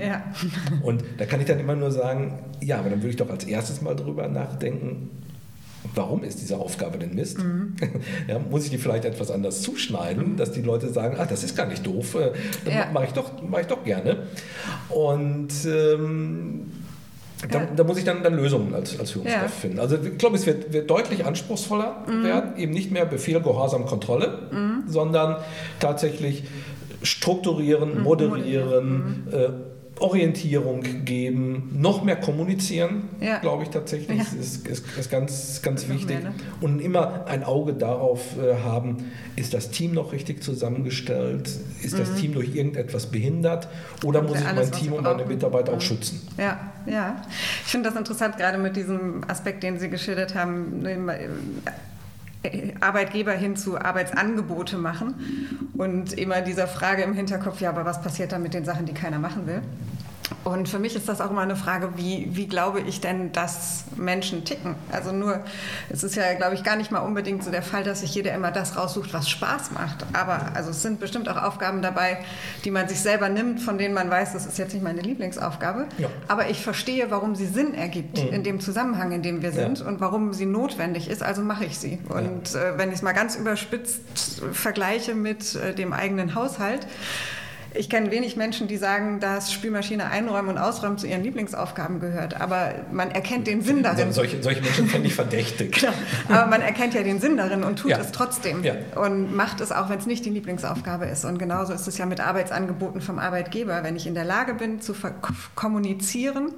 Und 0.82 1.02
da 1.18 1.26
kann 1.26 1.40
ich 1.40 1.46
dann 1.46 1.58
immer 1.58 1.74
nur 1.74 1.90
sagen, 1.90 2.38
ja, 2.62 2.78
aber 2.78 2.90
dann 2.90 3.00
würde 3.00 3.10
ich 3.10 3.16
doch 3.16 3.30
als 3.30 3.42
erstes 3.42 3.82
mal 3.82 3.96
drüber 3.96 4.28
nachdenken, 4.28 5.10
warum 5.94 6.24
ist 6.24 6.40
diese 6.40 6.58
Aufgabe 6.58 6.98
denn 6.98 7.14
Mist? 7.14 7.38
Mhm. 7.38 7.74
Ja, 8.28 8.38
muss 8.38 8.64
ich 8.64 8.70
die 8.70 8.78
vielleicht 8.78 9.04
etwas 9.04 9.30
anders 9.30 9.62
zuschneiden, 9.62 10.32
mhm. 10.32 10.36
dass 10.36 10.52
die 10.52 10.62
Leute 10.62 10.88
sagen, 10.88 11.16
ach, 11.18 11.26
das 11.26 11.44
ist 11.44 11.56
gar 11.56 11.66
nicht 11.66 11.86
doof, 11.86 12.14
äh, 12.14 12.32
ja. 12.70 12.90
mache 12.92 13.06
ich, 13.06 13.12
doch, 13.12 13.30
mach 13.42 13.60
ich 13.60 13.66
doch 13.66 13.84
gerne. 13.84 14.24
Und 14.88 15.52
ähm, 15.66 16.72
da, 17.50 17.60
ja. 17.60 17.68
da, 17.76 17.84
muss 17.84 17.98
ich 17.98 18.04
dann, 18.04 18.22
dann 18.22 18.34
Lösungen 18.34 18.74
als, 18.74 18.98
als 18.98 19.10
Führungskraft 19.10 19.44
ja. 19.44 19.48
finden. 19.60 19.78
Also 19.78 19.96
ich 19.96 20.18
glaube, 20.18 20.36
es 20.36 20.46
wird, 20.46 20.72
wird 20.72 20.88
deutlich 20.88 21.26
anspruchsvoller 21.26 22.04
mhm. 22.06 22.24
werden, 22.24 22.56
eben 22.56 22.72
nicht 22.72 22.90
mehr 22.90 23.04
Befehl, 23.04 23.40
Gehorsam, 23.40 23.86
Kontrolle, 23.86 24.48
mhm. 24.50 24.84
sondern 24.86 25.36
tatsächlich 25.80 26.44
strukturieren, 27.02 27.98
mhm. 27.98 28.02
moderieren, 28.02 29.24
mhm. 29.26 29.32
äh, 29.32 29.48
Orientierung 30.00 31.04
geben, 31.04 31.70
noch 31.72 32.02
mehr 32.02 32.16
kommunizieren, 32.16 33.08
ja. 33.20 33.38
glaube 33.38 33.62
ich 33.62 33.68
tatsächlich, 33.68 34.18
ja. 34.18 34.24
ist, 34.40 34.66
ist, 34.66 34.84
ist, 34.98 35.10
ganz, 35.10 35.62
ganz 35.62 35.88
wichtig. 35.88 36.20
Mehr, 36.20 36.30
ne? 36.30 36.34
Und 36.60 36.80
immer 36.80 37.26
ein 37.26 37.44
Auge 37.44 37.74
darauf 37.74 38.36
äh, 38.36 38.56
haben, 38.56 39.12
ist 39.36 39.54
das 39.54 39.70
Team 39.70 39.94
noch 39.94 40.12
richtig 40.12 40.42
zusammengestellt, 40.42 41.48
ist 41.82 41.94
mhm. 41.94 41.98
das 41.98 42.14
Team 42.16 42.34
durch 42.34 42.54
irgendetwas 42.54 43.06
behindert 43.06 43.68
oder 44.02 44.22
muss 44.22 44.38
ich 44.38 44.44
mein 44.44 44.72
Team 44.72 44.94
und 44.94 45.04
meine 45.04 45.24
Mitarbeiter 45.24 45.72
mhm. 45.72 45.78
auch 45.78 45.82
schützen? 45.82 46.26
Ja, 46.38 46.72
ja. 46.86 47.22
Ich 47.64 47.70
finde 47.70 47.88
das 47.88 47.96
interessant, 47.96 48.36
gerade 48.36 48.58
mit 48.58 48.74
diesem 48.76 49.22
Aspekt, 49.28 49.62
den 49.62 49.78
Sie 49.78 49.88
geschildert 49.88 50.34
haben 50.34 50.82
Arbeitgeber 52.80 53.32
hin 53.32 53.56
zu 53.56 53.78
Arbeitsangebote 53.78 54.76
machen 54.76 55.70
und 55.76 56.12
immer 56.12 56.40
dieser 56.40 56.66
Frage 56.66 57.02
im 57.02 57.14
Hinterkopf, 57.14 57.60
ja, 57.60 57.70
aber 57.70 57.84
was 57.84 58.02
passiert 58.02 58.32
dann 58.32 58.42
mit 58.42 58.54
den 58.54 58.64
Sachen, 58.64 58.86
die 58.86 58.94
keiner 58.94 59.18
machen 59.18 59.46
will? 59.46 59.62
Und 60.42 60.68
für 60.68 60.78
mich 60.78 60.94
ist 60.96 61.08
das 61.08 61.20
auch 61.20 61.30
immer 61.30 61.42
eine 61.42 61.56
Frage, 61.56 61.96
wie, 61.96 62.28
wie 62.32 62.46
glaube 62.46 62.80
ich 62.80 63.00
denn, 63.00 63.32
dass 63.32 63.84
Menschen 63.96 64.44
ticken? 64.44 64.74
Also 64.90 65.12
nur, 65.12 65.40
es 65.90 66.02
ist 66.02 66.16
ja, 66.16 66.34
glaube 66.34 66.54
ich, 66.54 66.64
gar 66.64 66.76
nicht 66.76 66.90
mal 66.90 67.00
unbedingt 67.00 67.44
so 67.44 67.50
der 67.50 67.62
Fall, 67.62 67.84
dass 67.84 68.00
sich 68.00 68.14
jeder 68.14 68.34
immer 68.34 68.50
das 68.50 68.76
raussucht, 68.76 69.12
was 69.12 69.28
Spaß 69.28 69.72
macht. 69.72 70.04
Aber 70.12 70.54
also 70.54 70.70
es 70.70 70.82
sind 70.82 71.00
bestimmt 71.00 71.28
auch 71.28 71.42
Aufgaben 71.42 71.82
dabei, 71.82 72.18
die 72.64 72.70
man 72.70 72.88
sich 72.88 73.00
selber 73.00 73.28
nimmt, 73.28 73.60
von 73.60 73.78
denen 73.78 73.94
man 73.94 74.10
weiß, 74.10 74.32
das 74.32 74.46
ist 74.46 74.58
jetzt 74.58 74.72
nicht 74.72 74.82
meine 74.82 75.02
Lieblingsaufgabe. 75.02 75.86
Ja. 75.98 76.08
Aber 76.28 76.48
ich 76.48 76.62
verstehe, 76.62 77.10
warum 77.10 77.34
sie 77.34 77.46
Sinn 77.46 77.74
ergibt 77.74 78.18
mhm. 78.18 78.32
in 78.32 78.42
dem 78.44 78.60
Zusammenhang, 78.60 79.12
in 79.12 79.22
dem 79.22 79.42
wir 79.42 79.52
sind 79.52 79.80
ja. 79.80 79.86
und 79.86 80.00
warum 80.00 80.32
sie 80.32 80.46
notwendig 80.46 81.08
ist, 81.08 81.22
also 81.22 81.42
mache 81.42 81.66
ich 81.66 81.78
sie. 81.78 81.98
Und 82.08 82.52
ja. 82.52 82.70
äh, 82.70 82.78
wenn 82.78 82.88
ich 82.88 82.96
es 82.96 83.02
mal 83.02 83.12
ganz 83.12 83.36
überspitzt 83.36 84.42
vergleiche 84.52 85.14
mit 85.14 85.54
äh, 85.54 85.74
dem 85.74 85.92
eigenen 85.92 86.34
Haushalt, 86.34 86.86
ich 87.74 87.90
kenne 87.90 88.10
wenig 88.10 88.36
Menschen, 88.36 88.68
die 88.68 88.76
sagen, 88.76 89.20
dass 89.20 89.52
Spülmaschine 89.52 90.06
einräumen 90.06 90.50
und 90.50 90.58
ausräumen 90.58 90.96
zu 90.96 91.06
ihren 91.06 91.22
Lieblingsaufgaben 91.22 92.00
gehört. 92.00 92.40
Aber 92.40 92.72
man 92.92 93.10
erkennt 93.10 93.46
den 93.46 93.62
Sinn 93.62 93.82
darin. 93.82 94.12
Solche, 94.12 94.42
solche 94.42 94.62
Menschen 94.62 94.86
fände 94.86 95.08
ich 95.08 95.14
verdächtig. 95.14 95.74
Genau. 95.84 96.38
Aber 96.40 96.50
man 96.50 96.62
erkennt 96.62 96.94
ja 96.94 97.02
den 97.02 97.20
Sinn 97.20 97.36
darin 97.36 97.64
und 97.64 97.78
tut 97.78 97.90
ja. 97.90 97.98
es 97.98 98.12
trotzdem. 98.12 98.62
Ja. 98.62 98.74
Und 98.94 99.34
macht 99.34 99.60
es 99.60 99.72
auch, 99.72 99.90
wenn 99.90 99.98
es 99.98 100.06
nicht 100.06 100.24
die 100.24 100.30
Lieblingsaufgabe 100.30 101.06
ist. 101.06 101.24
Und 101.24 101.38
genauso 101.38 101.72
ist 101.72 101.86
es 101.86 101.98
ja 101.98 102.06
mit 102.06 102.20
Arbeitsangeboten 102.20 103.00
vom 103.00 103.18
Arbeitgeber. 103.18 103.82
Wenn 103.82 103.96
ich 103.96 104.06
in 104.06 104.14
der 104.14 104.24
Lage 104.24 104.54
bin, 104.54 104.80
zu 104.80 104.94
kommunizieren, 105.54 106.52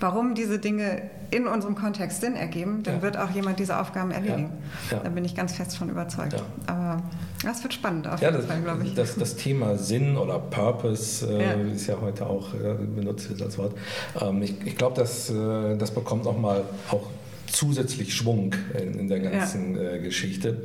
warum 0.00 0.34
diese 0.34 0.58
Dinge 0.58 1.02
in 1.30 1.46
unserem 1.46 1.74
Kontext 1.74 2.20
Sinn 2.20 2.36
ergeben, 2.36 2.82
dann 2.82 2.96
ja. 2.96 3.02
wird 3.02 3.16
auch 3.16 3.30
jemand 3.30 3.58
diese 3.58 3.78
Aufgaben 3.78 4.10
erledigen. 4.10 4.50
Da 4.90 5.08
bin 5.08 5.24
ich 5.24 5.34
ganz 5.34 5.54
fest 5.54 5.76
von 5.76 5.88
überzeugt. 5.88 6.42
Aber 6.66 7.02
das 7.42 7.62
wird 7.62 7.74
spannend 7.74 8.06
auf 8.06 8.20
jeden 8.20 8.42
Fall, 8.42 8.60
glaube 8.60 8.84
ich. 8.84 8.94
Das, 8.94 9.16
das 9.16 9.36
Thema 9.36 9.76
Sinn 9.76 10.16
oder 10.16 10.38
Purpose 10.38 11.26
äh, 11.26 11.42
ja. 11.42 11.52
ist 11.74 11.86
ja 11.86 12.00
heute 12.00 12.26
auch 12.26 12.54
äh, 12.54 12.74
benutzt 12.74 13.30
als 13.40 13.58
Wort. 13.58 13.76
Ähm, 14.20 14.42
ich 14.42 14.54
ich 14.64 14.76
glaube, 14.76 14.96
das, 14.96 15.30
äh, 15.30 15.76
das 15.76 15.90
bekommt 15.90 16.24
nochmal 16.24 16.62
auch 16.90 17.08
zusätzlich 17.46 18.14
Schwung 18.14 18.54
in, 18.78 18.98
in 18.98 19.08
der 19.08 19.20
ganzen 19.20 19.76
ja. 19.76 19.92
Äh, 19.92 19.98
Geschichte, 20.00 20.64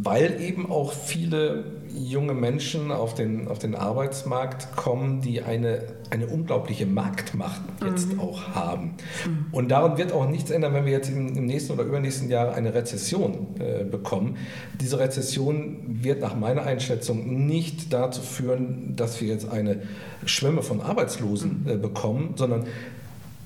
weil 0.00 0.40
eben 0.40 0.70
auch 0.70 0.92
viele 0.92 1.64
junge 1.92 2.32
Menschen 2.32 2.92
auf 2.92 3.14
den, 3.14 3.48
auf 3.48 3.58
den 3.58 3.74
Arbeitsmarkt 3.74 4.76
kommen, 4.76 5.20
die 5.20 5.42
eine, 5.42 5.82
eine 6.10 6.28
unglaubliche 6.28 6.86
Marktmacht 6.86 7.60
jetzt 7.84 8.12
mhm. 8.12 8.20
auch 8.20 8.48
haben. 8.54 8.94
Mhm. 9.26 9.46
Und 9.50 9.70
daran 9.70 9.98
wird 9.98 10.12
auch 10.12 10.28
nichts 10.28 10.50
ändern, 10.52 10.72
wenn 10.74 10.84
wir 10.84 10.92
jetzt 10.92 11.10
im, 11.10 11.36
im 11.36 11.46
nächsten 11.46 11.72
oder 11.72 11.82
übernächsten 11.82 12.30
Jahr 12.30 12.54
eine 12.54 12.74
Rezession 12.74 13.48
äh, 13.58 13.84
bekommen. 13.84 14.36
Diese 14.80 15.00
Rezession 15.00 15.78
wird 16.02 16.20
nach 16.20 16.36
meiner 16.36 16.62
Einschätzung 16.62 17.46
nicht 17.46 17.92
dazu 17.92 18.22
führen, 18.22 18.94
dass 18.94 19.20
wir 19.20 19.26
jetzt 19.28 19.50
eine 19.50 19.82
Schwemme 20.24 20.62
von 20.62 20.80
Arbeitslosen 20.80 21.64
mhm. 21.64 21.70
äh, 21.70 21.76
bekommen, 21.76 22.34
sondern 22.36 22.66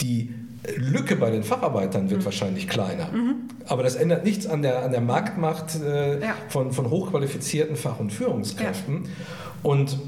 die 0.02 0.34
Lücke 0.76 1.16
bei 1.16 1.30
den 1.30 1.42
Facharbeitern 1.42 2.10
wird 2.10 2.20
mhm. 2.20 2.24
wahrscheinlich 2.24 2.68
kleiner. 2.68 3.08
Mhm. 3.12 3.48
Aber 3.66 3.82
das 3.82 3.96
ändert 3.96 4.24
nichts 4.24 4.46
an 4.46 4.62
der, 4.62 4.84
an 4.84 4.92
der 4.92 5.00
Marktmacht 5.00 5.80
äh, 5.80 6.20
ja. 6.20 6.34
von, 6.48 6.72
von 6.72 6.90
hochqualifizierten 6.90 7.76
Fach- 7.76 7.98
und 7.98 8.12
Führungskräften. 8.12 9.04
Ja. 9.04 9.10
Und 9.62 9.98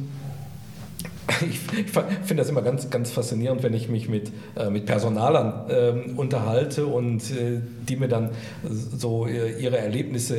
ich, 1.41 1.79
ich 1.79 1.91
finde 1.91 2.43
das 2.43 2.49
immer 2.49 2.63
ganz, 2.63 2.91
ganz 2.91 3.11
faszinierend, 3.11 3.63
wenn 3.63 3.73
ich 3.73 3.89
mich 3.89 4.09
mit, 4.09 4.31
äh, 4.57 4.69
mit 4.69 4.87
Personalern 4.87 5.71
äh, 5.71 6.11
unterhalte 6.17 6.87
und 6.87 7.31
äh, 7.31 7.61
die 7.89 7.97
mir 7.97 8.09
dann 8.09 8.31
so 8.63 9.27
äh, 9.27 9.53
ihre 9.61 9.79
Erlebnisse 9.79 10.37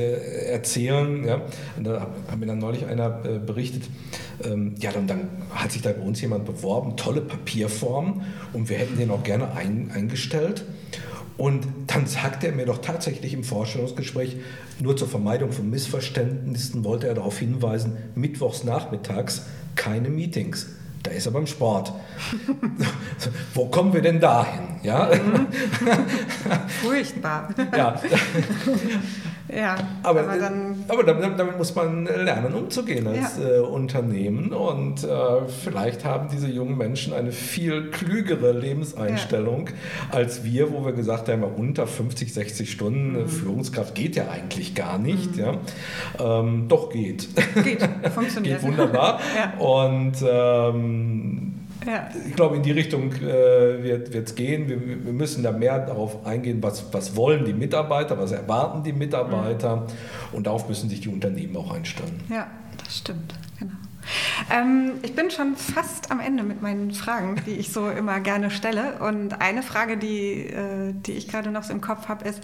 erzählen. 0.47 1.25
Ja? 1.25 1.41
Da 1.81 2.07
hat 2.29 2.39
mir 2.39 2.45
dann 2.45 2.59
neulich 2.59 2.85
einer 2.85 3.25
äh, 3.25 3.39
berichtet, 3.39 3.83
ähm, 4.43 4.75
ja, 4.79 4.91
dann, 4.91 5.07
dann, 5.07 5.29
hat 5.53 5.71
sich 5.71 5.81
da 5.81 5.91
bei 5.91 6.01
uns 6.01 6.21
jemand 6.21 6.45
beworben, 6.45 6.97
tolle 6.97 7.21
Papierform 7.21 8.21
und 8.53 8.69
wir 8.69 8.77
hätten 8.77 8.97
den 8.97 9.09
auch 9.09 9.23
gerne 9.23 9.53
ein, 9.53 9.89
eingestellt. 9.93 10.65
Und 11.37 11.65
dann 11.87 12.05
sagt 12.07 12.43
er 12.43 12.51
mir 12.53 12.65
doch 12.65 12.77
tatsächlich 12.77 13.33
im 13.33 13.43
Vorstellungsgespräch, 13.43 14.37
nur 14.79 14.95
zur 14.95 15.07
Vermeidung 15.07 15.51
von 15.51 15.69
Missverständnissen 15.69 16.83
wollte 16.83 17.07
er 17.07 17.13
darauf 17.13 17.39
hinweisen, 17.39 17.97
mittwochs 18.15 18.63
nachmittags 18.63 19.43
keine 19.75 20.09
Meetings. 20.09 20.67
Da 21.03 21.11
ist 21.11 21.27
er 21.27 21.31
beim 21.31 21.45
Sport. 21.45 21.93
Wo 23.53 23.67
kommen 23.67 23.93
wir 23.93 24.01
denn 24.01 24.19
dahin? 24.19 24.79
Ja? 24.81 25.11
Furchtbar. 26.81 27.49
Ja. 27.75 28.01
Ja, 29.53 29.75
aber, 30.01 30.21
aber, 30.21 30.37
dann, 30.39 30.83
aber 30.87 31.03
damit, 31.03 31.37
damit, 31.39 31.57
muss 31.57 31.75
man 31.75 32.05
lernen, 32.05 32.53
umzugehen 32.55 33.05
als 33.07 33.37
ja. 33.37 33.57
äh, 33.57 33.59
Unternehmen. 33.59 34.51
Und 34.51 35.03
äh, 35.03 35.47
vielleicht 35.63 36.03
haben 36.03 36.29
diese 36.29 36.47
jungen 36.47 36.77
Menschen 36.77 37.13
eine 37.13 37.31
viel 37.31 37.91
klügere 37.91 38.51
Lebenseinstellung 38.53 39.67
ja. 39.67 40.17
als 40.17 40.43
wir, 40.43 40.71
wo 40.71 40.83
wir 40.83 40.93
gesagt 40.93 41.29
haben, 41.29 41.43
unter 41.43 41.85
50, 41.85 42.33
60 42.33 42.71
Stunden 42.71 43.21
mhm. 43.21 43.27
Führungskraft 43.27 43.93
geht 43.93 44.15
ja 44.15 44.29
eigentlich 44.29 44.73
gar 44.73 44.97
nicht. 44.97 45.35
Mhm. 45.35 45.39
Ja? 45.39 45.57
Ähm, 46.39 46.65
doch 46.67 46.89
geht. 46.89 47.27
Geht, 47.63 47.87
funktioniert. 48.13 48.61
geht 48.61 48.67
wunderbar. 48.67 49.19
ja. 49.35 49.59
Und 49.59 50.15
ähm, 50.27 51.64
ja. 51.85 52.09
Ich 52.27 52.35
glaube, 52.35 52.55
in 52.55 52.63
die 52.63 52.71
Richtung 52.71 53.11
äh, 53.13 53.83
wird 53.83 54.13
es 54.13 54.35
gehen. 54.35 54.67
Wir, 54.67 55.05
wir, 55.05 55.13
müssen 55.13 55.43
da 55.43 55.51
mehr 55.51 55.85
darauf 55.85 56.25
eingehen, 56.25 56.61
was, 56.61 56.93
was 56.93 57.15
wollen 57.15 57.45
die 57.45 57.53
Mitarbeiter, 57.53 58.17
was 58.17 58.31
erwarten 58.31 58.83
die 58.83 58.93
Mitarbeiter. 58.93 59.77
Mhm. 59.77 59.83
Und 60.33 60.47
darauf 60.47 60.67
müssen 60.67 60.89
sich 60.89 61.01
die 61.01 61.09
Unternehmen 61.09 61.55
auch 61.57 61.73
einstellen. 61.73 62.19
Ja, 62.29 62.47
das 62.83 62.97
stimmt. 62.97 63.33
Genau. 63.59 63.73
Ähm, 64.53 64.93
ich 65.01 65.15
bin 65.15 65.31
schon 65.31 65.55
fast 65.55 66.11
am 66.11 66.19
Ende 66.19 66.43
mit 66.43 66.61
meinen 66.61 66.91
Fragen, 66.91 67.41
die 67.45 67.53
ich 67.53 67.71
so 67.71 67.89
immer 67.89 68.19
gerne 68.19 68.51
stelle. 68.51 68.99
Und 68.99 69.41
eine 69.41 69.63
Frage, 69.63 69.97
die, 69.97 70.47
äh, 70.47 70.93
die 70.93 71.13
ich 71.13 71.27
gerade 71.27 71.51
noch 71.51 71.63
so 71.63 71.73
im 71.73 71.81
Kopf 71.81 72.07
habe, 72.07 72.27
ist, 72.27 72.41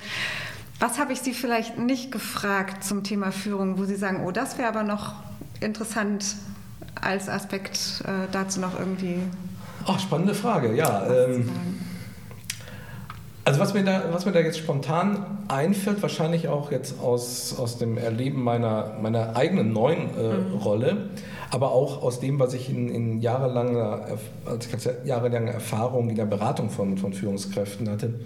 was 0.79 0.97
habe 0.97 1.13
ich 1.13 1.21
Sie 1.21 1.33
vielleicht 1.33 1.77
nicht 1.77 2.11
gefragt 2.11 2.83
zum 2.83 3.03
Thema 3.03 3.31
Führung, 3.31 3.77
wo 3.77 3.85
Sie 3.85 3.95
sagen, 3.95 4.23
oh, 4.25 4.31
das 4.31 4.57
wäre 4.57 4.67
aber 4.67 4.83
noch 4.83 5.13
interessant 5.59 6.25
als 6.99 7.29
Aspekt 7.29 8.03
äh, 8.05 8.27
dazu 8.31 8.59
noch 8.59 8.77
irgendwie? 8.77 9.17
Ach, 9.85 9.99
spannende 9.99 10.33
Frage, 10.33 10.75
ja. 10.75 11.05
Ähm, 11.07 11.49
also 13.43 13.59
was 13.59 13.73
mir, 13.73 13.83
da, 13.83 14.03
was 14.11 14.25
mir 14.25 14.31
da 14.31 14.39
jetzt 14.39 14.59
spontan 14.59 15.25
einfällt, 15.47 16.01
wahrscheinlich 16.01 16.47
auch 16.47 16.71
jetzt 16.71 16.99
aus, 16.99 17.57
aus 17.57 17.77
dem 17.79 17.97
Erleben 17.97 18.43
meiner, 18.43 18.97
meiner 19.01 19.35
eigenen 19.35 19.73
neuen 19.73 20.15
äh, 20.15 20.37
mhm. 20.37 20.57
Rolle, 20.57 21.09
aber 21.49 21.71
auch 21.71 22.03
aus 22.03 22.19
dem, 22.19 22.39
was 22.39 22.53
ich 22.53 22.69
in, 22.69 22.89
in 22.89 23.19
jahrelanger, 23.19 24.05
als 24.45 24.69
jahrelange 25.05 25.51
Erfahrung 25.51 26.09
in 26.09 26.15
der 26.15 26.25
Beratung 26.25 26.69
von, 26.69 26.97
von 26.97 27.13
Führungskräften 27.13 27.89
hatte. 27.89 28.19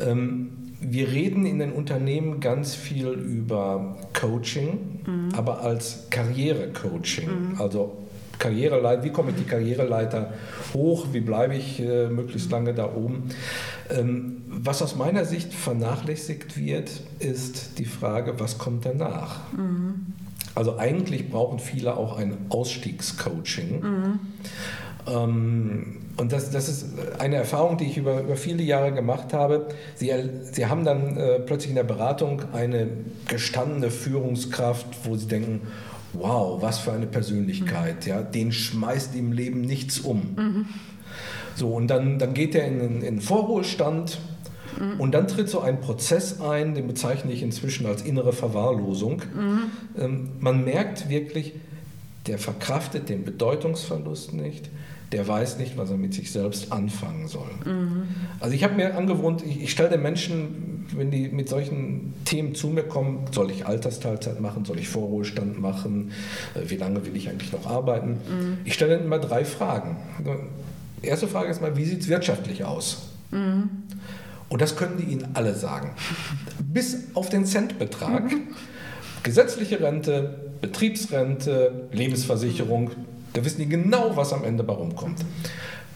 Ähm, 0.00 0.73
wir 0.86 1.08
reden 1.08 1.46
in 1.46 1.58
den 1.58 1.72
Unternehmen 1.72 2.40
ganz 2.40 2.74
viel 2.74 3.08
über 3.08 3.96
Coaching, 4.12 5.00
mhm. 5.06 5.28
aber 5.34 5.62
als 5.62 6.06
Karrierecoaching. 6.10 7.28
Mhm. 7.28 7.60
Also 7.60 8.04
Karriereleiter, 8.38 9.04
wie 9.04 9.10
komme 9.10 9.30
ich 9.30 9.36
die 9.36 9.44
Karriereleiter 9.44 10.34
hoch, 10.74 11.06
wie 11.12 11.20
bleibe 11.20 11.54
ich 11.54 11.80
äh, 11.80 12.08
möglichst 12.08 12.50
lange 12.50 12.74
da 12.74 12.92
oben. 12.94 13.30
Ähm, 13.90 14.42
was 14.48 14.82
aus 14.82 14.96
meiner 14.96 15.24
Sicht 15.24 15.52
vernachlässigt 15.52 16.58
wird, 16.58 16.90
ist 17.18 17.78
die 17.78 17.84
Frage, 17.84 18.38
was 18.38 18.58
kommt 18.58 18.84
danach? 18.84 19.52
Mhm. 19.52 20.06
Also 20.54 20.78
eigentlich 20.78 21.30
brauchen 21.30 21.58
viele 21.58 21.96
auch 21.96 22.18
ein 22.18 22.36
Ausstiegscoaching. 22.48 23.80
Mhm. 23.80 24.18
Ähm, 25.06 25.96
und 26.16 26.32
das, 26.32 26.50
das 26.50 26.68
ist 26.68 26.86
eine 27.18 27.36
Erfahrung, 27.36 27.76
die 27.76 27.84
ich 27.84 27.96
über, 27.96 28.20
über 28.20 28.36
viele 28.36 28.62
Jahre 28.62 28.92
gemacht 28.92 29.32
habe. 29.32 29.68
Sie, 29.96 30.12
Sie 30.52 30.66
haben 30.66 30.84
dann 30.84 31.16
äh, 31.16 31.40
plötzlich 31.40 31.70
in 31.70 31.76
der 31.76 31.84
Beratung 31.84 32.42
eine 32.52 32.88
gestandene 33.26 33.90
Führungskraft, 33.90 34.86
wo 35.04 35.16
Sie 35.16 35.26
denken, 35.26 35.62
wow, 36.12 36.62
was 36.62 36.78
für 36.78 36.92
eine 36.92 37.06
Persönlichkeit, 37.06 38.04
mhm. 38.04 38.08
ja, 38.08 38.22
den 38.22 38.52
schmeißt 38.52 39.14
im 39.16 39.32
Leben 39.32 39.62
nichts 39.62 39.98
um. 39.98 40.34
Mhm. 40.36 40.66
So, 41.56 41.68
und 41.68 41.88
dann, 41.88 42.18
dann 42.18 42.34
geht 42.34 42.54
er 42.54 42.66
in, 42.66 43.00
den 43.00 43.20
Vorruhestand 43.20 44.18
mhm. 44.78 45.00
und 45.00 45.12
dann 45.12 45.28
tritt 45.28 45.48
so 45.48 45.60
ein 45.60 45.80
Prozess 45.80 46.40
ein, 46.40 46.74
den 46.74 46.86
bezeichne 46.86 47.32
ich 47.32 47.42
inzwischen 47.42 47.86
als 47.86 48.02
innere 48.02 48.32
Verwahrlosung. 48.32 49.22
Mhm. 49.34 49.62
Ähm, 49.98 50.28
man 50.40 50.64
merkt 50.64 51.08
wirklich, 51.08 51.54
der 52.26 52.38
verkraftet 52.38 53.08
den 53.08 53.24
Bedeutungsverlust 53.24 54.32
nicht, 54.32 54.70
der 55.14 55.28
weiß 55.28 55.58
nicht, 55.58 55.78
was 55.78 55.90
er 55.90 55.96
mit 55.96 56.12
sich 56.12 56.32
selbst 56.32 56.72
anfangen 56.72 57.28
soll. 57.28 57.48
Mhm. 57.64 58.08
Also 58.40 58.52
ich 58.52 58.64
habe 58.64 58.74
mir 58.74 58.96
angewohnt, 58.96 59.44
ich, 59.46 59.62
ich 59.62 59.70
stelle 59.70 59.90
den 59.90 60.02
Menschen, 60.02 60.86
wenn 60.92 61.12
die 61.12 61.28
mit 61.28 61.48
solchen 61.48 62.14
Themen 62.24 62.56
zu 62.56 62.66
mir 62.66 62.82
kommen, 62.82 63.26
soll 63.30 63.52
ich 63.52 63.64
Altersteilzeit 63.64 64.40
machen, 64.40 64.64
soll 64.64 64.80
ich 64.80 64.88
Vorruhestand 64.88 65.60
machen, 65.60 66.10
äh, 66.56 66.68
wie 66.68 66.76
lange 66.76 67.06
will 67.06 67.14
ich 67.14 67.28
eigentlich 67.28 67.52
noch 67.52 67.64
arbeiten? 67.66 68.18
Mhm. 68.28 68.58
Ich 68.64 68.74
stelle 68.74 68.96
ihnen 68.96 69.04
immer 69.04 69.20
drei 69.20 69.44
Fragen. 69.44 69.98
Die 71.00 71.06
erste 71.06 71.28
Frage 71.28 71.48
ist 71.48 71.62
mal, 71.62 71.76
wie 71.76 71.84
sieht 71.84 72.00
es 72.00 72.08
wirtschaftlich 72.08 72.64
aus? 72.64 73.10
Mhm. 73.30 73.70
Und 74.48 74.62
das 74.62 74.74
können 74.74 74.96
die 74.98 75.04
Ihnen 75.04 75.28
alle 75.34 75.54
sagen. 75.54 75.92
Bis 76.58 77.04
auf 77.14 77.28
den 77.28 77.46
Centbetrag. 77.46 78.32
Mhm. 78.32 78.48
Gesetzliche 79.22 79.80
Rente, 79.80 80.52
Betriebsrente, 80.60 81.88
Lebensversicherung, 81.92 82.90
da 83.34 83.44
wissen 83.44 83.58
die 83.58 83.68
genau, 83.68 84.16
was 84.16 84.32
am 84.32 84.44
Ende 84.44 84.64
bei 84.64 84.72
rumkommt. 84.72 85.24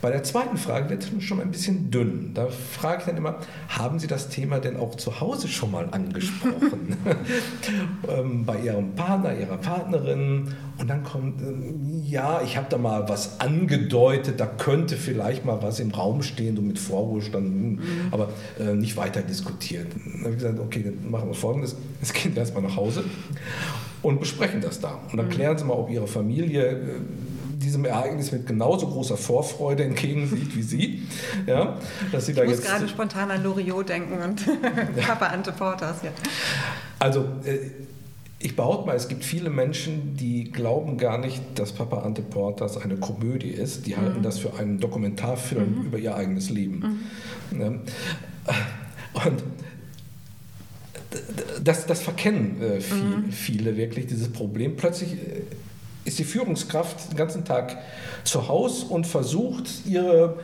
Bei 0.01 0.13
der 0.13 0.23
zweiten 0.23 0.57
Frage 0.57 0.91
wird 0.91 1.03
es 1.03 1.25
schon 1.25 1.41
ein 1.41 1.51
bisschen 1.51 1.91
dünn. 1.91 2.31
Da 2.33 2.47
frage 2.47 3.01
ich 3.01 3.07
dann 3.07 3.17
immer, 3.17 3.39
haben 3.69 3.99
Sie 3.99 4.07
das 4.07 4.29
Thema 4.29 4.61
denn 4.61 4.77
auch 4.77 4.95
zu 4.95 5.21
Hause 5.21 5.49
schon 5.49 5.73
mal 5.73 5.89
angesprochen? 5.91 6.97
ähm, 8.09 8.45
bei 8.45 8.61
Ihrem 8.61 8.95
Partner, 8.95 9.37
Ihrer 9.37 9.57
Partnerin? 9.57 10.55
Und 10.79 10.89
dann 10.89 11.03
kommt, 11.03 11.43
ähm, 11.43 12.05
ja, 12.05 12.41
ich 12.43 12.57
habe 12.57 12.69
da 12.71 12.79
mal 12.79 13.09
was 13.09 13.41
angedeutet, 13.41 14.39
da 14.39 14.47
könnte 14.47 14.95
vielleicht 14.95 15.45
mal 15.45 15.61
was 15.63 15.81
im 15.81 15.91
Raum 15.91 16.23
stehen, 16.23 16.55
so 16.55 16.63
mit 16.63 16.79
Vorruhestand, 16.79 17.47
hm, 17.47 17.71
mhm. 17.73 17.81
aber 18.13 18.29
äh, 18.61 18.75
nicht 18.75 18.97
weiter 18.97 19.23
diskutiert. 19.23 19.89
Dann 19.93 20.21
habe 20.21 20.31
ich 20.31 20.37
gesagt, 20.37 20.61
okay, 20.61 20.85
dann 20.85 21.11
machen 21.11 21.29
wir 21.29 21.35
folgendes, 21.35 21.75
es 22.01 22.13
geht 22.13 22.37
erstmal 22.37 22.63
nach 22.63 22.77
Hause 22.77 23.03
und 24.03 24.21
besprechen 24.21 24.61
das 24.61 24.79
da. 24.79 25.01
Und 25.11 25.17
dann 25.17 25.27
mhm. 25.27 25.31
klären 25.31 25.59
Sie 25.59 25.65
mal, 25.65 25.75
ob 25.75 25.91
Ihre 25.91 26.07
Familie 26.07 26.67
äh, 26.67 27.01
diesem 27.59 27.85
Ereignis 27.85 28.33
mit 28.33 28.47
genauso 28.47 28.87
großer 28.87 29.17
Vorfreude 29.17 29.85
entgegensieht 29.85 30.55
wie 30.57 30.63
Sie. 30.63 31.03
Ja, 31.47 31.77
dass 32.13 32.27
Sie 32.27 32.35
da 32.35 32.43
ich 32.43 32.51
muss 32.51 32.59
jetzt 32.59 32.69
gerade 32.69 32.89
spontan 32.89 33.31
an 33.31 33.43
Loriot 33.43 33.89
denken 33.89 34.23
und 34.23 34.45
Papa 35.07 35.27
Ante 35.27 35.53
Portas. 35.53 36.03
Ja. 36.03 36.11
Also 36.99 37.21
äh, 37.45 37.59
ich 38.41 38.55
behaupte 38.55 38.87
mal, 38.87 38.97
es 38.97 39.09
gibt 39.09 39.25
viele 39.25 39.51
Menschen, 39.51 40.17
die 40.17 40.51
glauben 40.53 40.97
gar 40.97 41.19
nicht, 41.19 41.43
dass 41.57 41.73
Papa 41.73 42.03
Ante 42.03 42.23
Portas 42.23 42.77
eine 42.77 42.97
Komödie 42.97 43.51
ist. 43.51 43.87
Die 43.87 43.95
mhm. 43.95 44.01
halten 44.01 44.23
das 44.23 44.39
für 44.39 44.55
einen 44.55 44.79
Dokumentarfilm 44.79 45.81
mhm. 45.81 45.87
über 45.87 45.99
ihr 45.99 46.15
eigenes 46.15 46.51
Leben. 46.51 47.01
Mhm. 47.51 47.61
Ja. 47.61 47.67
Und 47.67 49.43
das, 51.65 51.87
das 51.87 52.01
verkennen 52.03 52.61
äh, 52.63 52.81
viel, 52.81 52.97
mhm. 52.97 53.33
viele 53.33 53.77
wirklich, 53.77 54.07
dieses 54.07 54.29
Problem. 54.29 54.77
Plötzlich 54.77 55.15
äh, 55.15 55.43
ist 56.09 56.19
die 56.19 56.25
Führungskraft 56.25 57.11
den 57.11 57.17
ganzen 57.17 57.45
Tag 57.45 57.77
zu 58.25 58.49
Hause 58.49 58.87
und 58.87 59.07
versucht, 59.07 59.69
ihre 59.87 60.39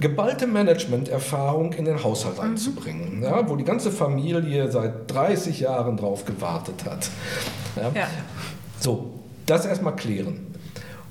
geballte 0.00 0.46
Managementerfahrung 0.46 1.72
in 1.72 1.84
den 1.84 2.02
Haushalt 2.02 2.36
mhm. 2.36 2.50
einzubringen, 2.50 3.22
ja, 3.22 3.48
wo 3.48 3.56
die 3.56 3.64
ganze 3.64 3.90
Familie 3.90 4.70
seit 4.70 5.10
30 5.10 5.60
Jahren 5.60 5.96
drauf 5.96 6.24
gewartet 6.24 6.84
hat. 6.84 7.08
Ja. 7.76 7.90
Ja. 7.94 8.08
So, 8.80 9.20
das 9.46 9.64
erstmal 9.66 9.96
klären. 9.96 10.54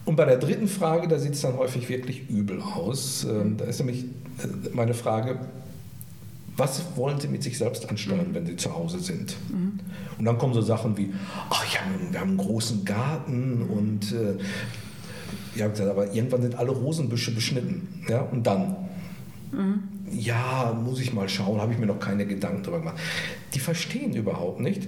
Und 0.05 0.17
bei 0.17 0.25
der 0.25 0.37
dritten 0.37 0.67
Frage, 0.67 1.07
da 1.07 1.17
sieht 1.17 1.33
es 1.33 1.41
dann 1.41 1.57
häufig 1.57 1.87
wirklich 1.87 2.29
übel 2.29 2.61
aus. 2.61 3.23
Ähm, 3.23 3.55
da 3.57 3.65
ist 3.65 3.79
nämlich 3.79 4.03
äh, 4.03 4.69
meine 4.73 4.93
Frage, 4.93 5.39
was 6.55 6.83
wollen 6.95 7.19
Sie 7.19 7.27
mit 7.27 7.43
sich 7.43 7.57
selbst 7.57 7.89
anstellen, 7.89 8.29
mhm. 8.29 8.35
wenn 8.35 8.45
Sie 8.45 8.55
zu 8.55 8.73
Hause 8.75 8.99
sind? 8.99 9.35
Mhm. 9.49 9.79
Und 10.17 10.25
dann 10.25 10.37
kommen 10.37 10.53
so 10.53 10.61
Sachen 10.61 10.97
wie, 10.97 11.13
ach, 11.49 11.65
ja, 11.73 11.79
wir 12.11 12.19
haben 12.19 12.29
einen 12.29 12.37
großen 12.37 12.85
Garten 12.85 13.63
und 13.63 14.11
äh, 14.11 14.37
ja, 15.55 15.67
aber 15.89 16.13
irgendwann 16.13 16.41
sind 16.41 16.55
alle 16.55 16.71
Rosenbüsche 16.71 17.31
beschnitten. 17.31 18.03
Ja, 18.07 18.21
und 18.21 18.45
dann? 18.45 18.75
Mhm. 19.51 19.83
Ja, 20.11 20.77
muss 20.83 20.99
ich 20.99 21.13
mal 21.13 21.27
schauen, 21.27 21.59
habe 21.59 21.73
ich 21.73 21.79
mir 21.79 21.87
noch 21.87 21.99
keine 21.99 22.25
Gedanken 22.25 22.63
darüber 22.63 22.79
gemacht. 22.79 22.97
Die 23.53 23.59
verstehen 23.59 24.13
überhaupt 24.13 24.59
nicht, 24.59 24.87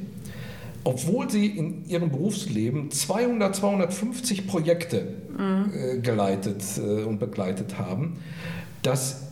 obwohl 0.83 1.29
sie 1.29 1.47
in 1.47 1.85
ihrem 1.85 2.11
Berufsleben 2.11 2.91
200, 2.91 3.55
250 3.55 4.47
Projekte 4.47 5.15
äh, 5.73 5.99
geleitet 5.99 6.63
äh, 6.77 7.03
und 7.03 7.19
begleitet 7.19 7.79
haben, 7.79 8.17
dass 8.83 9.23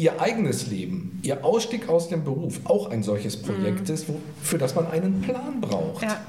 ihr 0.00 0.18
eigenes 0.18 0.66
Leben, 0.68 1.20
ihr 1.22 1.44
Ausstieg 1.44 1.90
aus 1.90 2.08
dem 2.08 2.24
Beruf 2.24 2.60
auch 2.64 2.90
ein 2.90 3.02
solches 3.02 3.36
Projekt 3.36 3.88
mhm. 3.88 3.94
ist, 3.94 4.08
wo, 4.08 4.18
für 4.42 4.56
das 4.56 4.74
man 4.74 4.90
einen 4.90 5.20
Plan 5.20 5.60
braucht. 5.60 6.02
Ja. 6.02 6.20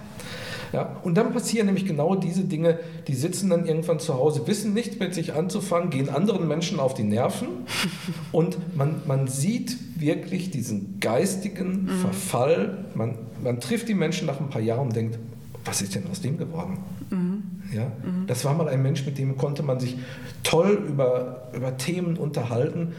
Ja? 0.73 0.97
Und 1.03 1.15
dann 1.15 1.31
passieren 1.31 1.67
nämlich 1.67 1.85
genau 1.85 2.15
diese 2.15 2.43
Dinge, 2.43 2.79
die 3.07 3.13
sitzen 3.13 3.49
dann 3.49 3.65
irgendwann 3.65 3.99
zu 3.99 4.13
Hause, 4.15 4.45
wissen 4.47 4.73
nichts 4.73 4.99
mit 4.99 5.13
sich 5.13 5.33
anzufangen, 5.33 5.89
gehen 5.89 6.09
anderen 6.09 6.47
Menschen 6.47 6.79
auf 6.79 6.93
die 6.93 7.03
Nerven 7.03 7.47
und 8.33 8.75
man, 8.75 9.01
man 9.07 9.27
sieht 9.27 9.77
wirklich 9.99 10.51
diesen 10.51 10.99
geistigen 10.99 11.83
mhm. 11.83 11.89
Verfall. 12.01 12.85
Man, 12.93 13.15
man 13.41 13.61
trifft 13.61 13.87
die 13.87 13.95
Menschen 13.95 14.27
nach 14.27 14.39
ein 14.39 14.49
paar 14.49 14.61
Jahren 14.61 14.87
und 14.87 14.95
denkt, 14.95 15.17
was 15.63 15.81
ist 15.81 15.95
denn 15.95 16.03
aus 16.11 16.21
dem 16.21 16.37
geworden? 16.37 16.79
Mhm. 17.09 17.43
Ja? 17.73 17.83
Mhm. 17.83 18.27
Das 18.27 18.43
war 18.43 18.53
mal 18.53 18.67
ein 18.67 18.81
Mensch, 18.81 19.05
mit 19.05 19.17
dem 19.17 19.37
konnte 19.37 19.63
man 19.63 19.79
sich 19.79 19.97
toll 20.43 20.85
über, 20.89 21.49
über 21.53 21.77
Themen 21.77 22.17
unterhalten 22.17 22.93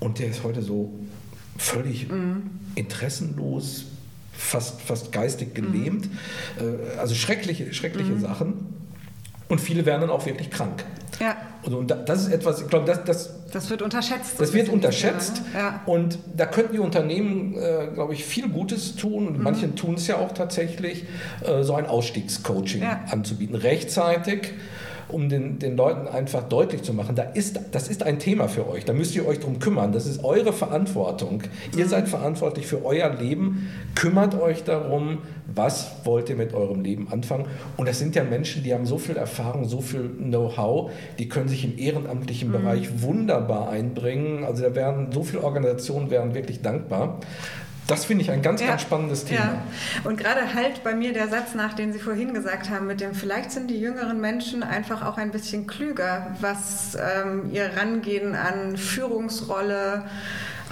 und 0.00 0.18
der 0.18 0.28
ist 0.28 0.42
heute 0.44 0.62
so 0.62 0.92
völlig 1.56 2.08
mhm. 2.08 2.50
interessenlos, 2.74 3.86
fast, 4.32 4.80
fast 4.82 5.12
geistig 5.12 5.54
gelähmt. 5.54 6.08
Mhm. 6.10 6.98
Also 6.98 7.14
schreckliche, 7.14 7.72
schreckliche 7.72 8.12
mhm. 8.12 8.20
Sachen. 8.20 8.54
Und 9.48 9.60
viele 9.60 9.86
werden 9.86 10.02
dann 10.02 10.10
auch 10.10 10.26
wirklich 10.26 10.50
krank. 10.50 10.84
Ja. 11.20 11.36
Und 11.62 11.88
das 11.88 12.22
ist 12.22 12.32
etwas, 12.32 12.60
ich 12.60 12.68
glaube, 12.68 12.86
das, 12.86 13.04
das, 13.04 13.30
das 13.52 13.70
wird 13.70 13.82
unterschätzt. 13.82 14.38
Das 14.38 14.52
wird 14.52 14.68
unterschätzt. 14.68 15.42
Ne? 15.52 15.58
ja. 15.58 15.82
Und 15.86 16.18
da 16.36 16.46
könnten 16.46 16.74
die 16.74 16.78
Unternehmen, 16.78 17.54
äh, 17.54 17.88
glaube 17.94 18.12
ich, 18.14 18.24
viel 18.24 18.48
Gutes 18.48 18.96
tun. 18.96 19.28
Und 19.28 19.38
mhm. 19.38 19.44
manche 19.44 19.74
tun 19.74 19.94
es 19.94 20.06
ja 20.06 20.16
auch 20.16 20.32
tatsächlich, 20.32 21.04
äh, 21.44 21.62
so 21.62 21.74
ein 21.74 21.86
Ausstiegscoaching 21.86 22.82
ja. 22.82 23.04
anzubieten. 23.10 23.54
Rechtzeitig 23.54 24.52
um 25.08 25.28
den, 25.28 25.58
den 25.58 25.76
Leuten 25.76 26.08
einfach 26.08 26.42
deutlich 26.44 26.82
zu 26.82 26.92
machen, 26.92 27.14
da 27.14 27.22
ist, 27.22 27.60
das 27.72 27.88
ist 27.88 28.02
ein 28.02 28.18
Thema 28.18 28.48
für 28.48 28.68
euch, 28.68 28.84
da 28.84 28.92
müsst 28.92 29.14
ihr 29.14 29.26
euch 29.26 29.40
drum 29.40 29.58
kümmern, 29.58 29.92
das 29.92 30.06
ist 30.06 30.24
eure 30.24 30.52
Verantwortung. 30.52 31.42
Ihr 31.76 31.84
mhm. 31.84 31.88
seid 31.88 32.08
verantwortlich 32.08 32.66
für 32.66 32.84
euer 32.84 33.08
Leben, 33.14 33.68
kümmert 33.94 34.40
euch 34.40 34.64
darum, 34.64 35.18
was 35.46 35.92
wollt 36.04 36.28
ihr 36.28 36.36
mit 36.36 36.54
eurem 36.54 36.82
Leben 36.82 37.08
anfangen. 37.10 37.46
Und 37.76 37.88
das 37.88 37.98
sind 37.98 38.16
ja 38.16 38.24
Menschen, 38.24 38.64
die 38.64 38.74
haben 38.74 38.86
so 38.86 38.98
viel 38.98 39.16
Erfahrung, 39.16 39.64
so 39.64 39.80
viel 39.80 40.08
Know-how, 40.08 40.90
die 41.18 41.28
können 41.28 41.48
sich 41.48 41.64
im 41.64 41.78
ehrenamtlichen 41.78 42.48
mhm. 42.48 42.52
Bereich 42.52 43.02
wunderbar 43.02 43.70
einbringen. 43.70 44.44
Also 44.44 44.64
da 44.64 44.74
werden 44.74 45.12
so 45.12 45.22
viele 45.22 45.44
Organisationen 45.44 46.10
wären 46.10 46.34
wirklich 46.34 46.62
dankbar. 46.62 47.20
Das 47.86 48.04
finde 48.04 48.24
ich 48.24 48.30
ein 48.30 48.42
ganz, 48.42 48.60
ja. 48.60 48.68
ganz 48.68 48.82
spannendes 48.82 49.24
Thema. 49.24 49.44
Ja. 49.44 49.62
Und 50.04 50.16
gerade 50.18 50.54
halt 50.54 50.82
bei 50.82 50.94
mir 50.94 51.12
der 51.12 51.28
Satz 51.28 51.54
nach, 51.54 51.74
den 51.74 51.92
Sie 51.92 51.98
vorhin 51.98 52.34
gesagt 52.34 52.68
haben, 52.68 52.86
mit 52.86 53.00
dem, 53.00 53.14
vielleicht 53.14 53.52
sind 53.52 53.70
die 53.70 53.78
jüngeren 53.78 54.20
Menschen 54.20 54.62
einfach 54.62 55.04
auch 55.04 55.18
ein 55.18 55.30
bisschen 55.30 55.66
klüger, 55.66 56.34
was 56.40 56.96
ähm, 56.96 57.50
ihr 57.52 57.70
Rangehen 57.76 58.34
an 58.34 58.76
Führungsrolle, 58.76 60.04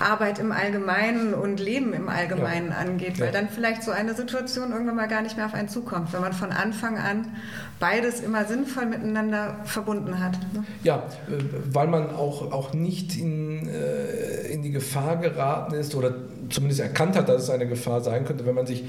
Arbeit 0.01 0.38
im 0.38 0.53
Allgemeinen 0.53 1.34
und 1.34 1.61
Leben 1.61 1.92
im 1.92 2.09
Allgemeinen 2.09 2.70
ja. 2.70 2.76
angeht, 2.76 3.20
weil 3.20 3.26
ja. 3.26 3.32
dann 3.32 3.49
vielleicht 3.49 3.82
so 3.82 3.90
eine 3.90 4.14
Situation 4.14 4.72
irgendwann 4.72 4.97
mal 4.97 5.09
gar 5.09 5.22
nicht 5.22 5.36
mehr 5.36 5.47
auf 5.47 5.55
einen 5.55 5.68
zukommt, 5.68 6.12
wenn 6.12 6.20
man 6.20 6.32
von 6.32 6.51
Anfang 6.51 6.99
an 6.99 7.36
beides 7.78 8.20
immer 8.20 8.45
sinnvoll 8.45 8.86
miteinander 8.86 9.59
verbunden 9.64 10.18
hat. 10.18 10.32
Ne? 10.53 10.64
Ja, 10.82 11.05
äh, 11.28 11.42
weil 11.72 11.86
man 11.86 12.11
auch, 12.11 12.53
auch 12.53 12.72
nicht 12.72 13.16
in, 13.16 13.68
äh, 13.68 14.49
in 14.49 14.62
die 14.62 14.70
Gefahr 14.70 15.16
geraten 15.16 15.74
ist 15.74 15.95
oder 15.95 16.14
zumindest 16.51 16.80
erkannt 16.80 17.16
hat, 17.16 17.28
dass 17.28 17.45
es 17.45 17.51
eine 17.51 17.66
Gefahr 17.66 18.01
sein 18.01 18.24
könnte, 18.24 18.47
wenn 18.47 18.55
man 18.55 18.66
sich 18.66 18.84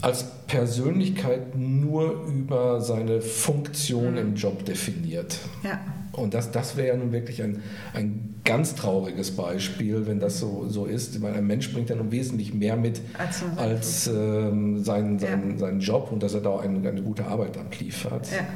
als 0.00 0.24
Persönlichkeit 0.46 1.56
nur 1.56 2.24
über 2.26 2.80
seine 2.80 3.20
Funktion 3.20 4.12
mhm. 4.12 4.18
im 4.18 4.34
Job 4.36 4.64
definiert. 4.64 5.38
Ja. 5.62 5.80
Und 6.18 6.34
das, 6.34 6.50
das 6.50 6.76
wäre 6.76 6.88
ja 6.88 6.96
nun 6.96 7.12
wirklich 7.12 7.42
ein, 7.42 7.62
ein 7.94 8.34
ganz 8.44 8.74
trauriges 8.74 9.30
Beispiel, 9.32 10.06
wenn 10.06 10.20
das 10.20 10.38
so, 10.38 10.66
so 10.68 10.86
ist. 10.86 11.20
Weil 11.22 11.34
ein 11.34 11.46
Mensch 11.46 11.72
bringt 11.72 11.90
ja 11.90 11.96
nun 11.96 12.10
wesentlich 12.10 12.54
mehr 12.54 12.76
mit 12.76 13.00
als, 13.16 13.42
als 13.56 14.06
ähm, 14.06 14.82
seinen, 14.84 15.18
seinen, 15.18 15.52
ja. 15.52 15.58
seinen 15.58 15.80
Job 15.80 16.10
und 16.12 16.22
dass 16.22 16.34
er 16.34 16.40
da 16.40 16.58
eine, 16.58 16.88
eine 16.88 17.02
gute 17.02 17.26
Arbeit 17.26 17.56
abliefert. 17.56 18.30
Ja. 18.30 18.46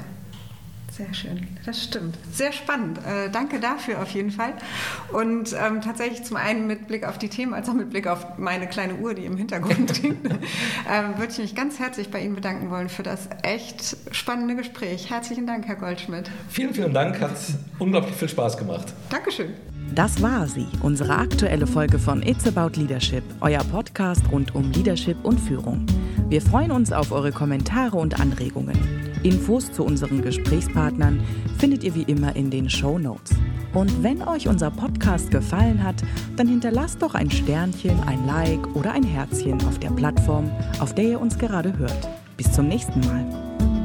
Sehr 0.97 1.15
schön, 1.15 1.49
das 1.65 1.83
stimmt. 1.85 2.19
Sehr 2.33 2.53
spannend. 2.53 2.99
Äh, 2.99 3.31
danke 3.31 3.61
dafür 3.61 4.03
auf 4.03 4.11
jeden 4.11 4.31
Fall. 4.31 4.53
Und 5.11 5.55
ähm, 5.55 5.81
tatsächlich 5.81 6.23
zum 6.23 6.37
einen 6.37 6.67
mit 6.67 6.87
Blick 6.87 7.09
auf 7.09 7.17
die 7.17 7.31
Themen, 7.31 7.55
als 7.55 7.67
auch 7.71 7.75
mit 7.75 7.89
Blick 7.89 8.07
auf 8.07 8.37
meine 8.37 8.67
kleine 8.67 8.97
Uhr, 8.97 9.15
die 9.15 9.25
im 9.25 9.39
Hintergrund 9.39 10.03
liegt, 10.03 10.27
ähm, 10.27 11.17
würde 11.17 11.33
ich 11.33 11.39
mich 11.39 11.55
ganz 11.55 11.79
herzlich 11.79 12.11
bei 12.11 12.21
Ihnen 12.23 12.35
bedanken 12.35 12.69
wollen 12.69 12.91
für 12.91 13.03
das 13.03 13.31
echt 13.43 13.97
spannende 14.11 14.55
Gespräch. 14.55 15.09
Herzlichen 15.09 15.47
Dank, 15.47 15.67
Herr 15.67 15.77
Goldschmidt. 15.77 16.31
Vielen, 16.51 16.75
vielen 16.75 16.93
Dank. 16.93 17.19
Hat 17.23 17.37
unglaublich 17.79 18.15
viel 18.15 18.29
Spaß 18.29 18.59
gemacht. 18.59 18.93
Dankeschön. 19.09 19.72
Das 19.95 20.23
war 20.23 20.47
sie, 20.47 20.67
unsere 20.81 21.17
aktuelle 21.17 21.67
Folge 21.67 21.99
von 21.99 22.23
It's 22.23 22.47
About 22.47 22.81
Leadership, 22.81 23.23
euer 23.43 23.63
Podcast 23.65 24.23
rund 24.33 24.55
um 24.55 24.71
Leadership 24.73 25.23
und 25.23 25.39
Führung. 25.39 25.85
Wir 26.31 26.41
freuen 26.41 26.71
uns 26.71 26.93
auf 26.93 27.13
eure 27.13 27.31
Kommentare 27.31 27.99
und 27.99 28.19
Anregungen. 28.19 28.79
Infos 29.23 29.71
zu 29.71 29.85
unseren 29.85 30.23
Gesprächspartnern 30.23 31.21
findet 31.59 31.85
ihr 31.85 31.95
wie 31.95 32.05
immer 32.05 32.35
in 32.35 32.51
den 32.51 32.71
Show 32.71 32.99
Notes. 32.99 33.33
Und 33.75 34.03
wenn 34.03 34.23
euch 34.23 34.49
unser 34.49 34.71
Podcast 34.71 35.31
gefallen 35.31 35.85
hat, 35.85 35.97
dann 36.37 36.49
hinterlasst 36.49 37.03
doch 37.03 37.15
ein 37.15 37.31
Sternchen, 37.31 38.01
ein 38.05 38.27
Like 38.27 38.75
oder 38.75 38.93
ein 38.93 39.05
Herzchen 39.05 39.63
auf 39.67 39.79
der 39.79 39.91
Plattform, 39.91 40.51
auf 40.81 40.95
der 40.95 41.05
ihr 41.05 41.21
uns 41.21 41.37
gerade 41.37 41.77
hört. 41.77 42.09
Bis 42.39 42.51
zum 42.51 42.67
nächsten 42.67 43.01
Mal. 43.01 43.82